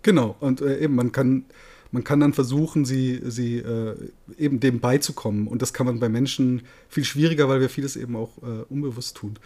Genau, 0.02 0.36
und 0.40 0.62
äh, 0.62 0.78
eben, 0.78 0.94
man 0.94 1.12
kann, 1.12 1.44
man 1.92 2.04
kann 2.04 2.20
dann 2.20 2.32
versuchen, 2.32 2.84
sie, 2.84 3.20
sie 3.24 3.58
äh, 3.58 3.96
eben 4.38 4.60
dem 4.60 4.80
beizukommen. 4.80 5.48
Und 5.48 5.62
das 5.62 5.72
kann 5.72 5.86
man 5.86 5.98
bei 5.98 6.08
Menschen 6.08 6.62
viel 6.88 7.04
schwieriger, 7.04 7.48
weil 7.48 7.60
wir 7.60 7.68
vieles 7.68 7.96
eben 7.96 8.16
auch 8.16 8.30
äh, 8.42 8.64
unbewusst 8.68 9.16
tun. 9.16 9.38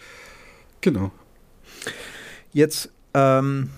Genau. 0.81 1.11
Jetzt 2.53 2.91
ähm, 3.13 3.69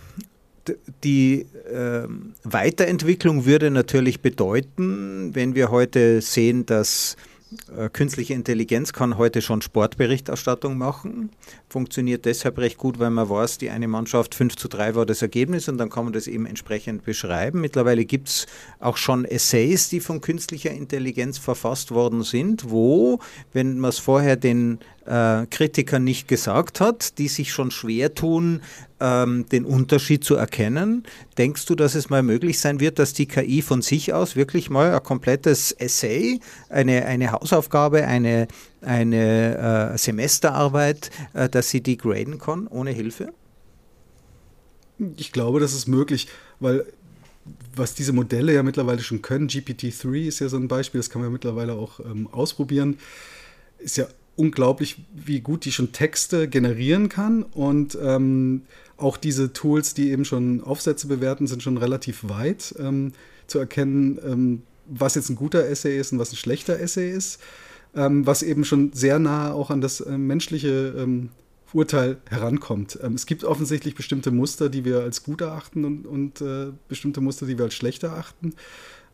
die 1.04 1.46
äh, 1.72 2.08
Weiterentwicklung 2.44 3.46
würde 3.46 3.72
natürlich 3.72 4.22
bedeuten, 4.22 5.34
wenn 5.34 5.56
wir 5.56 5.72
heute 5.72 6.22
sehen, 6.22 6.66
dass 6.66 7.16
äh, 7.76 7.90
künstliche 7.90 8.34
Intelligenz 8.34 8.92
kann 8.92 9.18
heute 9.18 9.42
schon 9.42 9.62
Sportberichterstattung 9.62 10.78
machen. 10.78 11.30
Funktioniert 11.70 12.24
deshalb 12.24 12.58
recht 12.60 12.78
gut, 12.78 12.98
weil 12.98 13.10
man 13.10 13.30
weiß, 13.30 13.58
die 13.58 13.70
eine 13.70 13.90
Mannschaft 13.90 14.36
5 14.36 14.56
zu 14.56 14.70
3 14.70 14.96
war 14.96 15.06
das 15.06 15.22
Ergebnis 15.22 15.68
und 15.68 15.78
dann 15.78 15.90
kann 15.90 16.06
man 16.06 16.14
das 16.14 16.28
eben 16.28 16.46
entsprechend 16.46 17.04
beschreiben. 17.04 17.60
Mittlerweile 17.60 18.06
gibt 18.06 18.30
es 18.30 18.46
auch 18.80 18.96
schon 18.96 19.26
Essays, 19.26 19.90
die 19.90 20.00
von 20.00 20.22
künstlicher 20.22 20.72
Intelligenz 20.72 21.38
verfasst 21.38 21.92
worden 21.92 22.24
sind, 22.24 22.72
wo, 22.72 23.20
wenn 23.52 23.80
man 23.80 23.90
es 23.90 24.00
vorher 24.00 24.38
den 24.38 24.80
äh, 25.08 25.46
Kritikern 25.50 26.04
nicht 26.04 26.28
gesagt 26.28 26.80
hat, 26.80 27.18
die 27.18 27.28
sich 27.28 27.52
schon 27.52 27.72
schwer 27.72 28.14
tun, 28.14 28.62
ähm, 29.00 29.46
den 29.50 29.66
Unterschied 29.66 30.24
zu 30.24 30.36
erkennen. 30.36 31.04
Denkst 31.38 31.66
du, 31.66 31.76
dass 31.76 31.96
es 31.96 32.10
mal 32.10 32.24
möglich 32.24 32.60
sein 32.60 32.80
wird, 32.80 33.00
dass 33.00 33.14
die 33.14 33.28
KI 33.28 33.62
von 33.62 33.82
sich 33.82 34.14
aus 34.14 34.36
wirklich 34.36 34.70
mal 34.70 34.94
ein 34.94 35.04
komplettes 35.04 35.72
Essay, 35.72 36.40
eine, 36.70 37.06
eine 37.06 37.32
Hausaufgabe, 37.32 38.06
eine, 38.06 38.48
eine 38.82 39.94
äh, 39.94 39.98
Semesterarbeit, 39.98 41.10
äh, 41.34 41.50
dass 41.50 41.70
sie 41.70 41.82
die 41.82 41.98
graden 41.98 42.40
kann 42.40 42.68
ohne 42.68 42.92
Hilfe? 42.92 43.34
Ich 45.18 45.32
glaube, 45.32 45.60
das 45.60 45.74
ist 45.74 45.88
möglich, 45.88 46.28
weil 46.60 46.86
was 47.76 47.94
diese 47.94 48.14
Modelle 48.14 48.54
ja 48.54 48.64
mittlerweile 48.64 49.02
schon 49.02 49.22
können, 49.22 49.48
GPT-3 49.48 50.28
ist 50.28 50.40
ja 50.40 50.50
so 50.50 50.58
ein 50.58 50.68
Beispiel, 50.68 51.00
das 51.00 51.10
kann 51.10 51.22
man 51.22 51.30
ja 51.30 51.34
mittlerweile 51.34 51.74
auch 51.74 52.00
ähm, 52.00 52.28
ausprobieren, 52.32 52.98
ist 53.80 53.98
ja 53.98 54.08
unglaublich, 54.36 54.98
wie 55.14 55.42
gut 55.42 55.66
die 55.66 55.72
schon 55.72 55.92
Texte 55.92 56.48
generieren 56.48 57.10
kann. 57.10 57.44
Und 57.44 57.98
ähm, 58.02 58.64
auch 58.96 59.18
diese 59.18 59.52
Tools, 59.54 59.94
die 59.94 60.12
eben 60.12 60.26
schon 60.26 60.64
Aufsätze 60.64 61.08
bewerten, 61.08 61.48
sind 61.48 61.64
schon 61.64 61.78
relativ 61.78 62.30
weit 62.30 62.76
ähm, 62.80 63.14
zu 63.48 63.60
erkennen, 63.60 64.20
ähm, 64.26 64.62
was 64.86 65.16
jetzt 65.16 65.30
ein 65.30 65.36
guter 65.36 65.68
Essay 65.68 66.00
ist 66.00 66.14
und 66.14 66.20
was 66.20 66.32
ein 66.32 66.38
schlechter 66.38 66.80
Essay 66.80 67.12
ist. 67.12 67.40
Ähm, 67.98 68.28
was 68.28 68.44
eben 68.44 68.64
schon 68.64 68.94
sehr 68.94 69.18
nah 69.18 69.52
auch 69.52 69.72
an 69.72 69.82
das 69.82 70.02
äh, 70.02 70.18
menschliche 70.18 70.94
ähm, 70.98 71.30
Urteil 71.74 72.18
herankommt. 72.30 73.00
Ähm, 73.02 73.16
es 73.16 73.26
gibt 73.26 73.44
offensichtlich 73.44 73.96
bestimmte 73.96 74.32
Muster, 74.32 74.70
die 74.70 74.86
wir 74.86 75.00
als 75.00 75.24
gut 75.24 75.42
erachten 75.42 75.84
und, 75.84 76.06
und 76.06 76.42
äh, 76.42 76.68
bestimmte 76.88 77.22
Muster, 77.22 77.48
die 77.48 77.58
wir 77.58 77.66
als 77.66 77.74
schlecht 77.74 78.04
erachten. 78.04 78.54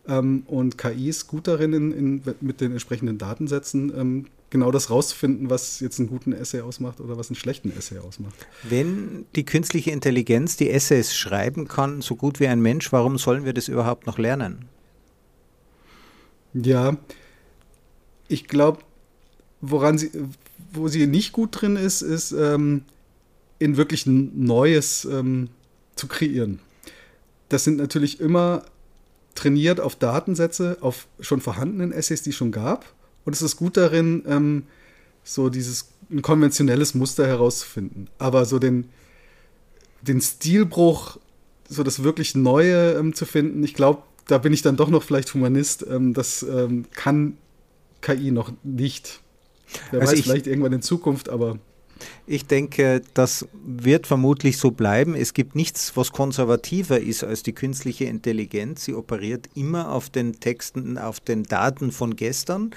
Ähm, 0.08 0.44
und 0.48 0.78
KI 0.78 1.10
ist 1.10 1.28
gut 1.28 1.48
darin, 1.48 1.74
in, 1.74 1.92
in, 1.94 2.22
mit 2.42 2.60
den 2.60 2.74
entsprechenden 2.74 3.18
Datensätzen 3.18 3.92
ähm, 3.98 4.26
genau 4.50 4.70
das 4.70 4.90
rauszufinden, 4.90 5.50
was 5.50 5.80
jetzt 5.80 6.00
einen 6.00 6.10
guten 6.10 6.34
Essay 6.34 6.62
ausmacht 6.62 7.00
oder 7.00 7.18
was 7.18 7.30
einen 7.30 7.38
schlechten 7.38 7.72
Essay 7.76 8.00
ausmacht. 8.00 8.36
Wenn 8.64 9.26
die 9.36 9.46
künstliche 9.46 9.92
Intelligenz 9.92 10.58
die 10.58 10.70
Essays 10.70 11.16
schreiben 11.16 11.68
kann, 11.68 12.02
so 12.02 12.16
gut 12.16 12.40
wie 12.40 12.48
ein 12.48 12.62
Mensch, 12.62 12.92
warum 12.92 13.18
sollen 13.18 13.46
wir 13.46 13.54
das 13.54 13.70
überhaupt 13.70 14.06
noch 14.06 14.18
lernen? 14.18 14.66
Ja, 16.54 16.98
ich 18.34 18.48
glaube, 18.48 18.80
woran 19.62 19.98
sie, 19.98 20.12
wo 20.74 20.88
sie 20.88 21.08
nicht 21.08 21.32
gut 21.32 21.62
drin 21.62 21.76
ist, 21.76 22.02
ist 22.02 22.32
ähm, 22.32 22.84
in 23.60 23.78
wirklich 23.78 24.06
Neues 24.06 25.06
ähm, 25.06 25.50
zu 25.96 26.08
kreieren. 26.08 26.60
Das 27.50 27.64
sind 27.64 27.78
natürlich 27.78 28.20
immer 28.20 28.66
trainiert 29.36 29.80
auf 29.80 29.96
Datensätze, 29.96 30.78
auf 30.82 31.08
schon 31.20 31.42
vorhandenen 31.42 31.92
Essays, 31.92 32.24
die 32.24 32.32
es 32.32 32.36
schon 32.36 32.52
gab. 32.52 32.86
Und 33.26 33.34
es 33.34 33.42
ist 33.42 33.56
gut 33.56 33.78
darin, 33.78 34.24
ähm, 34.28 34.64
so 35.24 35.50
dieses 35.50 35.90
ein 36.12 36.22
konventionelles 36.22 36.94
Muster 36.94 37.26
herauszufinden. 37.26 38.10
Aber 38.18 38.46
so 38.46 38.60
den, 38.60 38.90
den 40.02 40.20
Stilbruch, 40.20 41.18
so 41.70 41.84
das 41.84 42.04
wirklich 42.04 42.36
Neue 42.36 42.94
ähm, 42.94 43.14
zu 43.14 43.26
finden, 43.26 43.64
ich 43.64 43.74
glaube, 43.74 44.04
da 44.28 44.38
bin 44.38 44.54
ich 44.54 44.62
dann 44.62 44.76
doch 44.76 44.90
noch 44.90 45.04
vielleicht 45.04 45.34
Humanist. 45.34 45.86
Ähm, 45.90 46.14
das 46.14 46.44
ähm, 46.44 46.86
kann 46.94 47.38
KI 48.04 48.30
noch 48.30 48.54
nicht. 48.62 49.22
Wer 49.90 50.02
also 50.02 50.12
weiß, 50.12 50.20
ich, 50.20 50.26
vielleicht 50.26 50.48
irgendwann 50.48 50.74
in 50.74 50.84
Zukunft, 50.84 51.30
aber. 51.30 51.58
Ich 52.28 52.46
denke, 52.46 53.02
das 53.14 53.48
wird 53.66 54.08
vermutlich 54.08 54.58
so 54.58 54.72
bleiben. 54.72 55.16
Es 55.16 55.34
gibt 55.34 55.56
nichts, 55.56 55.96
was 55.96 56.12
konservativer 56.12 57.00
ist 57.00 57.24
als 57.24 57.44
die 57.44 57.54
künstliche 57.54 58.06
Intelligenz. 58.06 58.86
Sie 58.86 58.94
operiert 58.94 59.50
immer 59.56 59.92
auf 59.92 60.10
den 60.10 60.40
Texten, 60.40 60.98
auf 60.98 61.20
den 61.20 61.44
Daten 61.44 61.92
von 61.92 62.16
gestern. 62.16 62.72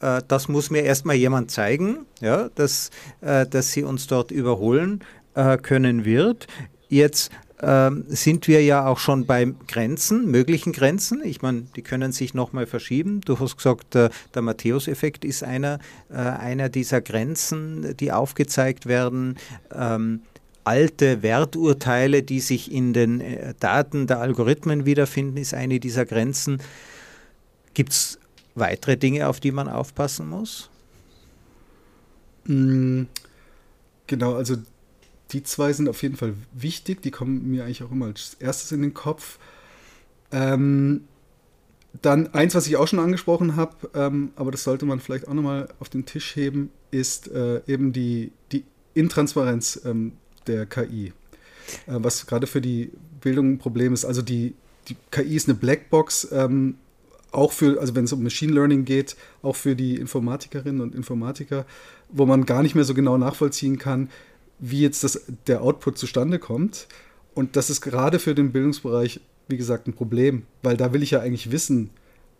Äh, 0.00 0.22
das 0.28 0.48
muss 0.48 0.70
mir 0.70 0.82
erstmal 0.82 1.16
jemand 1.16 1.50
zeigen, 1.50 2.06
ja, 2.20 2.50
dass, 2.54 2.90
äh, 3.22 3.46
dass 3.46 3.72
sie 3.72 3.84
uns 3.84 4.06
dort 4.06 4.30
überholen 4.30 5.00
äh, 5.34 5.56
können 5.56 6.04
wird. 6.04 6.46
Jetzt 6.88 7.30
ähm, 7.62 8.04
sind 8.08 8.48
wir 8.48 8.62
ja 8.62 8.86
auch 8.86 8.98
schon 8.98 9.24
bei 9.24 9.52
Grenzen, 9.68 10.30
möglichen 10.30 10.72
Grenzen. 10.72 11.22
Ich 11.24 11.42
meine, 11.42 11.62
die 11.76 11.82
können 11.82 12.12
sich 12.12 12.34
nochmal 12.34 12.66
verschieben. 12.66 13.20
Du 13.20 13.38
hast 13.38 13.56
gesagt, 13.56 13.94
äh, 13.94 14.10
der 14.34 14.42
Matthäus-Effekt 14.42 15.24
ist 15.24 15.44
einer, 15.44 15.78
äh, 16.10 16.16
einer 16.16 16.68
dieser 16.68 17.00
Grenzen, 17.00 17.96
die 17.96 18.10
aufgezeigt 18.10 18.86
werden. 18.86 19.38
Ähm, 19.72 20.22
alte 20.64 21.22
Werturteile, 21.22 22.22
die 22.22 22.40
sich 22.40 22.72
in 22.72 22.92
den 22.92 23.20
äh, 23.20 23.54
Daten 23.60 24.06
der 24.06 24.20
Algorithmen 24.20 24.84
wiederfinden, 24.84 25.36
ist 25.36 25.54
eine 25.54 25.78
dieser 25.78 26.04
Grenzen. 26.04 26.60
Gibt 27.74 27.92
es 27.92 28.18
weitere 28.54 28.96
Dinge, 28.96 29.28
auf 29.28 29.40
die 29.40 29.52
man 29.52 29.68
aufpassen 29.68 30.28
muss? 30.28 30.68
Mm, 32.44 33.04
genau, 34.06 34.34
also 34.34 34.56
die 35.32 35.42
zwei 35.42 35.72
sind 35.72 35.88
auf 35.88 36.02
jeden 36.02 36.16
Fall 36.16 36.34
wichtig. 36.52 37.02
Die 37.02 37.10
kommen 37.10 37.50
mir 37.50 37.64
eigentlich 37.64 37.82
auch 37.82 37.90
immer 37.90 38.06
als 38.06 38.36
erstes 38.38 38.72
in 38.72 38.82
den 38.82 38.94
Kopf. 38.94 39.38
Ähm, 40.30 41.04
dann 42.00 42.28
eins, 42.28 42.54
was 42.54 42.66
ich 42.66 42.76
auch 42.76 42.88
schon 42.88 42.98
angesprochen 42.98 43.56
habe, 43.56 43.90
ähm, 43.94 44.32
aber 44.36 44.50
das 44.50 44.64
sollte 44.64 44.86
man 44.86 45.00
vielleicht 45.00 45.28
auch 45.28 45.34
nochmal 45.34 45.68
auf 45.78 45.88
den 45.88 46.06
Tisch 46.06 46.36
heben, 46.36 46.70
ist 46.90 47.28
äh, 47.28 47.60
eben 47.66 47.92
die, 47.92 48.32
die 48.50 48.64
Intransparenz 48.94 49.82
ähm, 49.84 50.12
der 50.46 50.66
KI. 50.66 51.12
Äh, 51.86 51.98
was 51.98 52.26
gerade 52.26 52.46
für 52.46 52.60
die 52.60 52.90
Bildung 53.20 53.52
ein 53.52 53.58
Problem 53.58 53.92
ist. 53.92 54.04
Also 54.04 54.22
die, 54.22 54.54
die 54.88 54.96
KI 55.10 55.36
ist 55.36 55.48
eine 55.48 55.56
Blackbox, 55.56 56.28
ähm, 56.32 56.76
auch 57.30 57.52
für, 57.52 57.80
also 57.80 57.94
wenn 57.94 58.04
es 58.04 58.12
um 58.12 58.22
Machine 58.22 58.52
Learning 58.52 58.84
geht, 58.84 59.16
auch 59.42 59.56
für 59.56 59.74
die 59.74 59.96
Informatikerinnen 59.96 60.82
und 60.82 60.94
Informatiker, 60.94 61.64
wo 62.10 62.26
man 62.26 62.44
gar 62.44 62.62
nicht 62.62 62.74
mehr 62.74 62.84
so 62.84 62.94
genau 62.94 63.16
nachvollziehen 63.16 63.78
kann, 63.78 64.10
wie 64.62 64.80
jetzt 64.80 65.02
das, 65.02 65.20
der 65.48 65.62
Output 65.62 65.98
zustande 65.98 66.38
kommt. 66.38 66.86
Und 67.34 67.56
das 67.56 67.68
ist 67.68 67.80
gerade 67.80 68.18
für 68.18 68.34
den 68.34 68.52
Bildungsbereich, 68.52 69.20
wie 69.48 69.56
gesagt, 69.56 69.88
ein 69.88 69.92
Problem, 69.92 70.44
weil 70.62 70.76
da 70.76 70.92
will 70.92 71.02
ich 71.02 71.10
ja 71.10 71.20
eigentlich 71.20 71.50
wissen, 71.50 71.90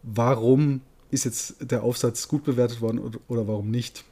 warum 0.05 0.83
ist 1.11 1.25
jetzt 1.25 1.57
der 1.61 1.83
Aufsatz 1.83 2.29
gut 2.29 2.45
bewertet 2.45 2.81
worden 2.81 3.01
oder, 3.01 3.19
oder 3.29 3.49
warum 3.49 3.71
nicht. 3.71 4.05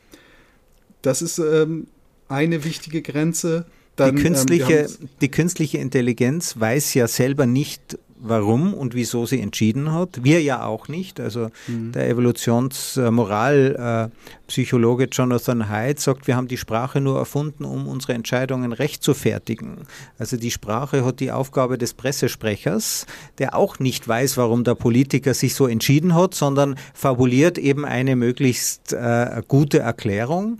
Das 1.02 1.22
ist 1.22 1.38
ähm, 1.38 1.86
eine 2.28 2.64
wichtige 2.64 3.00
Grenze. 3.00 3.64
Dann, 3.94 4.16
die, 4.16 4.22
künstliche, 4.22 4.80
ähm, 4.80 5.08
die 5.20 5.30
künstliche 5.30 5.78
Intelligenz 5.78 6.58
weiß 6.58 6.94
ja 6.94 7.06
selber 7.06 7.46
nicht, 7.46 7.96
warum 8.22 8.74
und 8.74 8.94
wieso 8.94 9.26
sie 9.26 9.40
entschieden 9.40 9.92
hat. 9.92 10.22
Wir 10.22 10.40
ja 10.42 10.64
auch 10.64 10.88
nicht. 10.88 11.20
Also 11.20 11.50
mhm. 11.66 11.92
der 11.92 12.08
Evolutionsmoralpsychologe 12.08 15.08
Jonathan 15.10 15.68
Haidt 15.68 16.00
sagt, 16.00 16.26
wir 16.26 16.36
haben 16.36 16.48
die 16.48 16.56
Sprache 16.56 17.00
nur 17.00 17.18
erfunden, 17.18 17.64
um 17.64 17.88
unsere 17.88 18.14
Entscheidungen 18.14 18.72
recht 18.72 19.02
zu 19.02 19.14
fertigen. 19.14 19.78
Also 20.18 20.36
die 20.36 20.50
Sprache 20.50 21.04
hat 21.04 21.20
die 21.20 21.32
Aufgabe 21.32 21.78
des 21.78 21.94
Pressesprechers, 21.94 23.06
der 23.38 23.54
auch 23.54 23.78
nicht 23.78 24.06
weiß, 24.06 24.36
warum 24.36 24.64
der 24.64 24.74
Politiker 24.74 25.34
sich 25.34 25.54
so 25.54 25.66
entschieden 25.66 26.14
hat, 26.14 26.34
sondern 26.34 26.76
fabuliert 26.94 27.58
eben 27.58 27.84
eine 27.84 28.16
möglichst 28.16 28.92
äh, 28.92 29.42
gute 29.48 29.80
Erklärung. 29.80 30.58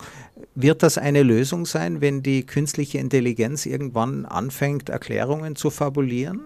Wird 0.55 0.83
das 0.83 0.99
eine 0.99 1.23
Lösung 1.23 1.67
sein, 1.67 2.01
wenn 2.01 2.23
die 2.23 2.45
künstliche 2.45 2.99
Intelligenz 2.99 3.67
irgendwann 3.67 4.27
anfängt, 4.27 4.89
Erklärungen 4.89 5.57
zu 5.57 5.71
fabulieren? 5.71 6.41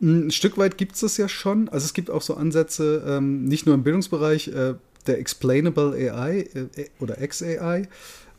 Ein 0.00 0.30
Stück 0.30 0.58
weit 0.58 0.78
gibt 0.78 0.94
es 0.94 1.00
das 1.00 1.16
ja 1.16 1.28
schon. 1.28 1.68
Also 1.68 1.84
es 1.84 1.94
gibt 1.94 2.10
auch 2.10 2.22
so 2.22 2.34
Ansätze, 2.34 3.02
ähm, 3.06 3.44
nicht 3.44 3.66
nur 3.66 3.74
im 3.74 3.82
Bildungsbereich, 3.82 4.48
äh, 4.48 4.74
der 5.06 5.18
Explainable 5.18 5.94
AI 5.94 6.48
äh, 6.54 6.88
oder 7.00 7.16
XAI, 7.16 7.88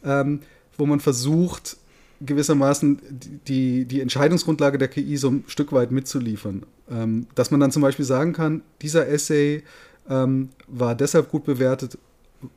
ähm, 0.04 0.41
wo 0.78 0.86
man 0.86 1.00
versucht, 1.00 1.78
gewissermaßen 2.22 3.00
die, 3.48 3.86
die 3.86 4.02
Entscheidungsgrundlage 4.02 4.78
der 4.78 4.88
KI 4.88 5.17
so 5.17 5.30
ein 5.30 5.43
Stück 5.48 5.72
weit 5.72 5.91
mitzuliefern. 5.91 6.65
Ähm, 6.89 7.28
dass 7.36 7.52
man 7.52 7.60
dann 7.60 7.72
zum 7.72 7.82
Beispiel 7.82 8.06
sagen 8.06 8.34
kann, 8.34 8.62
dieser 8.82 9.08
Essay 9.08 9.63
ähm, 10.10 10.50
war 10.67 10.95
deshalb 10.95 11.30
gut 11.30 11.45
bewertet, 11.45 11.98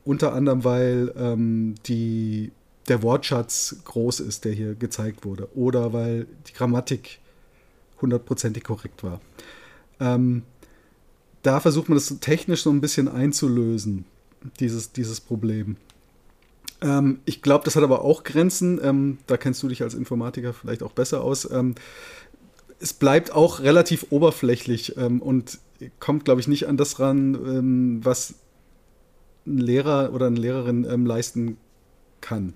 unter 0.05 0.33
anderem, 0.33 0.63
weil 0.63 1.13
ähm, 1.17 1.75
die, 1.85 2.51
der 2.87 3.03
Wortschatz 3.03 3.77
groß 3.85 4.21
ist, 4.21 4.45
der 4.45 4.53
hier 4.53 4.75
gezeigt 4.75 5.25
wurde, 5.25 5.49
oder 5.55 5.93
weil 5.93 6.27
die 6.47 6.53
Grammatik 6.53 7.19
hundertprozentig 8.03 8.63
korrekt 8.63 9.03
war. 9.03 9.19
Ähm, 9.99 10.43
da 11.41 11.59
versucht 11.59 11.89
man 11.89 11.97
das 11.97 12.19
technisch 12.19 12.61
so 12.61 12.69
ein 12.69 12.81
bisschen 12.81 13.07
einzulösen, 13.07 14.05
dieses, 14.59 14.91
dieses 14.91 15.19
Problem. 15.19 15.77
Ähm, 16.81 17.19
ich 17.25 17.41
glaube, 17.41 17.65
das 17.65 17.75
hat 17.75 17.83
aber 17.83 18.03
auch 18.03 18.23
Grenzen. 18.23 18.79
Ähm, 18.83 19.17
da 19.27 19.37
kennst 19.37 19.63
du 19.63 19.67
dich 19.67 19.81
als 19.81 19.93
Informatiker 19.95 20.53
vielleicht 20.53 20.83
auch 20.83 20.93
besser 20.93 21.23
aus. 21.23 21.49
Ähm, 21.51 21.75
es 22.79 22.93
bleibt 22.93 23.31
auch 23.31 23.61
relativ 23.61 24.07
oberflächlich 24.09 24.97
ähm, 24.97 25.21
und 25.21 25.59
kommt, 25.99 26.25
glaube 26.25 26.41
ich, 26.41 26.47
nicht 26.47 26.67
an 26.67 26.77
das 26.77 26.99
ran, 26.99 27.35
ähm, 27.35 27.99
was 28.03 28.35
ein 29.45 29.57
Lehrer 29.57 30.13
oder 30.13 30.27
eine 30.27 30.39
Lehrerin 30.39 31.05
leisten 31.05 31.57
kann 32.21 32.53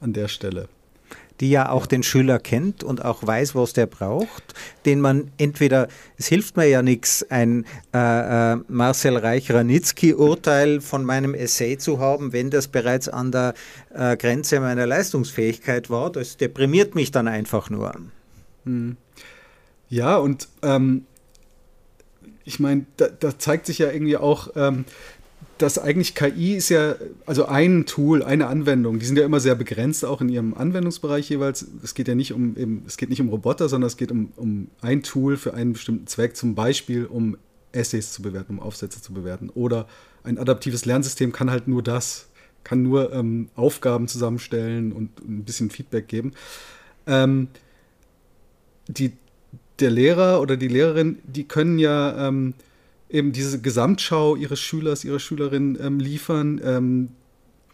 an 0.00 0.12
der 0.12 0.28
Stelle 0.28 0.68
die 1.40 1.50
ja 1.50 1.70
auch 1.70 1.86
den 1.86 2.02
Schüler 2.02 2.38
kennt 2.38 2.84
und 2.84 3.04
auch 3.04 3.26
weiß, 3.26 3.54
was 3.54 3.72
der 3.72 3.86
braucht, 3.86 4.54
den 4.84 5.00
man 5.00 5.30
entweder, 5.38 5.88
es 6.16 6.26
hilft 6.26 6.56
mir 6.56 6.66
ja 6.66 6.82
nichts, 6.82 7.26
ein 7.30 7.64
äh, 7.94 8.52
äh, 8.52 8.58
Marcel 8.68 9.16
Reich-Ranitzky-Urteil 9.16 10.80
von 10.80 11.04
meinem 11.04 11.34
Essay 11.34 11.78
zu 11.78 11.98
haben, 11.98 12.32
wenn 12.32 12.50
das 12.50 12.68
bereits 12.68 13.08
an 13.08 13.32
der 13.32 13.54
äh, 13.94 14.16
Grenze 14.16 14.60
meiner 14.60 14.86
Leistungsfähigkeit 14.86 15.88
war. 15.90 16.10
Das 16.10 16.36
deprimiert 16.36 16.94
mich 16.94 17.10
dann 17.10 17.26
einfach 17.26 17.70
nur. 17.70 17.92
Hm. 18.64 18.96
Ja, 19.88 20.16
und 20.16 20.48
ähm, 20.62 21.06
ich 22.44 22.60
meine, 22.60 22.86
da, 22.96 23.08
da, 23.08 23.38
zeigt 23.38 23.66
sich 23.66 23.78
ja 23.78 23.90
irgendwie 23.90 24.16
auch, 24.16 24.48
ähm, 24.56 24.84
dass 25.60 25.78
eigentlich 25.78 26.14
KI 26.14 26.54
ist 26.54 26.70
ja, 26.70 26.94
also 27.26 27.44
ein 27.44 27.84
Tool, 27.84 28.22
eine 28.22 28.46
Anwendung, 28.46 28.98
die 28.98 29.04
sind 29.04 29.18
ja 29.18 29.24
immer 29.26 29.40
sehr 29.40 29.54
begrenzt, 29.54 30.04
auch 30.06 30.22
in 30.22 30.30
ihrem 30.30 30.54
Anwendungsbereich 30.54 31.28
jeweils. 31.28 31.66
Es 31.82 31.94
geht 31.94 32.08
ja 32.08 32.14
nicht 32.14 32.32
um, 32.32 32.56
eben, 32.56 32.82
es 32.86 32.96
geht 32.96 33.10
nicht 33.10 33.20
um 33.20 33.28
Roboter, 33.28 33.68
sondern 33.68 33.88
es 33.88 33.98
geht 33.98 34.10
um, 34.10 34.32
um 34.36 34.68
ein 34.80 35.02
Tool 35.02 35.36
für 35.36 35.52
einen 35.52 35.74
bestimmten 35.74 36.06
Zweck, 36.06 36.34
zum 36.34 36.54
Beispiel 36.54 37.04
um 37.04 37.36
Essays 37.72 38.12
zu 38.12 38.22
bewerten, 38.22 38.54
um 38.54 38.60
Aufsätze 38.60 39.02
zu 39.02 39.12
bewerten. 39.12 39.50
Oder 39.50 39.86
ein 40.24 40.38
adaptives 40.38 40.86
Lernsystem 40.86 41.30
kann 41.30 41.50
halt 41.50 41.68
nur 41.68 41.82
das, 41.82 42.28
kann 42.64 42.82
nur 42.82 43.12
ähm, 43.12 43.50
Aufgaben 43.54 44.08
zusammenstellen 44.08 44.92
und 44.92 45.20
ein 45.20 45.44
bisschen 45.44 45.68
Feedback 45.68 46.08
geben. 46.08 46.32
Ähm, 47.06 47.48
die, 48.88 49.12
der 49.78 49.90
Lehrer 49.90 50.40
oder 50.40 50.56
die 50.56 50.68
Lehrerin, 50.68 51.18
die 51.24 51.44
können 51.44 51.78
ja 51.78 52.28
ähm, 52.28 52.54
eben 53.10 53.32
diese 53.32 53.60
Gesamtschau 53.60 54.36
ihres 54.36 54.60
Schülers, 54.60 55.04
ihrer 55.04 55.18
Schülerin 55.18 55.78
ähm, 55.80 55.98
liefern. 55.98 56.60
Ähm, 56.64 57.08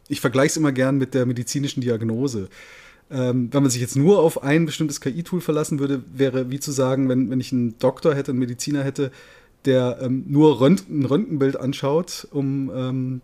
ich 0.09 0.20
vergleiche 0.20 0.49
es 0.49 0.57
immer 0.57 0.72
gern 0.72 0.99
mit 0.99 1.14
der 1.14 1.27
medizinischen 1.27 1.81
Diagnose. 1.81 2.49
Ähm, 3.11 3.49
wenn 3.53 3.62
man 3.62 3.70
sich 3.70 3.81
jetzt 3.81 3.96
nur 3.96 4.18
auf 4.18 4.42
ein 4.42 4.66
bestimmtes 4.66 5.01
KI-Tool 5.01 5.40
verlassen 5.40 5.79
würde, 5.79 6.03
wäre 6.12 6.51
wie 6.51 6.59
zu 6.59 6.72
sagen, 6.72 7.09
wenn, 7.09 7.31
wenn 7.31 7.40
ich 7.40 7.53
einen 7.53 7.79
Doktor 7.79 8.14
hätte, 8.14 8.33
einen 8.33 8.40
Mediziner 8.40 8.83
hätte, 8.83 9.12
der 9.64 9.99
ähm, 10.01 10.25
nur 10.27 10.61
Rönt 10.61 10.88
ein 10.88 11.05
Röntgenbild 11.05 11.57
anschaut, 11.57 12.27
um 12.31 12.70
ähm, 12.75 13.20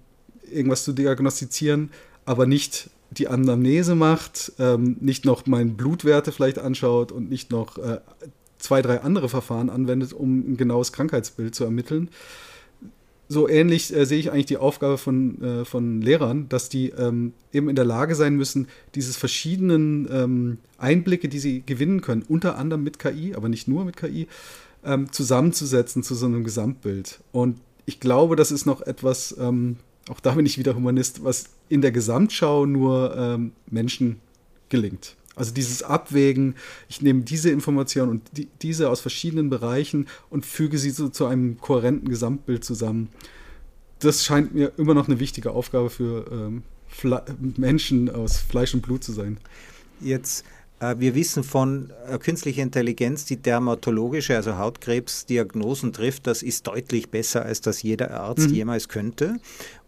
irgendwas 0.50 0.84
zu 0.84 0.92
diagnostizieren, 0.92 1.90
aber 2.24 2.46
nicht 2.46 2.90
die 3.10 3.28
Anamnese 3.28 3.94
macht, 3.94 4.52
ähm, 4.58 4.96
nicht 5.00 5.24
noch 5.24 5.46
meine 5.46 5.70
Blutwerte 5.70 6.32
vielleicht 6.32 6.58
anschaut 6.58 7.12
und 7.12 7.28
nicht 7.28 7.50
noch 7.50 7.78
äh, 7.78 8.00
zwei, 8.62 8.80
drei 8.80 9.00
andere 9.00 9.28
Verfahren 9.28 9.68
anwendet, 9.68 10.12
um 10.12 10.52
ein 10.52 10.56
genaues 10.56 10.92
Krankheitsbild 10.92 11.54
zu 11.54 11.64
ermitteln. 11.64 12.08
So 13.28 13.48
ähnlich 13.48 13.94
äh, 13.94 14.04
sehe 14.04 14.18
ich 14.18 14.30
eigentlich 14.30 14.46
die 14.46 14.58
Aufgabe 14.58 14.98
von, 14.98 15.42
äh, 15.42 15.64
von 15.64 16.02
Lehrern, 16.02 16.48
dass 16.48 16.68
die 16.68 16.90
ähm, 16.90 17.32
eben 17.52 17.68
in 17.68 17.76
der 17.76 17.84
Lage 17.84 18.14
sein 18.14 18.36
müssen, 18.36 18.68
diese 18.94 19.12
verschiedenen 19.14 20.08
ähm, 20.10 20.58
Einblicke, 20.78 21.28
die 21.28 21.38
sie 21.38 21.62
gewinnen 21.64 22.02
können, 22.02 22.24
unter 22.28 22.58
anderem 22.58 22.84
mit 22.84 22.98
KI, 22.98 23.34
aber 23.34 23.48
nicht 23.48 23.68
nur 23.68 23.84
mit 23.84 23.96
KI, 23.96 24.28
ähm, 24.84 25.10
zusammenzusetzen 25.10 26.02
zu 26.02 26.14
so 26.14 26.26
einem 26.26 26.44
Gesamtbild. 26.44 27.20
Und 27.32 27.58
ich 27.86 28.00
glaube, 28.00 28.36
das 28.36 28.52
ist 28.52 28.66
noch 28.66 28.82
etwas, 28.82 29.34
ähm, 29.40 29.76
auch 30.08 30.20
da 30.20 30.32
bin 30.32 30.46
ich 30.46 30.58
wieder 30.58 30.74
Humanist, 30.74 31.24
was 31.24 31.46
in 31.68 31.80
der 31.80 31.92
Gesamtschau 31.92 32.66
nur 32.66 33.16
ähm, 33.16 33.52
Menschen 33.70 34.20
gelingt. 34.68 35.16
Also 35.34 35.52
dieses 35.52 35.82
Abwägen, 35.82 36.56
ich 36.88 37.00
nehme 37.00 37.22
diese 37.22 37.50
Information 37.50 38.10
und 38.10 38.22
die, 38.32 38.48
diese 38.60 38.90
aus 38.90 39.00
verschiedenen 39.00 39.48
Bereichen 39.48 40.06
und 40.28 40.44
füge 40.44 40.78
sie 40.78 40.90
so 40.90 41.08
zu 41.08 41.26
einem 41.26 41.58
kohärenten 41.58 42.08
Gesamtbild 42.08 42.64
zusammen. 42.64 43.08
Das 44.00 44.24
scheint 44.24 44.54
mir 44.54 44.72
immer 44.76 44.94
noch 44.94 45.08
eine 45.08 45.20
wichtige 45.20 45.52
Aufgabe 45.52 45.88
für 45.88 46.26
ähm, 46.30 46.62
Menschen 47.56 48.10
aus 48.10 48.38
Fleisch 48.38 48.74
und 48.74 48.82
Blut 48.82 49.04
zu 49.04 49.12
sein. 49.12 49.38
Jetzt 50.00 50.44
äh, 50.82 50.96
wir 50.98 51.14
wissen 51.14 51.44
von 51.44 51.90
äh, 52.08 52.18
künstlicher 52.18 52.62
Intelligenz, 52.62 53.24
die 53.24 53.36
dermatologische, 53.36 54.36
also 54.36 54.58
Hautkrebsdiagnosen 54.58 55.92
trifft, 55.92 56.26
das 56.26 56.42
ist 56.42 56.66
deutlich 56.66 57.10
besser, 57.10 57.44
als 57.44 57.60
das 57.60 57.82
jeder 57.82 58.20
Arzt 58.20 58.48
mhm. 58.48 58.54
jemals 58.54 58.88
könnte. 58.88 59.36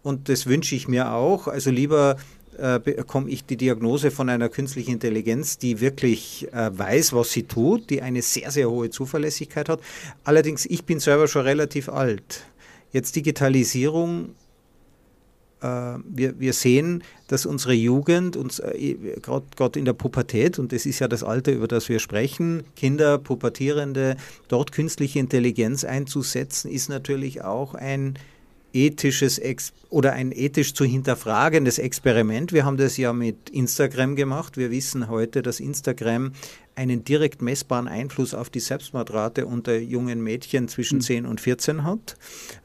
Und 0.01 0.29
das 0.29 0.47
wünsche 0.47 0.75
ich 0.75 0.87
mir 0.87 1.11
auch. 1.11 1.47
Also 1.47 1.69
lieber 1.69 2.17
äh, 2.57 2.79
bekomme 2.79 3.29
ich 3.29 3.45
die 3.45 3.57
Diagnose 3.57 4.11
von 4.11 4.29
einer 4.29 4.49
künstlichen 4.49 4.91
Intelligenz, 4.91 5.57
die 5.57 5.79
wirklich 5.81 6.47
äh, 6.51 6.77
weiß, 6.77 7.13
was 7.13 7.31
sie 7.31 7.43
tut, 7.43 7.89
die 7.89 8.01
eine 8.01 8.21
sehr, 8.21 8.51
sehr 8.51 8.69
hohe 8.69 8.89
Zuverlässigkeit 8.89 9.69
hat. 9.69 9.81
Allerdings, 10.23 10.65
ich 10.65 10.85
bin 10.85 10.99
selber 10.99 11.27
schon 11.27 11.43
relativ 11.43 11.89
alt. 11.89 12.43
Jetzt 12.91 13.15
Digitalisierung 13.15 14.35
äh, 15.61 15.99
wir, 16.05 16.39
wir 16.39 16.53
sehen, 16.53 17.03
dass 17.27 17.45
unsere 17.45 17.73
Jugend, 17.73 18.37
uns 18.37 18.59
äh, 18.59 18.95
gerade 19.21 19.79
in 19.79 19.85
der 19.85 19.93
Pubertät, 19.93 20.59
und 20.59 20.71
das 20.71 20.85
ist 20.85 20.99
ja 20.99 21.07
das 21.07 21.23
Alter, 21.23 21.51
über 21.53 21.67
das 21.67 21.89
wir 21.89 21.99
sprechen, 21.99 22.63
Kinder, 22.75 23.17
Pubertierende, 23.17 24.17
dort 24.47 24.71
künstliche 24.71 25.19
Intelligenz 25.19 25.83
einzusetzen, 25.83 26.69
ist 26.69 26.89
natürlich 26.89 27.43
auch 27.43 27.73
ein 27.73 28.15
ethisches 28.75 29.39
Ex 29.39 29.71
oder 29.89 30.13
ein 30.13 30.31
ethisch 30.33 30.73
zu 30.73 30.83
hinterfragendes 30.83 31.79
Experiment. 31.79 32.51
Wir 32.51 32.65
haben 32.65 32.75
das 32.75 32.97
ja 32.97 33.13
mit 33.13 33.49
Instagram 33.49 34.15
gemacht. 34.15 34.57
Wir 34.57 34.69
wissen 34.69 35.07
heute, 35.07 35.41
dass 35.41 35.61
Instagram 35.61 36.33
einen 36.75 37.05
direkt 37.05 37.41
messbaren 37.41 37.87
Einfluss 37.87 38.33
auf 38.33 38.49
die 38.49 38.59
Selbstmordrate 38.59 39.45
unter 39.45 39.77
jungen 39.77 40.21
Mädchen 40.21 40.67
zwischen 40.67 40.99
10 40.99 41.23
hm. 41.23 41.29
und 41.31 41.41
14 41.41 41.83
hat. 41.85 42.17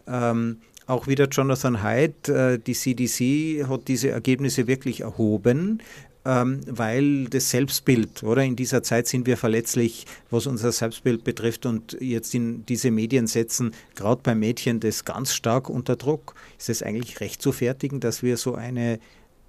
Ähm, 0.09 0.59
auch 0.87 1.07
wieder 1.07 1.29
Jonathan 1.29 1.85
Haidt, 1.85 2.29
äh, 2.29 2.59
die 2.59 2.75
CDC 2.75 3.69
hat 3.69 3.87
diese 3.87 4.11
Ergebnisse 4.11 4.67
wirklich 4.67 5.03
erhoben, 5.03 5.81
weil 6.23 7.25
das 7.27 7.51
Selbstbild, 7.51 8.23
oder 8.23 8.45
in 8.45 8.55
dieser 8.55 8.83
Zeit 8.83 9.07
sind 9.07 9.27
wir 9.27 9.39
verletzlich, 9.39 10.07
was 10.31 10.47
unser 10.47 10.71
Selbstbild 10.71 11.25
betrifft 11.25 11.65
und 11.65 11.97
jetzt 11.99 12.35
in 12.35 12.67
diese 12.67 12.91
Medien 12.91 13.27
setzen, 13.27 13.73
gerade 13.95 14.21
bei 14.23 14.35
Mädchen, 14.35 14.81
das 14.81 15.05
ganz 15.07 15.33
stark 15.33 15.71
unter 15.71 15.97
Druck. 15.97 16.35
Ist 16.59 16.69
es 16.69 16.83
eigentlich 16.83 17.21
recht 17.21 17.41
zu 17.41 17.53
fertigen, 17.53 18.01
dass 18.01 18.23
wir 18.23 18.37
so 18.37 18.55
eine 18.55 19.01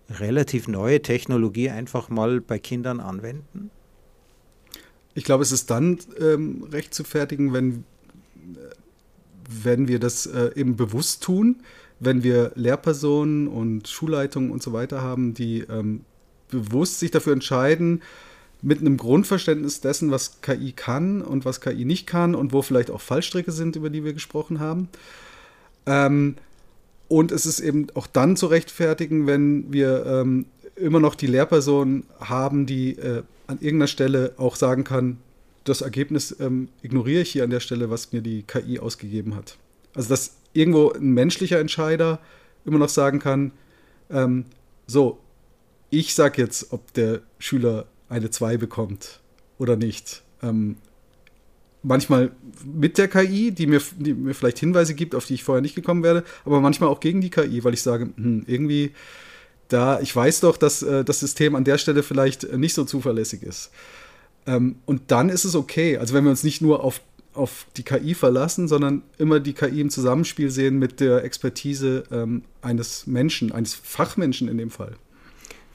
relativ 0.09 0.67
neue 0.67 1.01
Technologie 1.01 1.69
einfach 1.69 2.09
mal 2.09 2.39
bei 2.39 2.57
Kindern 2.57 3.01
anwenden? 3.01 3.69
Ich 5.13 5.25
glaube, 5.25 5.43
es 5.43 5.51
ist 5.51 5.69
dann 5.69 5.99
ähm, 6.19 6.67
recht 6.71 6.93
zu 6.93 7.03
fertigen, 7.03 7.51
wenn 7.51 7.83
wenn 9.63 9.87
wir 9.87 9.99
das 9.99 10.25
äh, 10.25 10.51
eben 10.55 10.75
bewusst 10.75 11.23
tun, 11.23 11.57
wenn 11.99 12.23
wir 12.23 12.51
Lehrpersonen 12.55 13.47
und 13.47 13.87
Schulleitungen 13.87 14.51
und 14.51 14.63
so 14.63 14.73
weiter 14.73 15.01
haben, 15.01 15.33
die 15.33 15.61
ähm, 15.61 16.05
bewusst 16.51 16.99
sich 16.99 17.09
dafür 17.11 17.33
entscheiden, 17.33 18.01
mit 18.61 18.79
einem 18.79 18.97
Grundverständnis 18.97 19.81
dessen, 19.81 20.11
was 20.11 20.41
KI 20.41 20.71
kann 20.71 21.21
und 21.21 21.45
was 21.45 21.61
KI 21.61 21.85
nicht 21.85 22.05
kann 22.05 22.35
und 22.35 22.53
wo 22.53 22.61
vielleicht 22.61 22.91
auch 22.91 23.01
Fallstricke 23.01 23.51
sind, 23.51 23.75
über 23.75 23.89
die 23.89 24.03
wir 24.03 24.13
gesprochen 24.13 24.59
haben. 24.59 24.89
Ähm, 25.87 26.35
und 27.07 27.31
es 27.31 27.45
ist 27.45 27.59
eben 27.59 27.87
auch 27.95 28.07
dann 28.07 28.37
zu 28.37 28.45
rechtfertigen, 28.45 29.25
wenn 29.25 29.73
wir 29.73 30.05
ähm, 30.05 30.45
immer 30.75 30.99
noch 30.99 31.15
die 31.15 31.27
Lehrperson 31.27 32.03
haben, 32.19 32.65
die 32.65 32.97
äh, 32.97 33.23
an 33.47 33.57
irgendeiner 33.59 33.87
Stelle 33.87 34.33
auch 34.37 34.55
sagen 34.55 34.83
kann, 34.83 35.17
das 35.63 35.81
Ergebnis 35.81 36.35
ähm, 36.39 36.69
ignoriere 36.81 37.21
ich 37.21 37.31
hier 37.31 37.43
an 37.43 37.49
der 37.49 37.59
Stelle, 37.59 37.89
was 37.89 38.11
mir 38.11 38.21
die 38.21 38.43
KI 38.43 38.79
ausgegeben 38.79 39.35
hat. 39.35 39.57
Also 39.93 40.09
dass 40.09 40.35
irgendwo 40.53 40.91
ein 40.91 41.11
menschlicher 41.11 41.59
Entscheider 41.59 42.19
immer 42.65 42.77
noch 42.77 42.89
sagen 42.89 43.19
kann, 43.19 43.51
ähm, 44.09 44.45
so, 44.87 45.19
ich 45.91 46.15
sage 46.15 46.41
jetzt, 46.41 46.71
ob 46.71 46.91
der 46.93 47.21
Schüler 47.37 47.85
eine 48.09 48.31
2 48.31 48.57
bekommt 48.57 49.19
oder 49.59 49.75
nicht. 49.75 50.23
Ähm, 50.41 50.77
manchmal 51.83 52.31
mit 52.65 52.97
der 52.97 53.07
KI, 53.07 53.51
die 53.51 53.67
mir, 53.67 53.81
die 53.97 54.13
mir 54.13 54.33
vielleicht 54.33 54.59
Hinweise 54.59 54.95
gibt, 54.95 55.13
auf 55.13 55.25
die 55.25 55.35
ich 55.35 55.43
vorher 55.43 55.61
nicht 55.61 55.75
gekommen 55.75 56.01
wäre, 56.01 56.23
aber 56.45 56.61
manchmal 56.61 56.89
auch 56.89 56.99
gegen 56.99 57.21
die 57.21 57.29
KI, 57.29 57.63
weil 57.63 57.73
ich 57.73 57.81
sage, 57.81 58.09
hm, 58.15 58.43
irgendwie 58.47 58.91
da, 59.67 59.99
ich 60.01 60.15
weiß 60.15 60.41
doch, 60.41 60.57
dass 60.57 60.81
äh, 60.81 61.03
das 61.03 61.19
System 61.19 61.55
an 61.55 61.63
der 61.63 61.77
Stelle 61.77 62.03
vielleicht 62.03 62.43
äh, 62.43 62.57
nicht 62.57 62.73
so 62.73 62.83
zuverlässig 62.83 63.43
ist. 63.43 63.71
Ähm, 64.45 64.77
und 64.85 65.11
dann 65.11 65.29
ist 65.29 65.45
es 65.45 65.55
okay. 65.55 65.97
Also 65.97 66.13
wenn 66.13 66.23
wir 66.23 66.31
uns 66.31 66.43
nicht 66.43 66.61
nur 66.61 66.83
auf, 66.83 67.01
auf 67.33 67.67
die 67.77 67.83
KI 67.83 68.13
verlassen, 68.13 68.67
sondern 68.67 69.03
immer 69.17 69.39
die 69.39 69.53
KI 69.53 69.81
im 69.81 69.89
Zusammenspiel 69.89 70.49
sehen 70.49 70.77
mit 70.77 70.99
der 70.99 71.23
Expertise 71.23 72.03
ähm, 72.11 72.43
eines 72.61 73.07
Menschen, 73.07 73.51
eines 73.51 73.73
Fachmenschen 73.73 74.47
in 74.47 74.57
dem 74.57 74.71
Fall. 74.71 74.95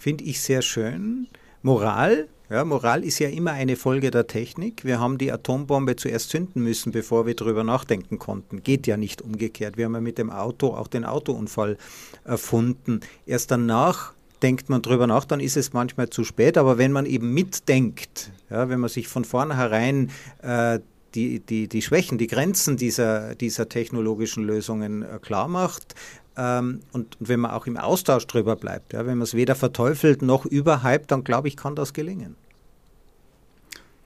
Finde 0.06 0.22
ich 0.22 0.40
sehr 0.40 0.62
schön. 0.62 1.26
Moral, 1.62 2.28
ja, 2.48 2.64
Moral 2.64 3.02
ist 3.02 3.18
ja 3.18 3.28
immer 3.28 3.50
eine 3.50 3.74
Folge 3.74 4.12
der 4.12 4.28
Technik. 4.28 4.84
Wir 4.84 5.00
haben 5.00 5.18
die 5.18 5.32
Atombombe 5.32 5.96
zuerst 5.96 6.30
zünden 6.30 6.62
müssen, 6.62 6.92
bevor 6.92 7.26
wir 7.26 7.34
darüber 7.34 7.64
nachdenken 7.64 8.20
konnten. 8.20 8.62
Geht 8.62 8.86
ja 8.86 8.96
nicht 8.96 9.20
umgekehrt. 9.20 9.76
Wir 9.76 9.86
haben 9.86 9.94
ja 9.94 10.00
mit 10.00 10.18
dem 10.18 10.30
Auto 10.30 10.74
auch 10.74 10.86
den 10.86 11.04
Autounfall 11.04 11.76
erfunden. 12.22 13.00
Erst 13.26 13.50
danach 13.50 14.12
denkt 14.42 14.68
man 14.68 14.80
drüber 14.80 15.08
nach, 15.08 15.24
dann 15.24 15.40
ist 15.40 15.56
es 15.56 15.72
manchmal 15.72 16.08
zu 16.08 16.22
spät. 16.22 16.56
Aber 16.56 16.78
wenn 16.78 16.92
man 16.92 17.04
eben 17.04 17.34
mitdenkt, 17.34 18.30
ja, 18.48 18.68
wenn 18.68 18.78
man 18.78 18.90
sich 18.90 19.08
von 19.08 19.24
vornherein 19.24 20.12
äh, 20.40 20.78
die, 21.16 21.40
die, 21.40 21.66
die 21.66 21.82
Schwächen, 21.82 22.16
die 22.16 22.28
Grenzen 22.28 22.76
dieser, 22.76 23.34
dieser 23.34 23.68
technologischen 23.68 24.44
Lösungen 24.44 25.02
äh, 25.02 25.18
klar 25.20 25.48
macht, 25.48 25.96
ähm, 26.36 26.80
und, 26.92 27.20
und, 27.20 27.28
wenn 27.28 27.40
man 27.40 27.50
auch 27.50 27.66
im 27.66 27.76
Austausch 27.76 28.26
drüber 28.26 28.56
bleibt, 28.56 28.92
ja, 28.92 29.00
wenn 29.06 29.18
man 29.18 29.22
es 29.22 29.34
weder 29.34 29.54
verteufelt 29.54 30.22
noch 30.22 30.44
überhypt, 30.46 31.10
dann 31.10 31.24
glaube 31.24 31.48
ich, 31.48 31.56
kann 31.56 31.76
das 31.76 31.92
gelingen. 31.92 32.36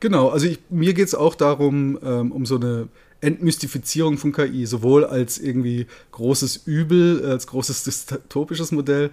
Genau, 0.01 0.29
also 0.29 0.47
ich, 0.47 0.61
mir 0.71 0.95
geht 0.95 1.09
es 1.09 1.15
auch 1.15 1.35
darum, 1.35 1.99
ähm, 2.03 2.33
um 2.33 2.47
so 2.47 2.57
eine 2.57 2.89
Entmystifizierung 3.21 4.17
von 4.17 4.33
KI, 4.33 4.65
sowohl 4.65 5.05
als 5.05 5.39
irgendwie 5.39 5.87
großes 6.13 6.63
Übel, 6.65 7.25
als 7.25 7.47
großes 7.47 7.85
dystopisches 7.85 8.73
Modell, 8.73 9.11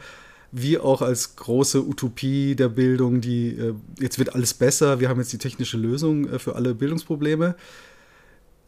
wie 0.52 0.78
auch 0.78 1.02
als 1.02 1.36
große 1.36 1.86
Utopie 1.86 2.56
der 2.56 2.70
Bildung, 2.70 3.20
die 3.20 3.50
äh, 3.50 3.74
jetzt 4.00 4.18
wird 4.18 4.34
alles 4.34 4.54
besser, 4.54 5.00
wir 5.02 5.10
haben 5.10 5.20
jetzt 5.20 5.34
die 5.34 5.38
technische 5.38 5.78
Lösung 5.78 6.30
äh, 6.30 6.40
für 6.40 6.56
alle 6.56 6.74
Bildungsprobleme, 6.74 7.56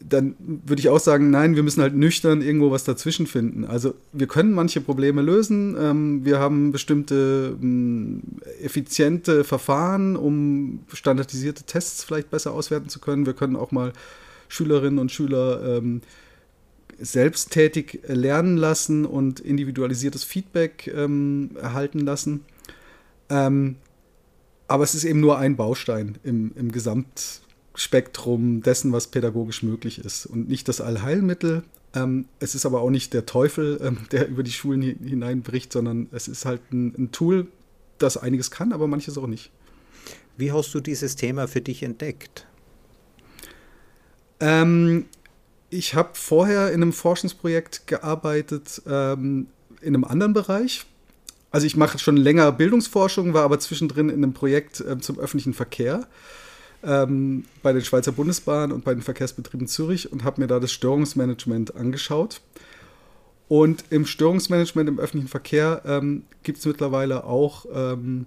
dann 0.02 0.34
würde 0.38 0.80
ich 0.80 0.88
auch 0.88 0.98
sagen, 0.98 1.30
nein, 1.30 1.56
wir 1.56 1.62
müssen 1.62 1.82
halt 1.82 1.94
nüchtern 1.94 2.40
irgendwo 2.42 2.70
was 2.70 2.84
dazwischen 2.84 3.26
finden. 3.26 3.64
Also 3.64 3.94
wir 4.12 4.26
können 4.26 4.52
manche 4.52 4.80
Probleme 4.80 5.22
lösen, 5.22 5.76
ähm, 5.78 6.24
wir 6.24 6.38
haben 6.38 6.72
bestimmte 6.72 7.56
ähm, 7.60 8.22
effiziente 8.62 9.44
Verfahren, 9.44 10.16
um 10.16 10.80
standardisierte 10.92 11.64
Tests 11.64 12.04
vielleicht 12.04 12.30
besser 12.30 12.52
auswerten 12.52 12.88
zu 12.88 12.98
können. 12.98 13.26
Wir 13.26 13.34
können 13.34 13.56
auch 13.56 13.72
mal 13.72 13.92
Schülerinnen 14.48 14.98
und 14.98 15.12
Schüler 15.12 15.78
ähm, 15.78 16.00
selbsttätig 16.98 18.00
lernen 18.06 18.56
lassen 18.56 19.04
und 19.04 19.40
individualisiertes 19.40 20.24
Feedback 20.24 20.92
ähm, 20.94 21.50
erhalten 21.60 22.00
lassen. 22.00 22.44
Ähm, 23.28 23.76
aber 24.68 24.84
es 24.84 24.94
ist 24.94 25.04
eben 25.04 25.20
nur 25.20 25.38
ein 25.38 25.56
Baustein 25.56 26.18
im, 26.22 26.52
im 26.56 26.70
Gesamtspektrum 27.80 28.62
dessen, 28.62 28.92
was 28.92 29.06
pädagogisch 29.06 29.62
möglich 29.62 30.04
ist 30.04 30.26
und 30.26 30.48
nicht 30.48 30.68
das 30.68 30.82
Allheilmittel. 30.82 31.62
Ähm, 31.94 32.26
es 32.38 32.54
ist 32.54 32.66
aber 32.66 32.82
auch 32.82 32.90
nicht 32.90 33.14
der 33.14 33.24
Teufel, 33.24 33.80
ähm, 33.82 33.98
der 34.12 34.28
über 34.28 34.42
die 34.42 34.52
Schulen 34.52 34.82
hineinbricht, 34.82 35.72
sondern 35.72 36.08
es 36.12 36.28
ist 36.28 36.44
halt 36.44 36.60
ein, 36.72 36.94
ein 36.96 37.12
Tool, 37.12 37.46
das 37.98 38.18
einiges 38.18 38.50
kann, 38.50 38.72
aber 38.72 38.86
manches 38.86 39.16
auch 39.16 39.26
nicht. 39.26 39.50
Wie 40.36 40.52
hast 40.52 40.74
du 40.74 40.80
dieses 40.80 41.16
Thema 41.16 41.48
für 41.48 41.62
dich 41.62 41.82
entdeckt? 41.82 42.46
Ähm, 44.40 45.06
ich 45.70 45.94
habe 45.94 46.10
vorher 46.14 46.68
in 46.72 46.82
einem 46.82 46.92
Forschungsprojekt 46.92 47.86
gearbeitet, 47.86 48.82
ähm, 48.86 49.46
in 49.80 49.94
einem 49.94 50.04
anderen 50.04 50.34
Bereich. 50.34 50.84
Also 51.50 51.66
ich 51.66 51.76
mache 51.76 51.98
schon 51.98 52.16
länger 52.16 52.52
Bildungsforschung, 52.52 53.32
war 53.32 53.44
aber 53.44 53.58
zwischendrin 53.58 54.10
in 54.10 54.16
einem 54.16 54.34
Projekt 54.34 54.80
äh, 54.80 54.98
zum 54.98 55.18
öffentlichen 55.18 55.54
Verkehr 55.54 56.06
ähm, 56.82 57.44
bei 57.62 57.72
den 57.72 57.82
Schweizer 57.82 58.12
Bundesbahnen 58.12 58.72
und 58.72 58.84
bei 58.84 58.94
den 58.94 59.02
Verkehrsbetrieben 59.02 59.66
Zürich 59.66 60.12
und 60.12 60.24
habe 60.24 60.40
mir 60.40 60.46
da 60.46 60.60
das 60.60 60.72
Störungsmanagement 60.72 61.76
angeschaut. 61.76 62.40
Und 63.48 63.84
im 63.90 64.06
Störungsmanagement 64.06 64.88
im 64.88 64.98
öffentlichen 64.98 65.28
Verkehr 65.28 65.82
ähm, 65.84 66.22
gibt 66.42 66.58
es 66.58 66.66
mittlerweile 66.66 67.24
auch 67.24 67.66
ähm, 67.74 68.26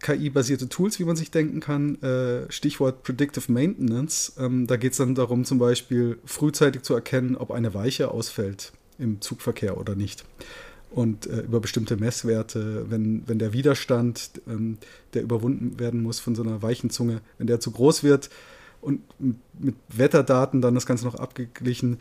KI-basierte 0.00 0.68
Tools, 0.68 0.98
wie 0.98 1.04
man 1.04 1.14
sich 1.14 1.30
denken 1.30 1.60
kann. 1.60 2.02
Äh, 2.02 2.50
Stichwort 2.50 3.02
Predictive 3.02 3.50
Maintenance. 3.52 4.32
Ähm, 4.38 4.66
da 4.66 4.76
geht 4.76 4.92
es 4.92 4.98
dann 4.98 5.14
darum, 5.14 5.44
zum 5.44 5.58
Beispiel 5.58 6.18
frühzeitig 6.24 6.82
zu 6.82 6.94
erkennen, 6.94 7.36
ob 7.36 7.50
eine 7.50 7.74
Weiche 7.74 8.10
ausfällt 8.10 8.72
im 8.98 9.20
Zugverkehr 9.20 9.78
oder 9.78 9.94
nicht 9.94 10.24
und 10.90 11.26
äh, 11.26 11.40
über 11.40 11.60
bestimmte 11.60 11.96
Messwerte, 11.96 12.86
wenn, 12.90 13.22
wenn 13.26 13.38
der 13.38 13.52
Widerstand, 13.52 14.40
ähm, 14.48 14.78
der 15.14 15.22
überwunden 15.22 15.78
werden 15.78 16.02
muss 16.02 16.20
von 16.20 16.34
so 16.34 16.42
einer 16.42 16.62
weichen 16.62 16.90
Zunge, 16.90 17.20
wenn 17.38 17.46
der 17.46 17.60
zu 17.60 17.70
groß 17.70 18.02
wird 18.02 18.30
und 18.80 19.00
mit 19.58 19.76
Wetterdaten 19.88 20.60
dann 20.60 20.74
das 20.74 20.86
Ganze 20.86 21.04
noch 21.04 21.14
abgeglichen, 21.14 21.98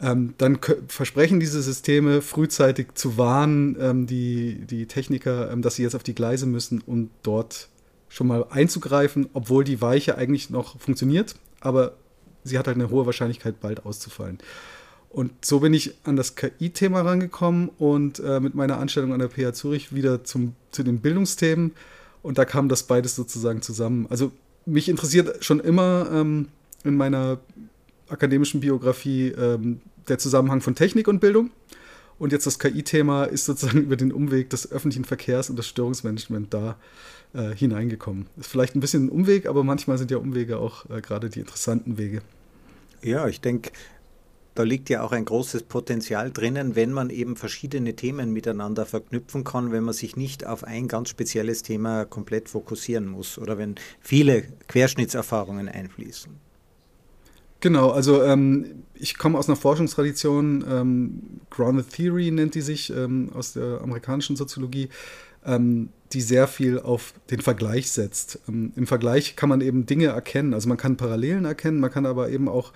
ähm, 0.00 0.34
dann 0.38 0.58
versprechen 0.88 1.40
diese 1.40 1.60
Systeme 1.60 2.22
frühzeitig 2.22 2.94
zu 2.94 3.18
warnen, 3.18 3.76
ähm, 3.80 4.06
die, 4.06 4.64
die 4.64 4.86
Techniker, 4.86 5.50
ähm, 5.50 5.62
dass 5.62 5.74
sie 5.74 5.82
jetzt 5.82 5.94
auf 5.94 6.02
die 6.02 6.14
Gleise 6.14 6.46
müssen, 6.46 6.82
um 6.86 7.10
dort 7.22 7.68
schon 8.08 8.26
mal 8.26 8.46
einzugreifen, 8.50 9.28
obwohl 9.34 9.64
die 9.64 9.80
Weiche 9.80 10.16
eigentlich 10.16 10.50
noch 10.50 10.80
funktioniert, 10.80 11.36
aber 11.60 11.96
sie 12.44 12.58
hat 12.58 12.66
halt 12.66 12.76
eine 12.76 12.90
hohe 12.90 13.06
Wahrscheinlichkeit, 13.06 13.60
bald 13.60 13.84
auszufallen. 13.84 14.38
Und 15.10 15.44
so 15.44 15.58
bin 15.58 15.74
ich 15.74 15.94
an 16.04 16.14
das 16.14 16.36
KI-Thema 16.36 17.00
rangekommen 17.00 17.68
und 17.78 18.20
äh, 18.20 18.38
mit 18.38 18.54
meiner 18.54 18.78
Anstellung 18.78 19.12
an 19.12 19.18
der 19.18 19.28
PH 19.28 19.54
Zürich 19.54 19.92
wieder 19.92 20.22
zum, 20.22 20.54
zu 20.70 20.84
den 20.84 21.00
Bildungsthemen. 21.00 21.72
Und 22.22 22.38
da 22.38 22.44
kam 22.44 22.68
das 22.68 22.84
beides 22.84 23.16
sozusagen 23.16 23.60
zusammen. 23.60 24.06
Also 24.08 24.30
mich 24.66 24.88
interessiert 24.88 25.44
schon 25.44 25.58
immer 25.58 26.08
ähm, 26.12 26.48
in 26.84 26.96
meiner 26.96 27.40
akademischen 28.08 28.60
Biografie 28.60 29.28
ähm, 29.28 29.80
der 30.08 30.18
Zusammenhang 30.18 30.60
von 30.60 30.76
Technik 30.76 31.08
und 31.08 31.20
Bildung. 31.20 31.50
Und 32.20 32.32
jetzt 32.32 32.46
das 32.46 32.58
KI-Thema 32.58 33.24
ist 33.24 33.46
sozusagen 33.46 33.78
über 33.82 33.96
den 33.96 34.12
Umweg 34.12 34.50
des 34.50 34.70
öffentlichen 34.70 35.04
Verkehrs 35.04 35.50
und 35.50 35.56
des 35.56 35.66
Störungsmanagements 35.66 36.50
da 36.50 36.76
äh, 37.32 37.54
hineingekommen. 37.54 38.26
Ist 38.38 38.50
vielleicht 38.50 38.76
ein 38.76 38.80
bisschen 38.80 39.06
ein 39.06 39.08
Umweg, 39.08 39.46
aber 39.46 39.64
manchmal 39.64 39.98
sind 39.98 40.12
ja 40.12 40.18
Umwege 40.18 40.58
auch 40.58 40.88
äh, 40.88 41.00
gerade 41.00 41.30
die 41.30 41.40
interessanten 41.40 41.98
Wege. 41.98 42.22
Ja, 43.02 43.26
ich 43.26 43.40
denke, 43.40 43.72
da 44.54 44.62
liegt 44.62 44.90
ja 44.90 45.02
auch 45.02 45.12
ein 45.12 45.24
großes 45.24 45.64
Potenzial 45.64 46.30
drinnen, 46.30 46.76
wenn 46.76 46.92
man 46.92 47.10
eben 47.10 47.36
verschiedene 47.36 47.94
Themen 47.94 48.32
miteinander 48.32 48.84
verknüpfen 48.86 49.44
kann, 49.44 49.72
wenn 49.72 49.84
man 49.84 49.94
sich 49.94 50.16
nicht 50.16 50.46
auf 50.46 50.64
ein 50.64 50.88
ganz 50.88 51.08
spezielles 51.08 51.62
Thema 51.62 52.04
komplett 52.04 52.48
fokussieren 52.48 53.06
muss 53.06 53.38
oder 53.38 53.58
wenn 53.58 53.76
viele 54.00 54.42
Querschnittserfahrungen 54.68 55.68
einfließen. 55.68 56.32
Genau, 57.60 57.90
also 57.90 58.22
ähm, 58.22 58.84
ich 58.94 59.18
komme 59.18 59.38
aus 59.38 59.48
einer 59.48 59.56
Forschungstradition, 59.56 60.64
ähm, 60.68 61.20
Grounded 61.50 61.90
Theory 61.90 62.30
nennt 62.30 62.54
die 62.54 62.62
sich, 62.62 62.90
ähm, 62.90 63.30
aus 63.34 63.52
der 63.52 63.82
amerikanischen 63.82 64.34
Soziologie, 64.34 64.88
ähm, 65.44 65.90
die 66.12 66.22
sehr 66.22 66.48
viel 66.48 66.80
auf 66.80 67.12
den 67.30 67.40
Vergleich 67.40 67.90
setzt. 67.90 68.40
Ähm, 68.48 68.72
Im 68.76 68.86
Vergleich 68.86 69.36
kann 69.36 69.50
man 69.50 69.60
eben 69.60 69.84
Dinge 69.84 70.06
erkennen, 70.06 70.54
also 70.54 70.68
man 70.68 70.78
kann 70.78 70.96
Parallelen 70.96 71.44
erkennen, 71.44 71.80
man 71.80 71.90
kann 71.90 72.06
aber 72.06 72.30
eben 72.30 72.48
auch 72.48 72.72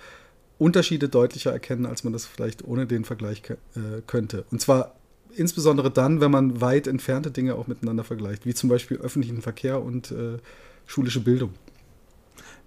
Unterschiede 0.57 1.09
deutlicher 1.09 1.51
erkennen, 1.51 1.85
als 1.85 2.03
man 2.03 2.13
das 2.13 2.25
vielleicht 2.25 2.63
ohne 2.65 2.85
den 2.85 3.05
Vergleich 3.05 3.41
äh, 3.49 4.01
könnte. 4.07 4.45
Und 4.51 4.61
zwar 4.61 4.95
insbesondere 5.35 5.91
dann, 5.91 6.21
wenn 6.21 6.31
man 6.31 6.61
weit 6.61 6.87
entfernte 6.87 7.31
Dinge 7.31 7.55
auch 7.55 7.67
miteinander 7.67 8.03
vergleicht, 8.03 8.45
wie 8.45 8.53
zum 8.53 8.69
Beispiel 8.69 8.97
öffentlichen 8.97 9.41
Verkehr 9.41 9.81
und 9.81 10.11
äh, 10.11 10.37
schulische 10.85 11.19
Bildung. 11.19 11.53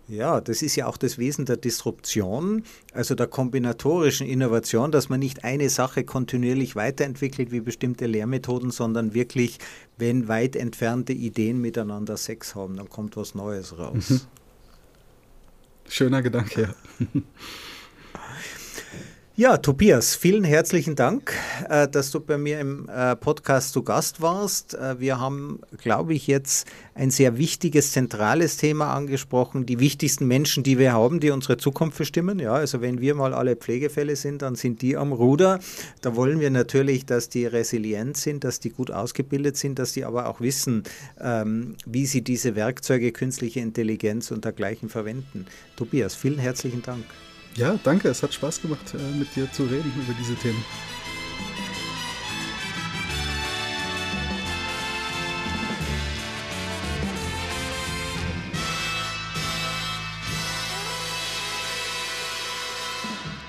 Ja, 0.08 0.40
das 0.40 0.62
ist 0.62 0.74
ja 0.74 0.86
auch 0.86 0.96
das 0.96 1.18
Wesen 1.18 1.44
der 1.44 1.58
Disruption, 1.58 2.62
also 2.94 3.14
der 3.14 3.26
kombinatorischen 3.26 4.26
Innovation, 4.26 4.90
dass 4.90 5.10
man 5.10 5.20
nicht 5.20 5.44
eine 5.44 5.68
Sache 5.68 6.02
kontinuierlich 6.02 6.76
weiterentwickelt 6.76 7.52
wie 7.52 7.60
bestimmte 7.60 8.06
Lehrmethoden, 8.06 8.70
sondern 8.70 9.12
wirklich, 9.12 9.58
wenn 9.98 10.26
weit 10.26 10.56
entfernte 10.56 11.12
Ideen 11.12 11.60
miteinander 11.60 12.16
Sex 12.16 12.54
haben, 12.54 12.76
dann 12.76 12.88
kommt 12.88 13.18
was 13.18 13.34
Neues 13.34 13.76
raus. 13.78 14.08
Mhm. 14.08 14.20
Schöner 15.90 16.22
Gedanke, 16.22 16.62
ja. 16.62 17.06
Ja, 19.38 19.56
Tobias, 19.56 20.16
vielen 20.16 20.42
herzlichen 20.42 20.96
Dank, 20.96 21.32
äh, 21.68 21.86
dass 21.86 22.10
du 22.10 22.18
bei 22.18 22.36
mir 22.36 22.58
im 22.58 22.88
äh, 22.88 23.14
Podcast 23.14 23.72
zu 23.72 23.84
Gast 23.84 24.20
warst. 24.20 24.74
Äh, 24.74 24.98
wir 24.98 25.20
haben, 25.20 25.60
glaube 25.80 26.12
ich, 26.12 26.26
jetzt 26.26 26.66
ein 26.96 27.10
sehr 27.10 27.38
wichtiges, 27.38 27.92
zentrales 27.92 28.56
Thema 28.56 28.92
angesprochen. 28.92 29.64
Die 29.64 29.78
wichtigsten 29.78 30.26
Menschen, 30.26 30.64
die 30.64 30.76
wir 30.76 30.92
haben, 30.92 31.20
die 31.20 31.30
unsere 31.30 31.56
Zukunft 31.56 31.98
bestimmen. 31.98 32.40
Ja, 32.40 32.54
also 32.54 32.80
wenn 32.80 33.00
wir 33.00 33.14
mal 33.14 33.32
alle 33.32 33.54
Pflegefälle 33.54 34.16
sind, 34.16 34.42
dann 34.42 34.56
sind 34.56 34.82
die 34.82 34.96
am 34.96 35.12
Ruder. 35.12 35.60
Da 36.00 36.16
wollen 36.16 36.40
wir 36.40 36.50
natürlich, 36.50 37.06
dass 37.06 37.28
die 37.28 37.46
resilient 37.46 38.16
sind, 38.16 38.42
dass 38.42 38.58
die 38.58 38.70
gut 38.70 38.90
ausgebildet 38.90 39.56
sind, 39.56 39.78
dass 39.78 39.92
die 39.92 40.04
aber 40.04 40.28
auch 40.28 40.40
wissen, 40.40 40.82
ähm, 41.20 41.76
wie 41.86 42.06
sie 42.06 42.22
diese 42.22 42.56
Werkzeuge, 42.56 43.12
künstliche 43.12 43.60
Intelligenz 43.60 44.32
und 44.32 44.44
dergleichen 44.44 44.88
verwenden. 44.88 45.46
Tobias, 45.76 46.16
vielen 46.16 46.40
herzlichen 46.40 46.82
Dank. 46.82 47.04
Ja, 47.58 47.78
danke. 47.82 48.08
Es 48.08 48.22
hat 48.22 48.32
Spaß 48.32 48.62
gemacht, 48.62 48.94
äh, 48.94 48.98
mit 49.18 49.34
dir 49.34 49.50
zu 49.50 49.64
reden 49.64 49.92
über 49.96 50.14
diese 50.16 50.36
Themen. 50.36 50.64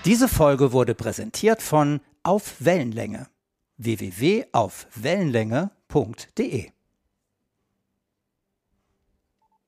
Diese 0.05 0.27
Folge 0.27 0.71
wurde 0.71 0.95
präsentiert 0.95 1.61
von 1.61 1.99
Auf 2.23 2.55
Wellenlänge 2.59 3.27
www.aufwellenlänge.de 3.77 6.71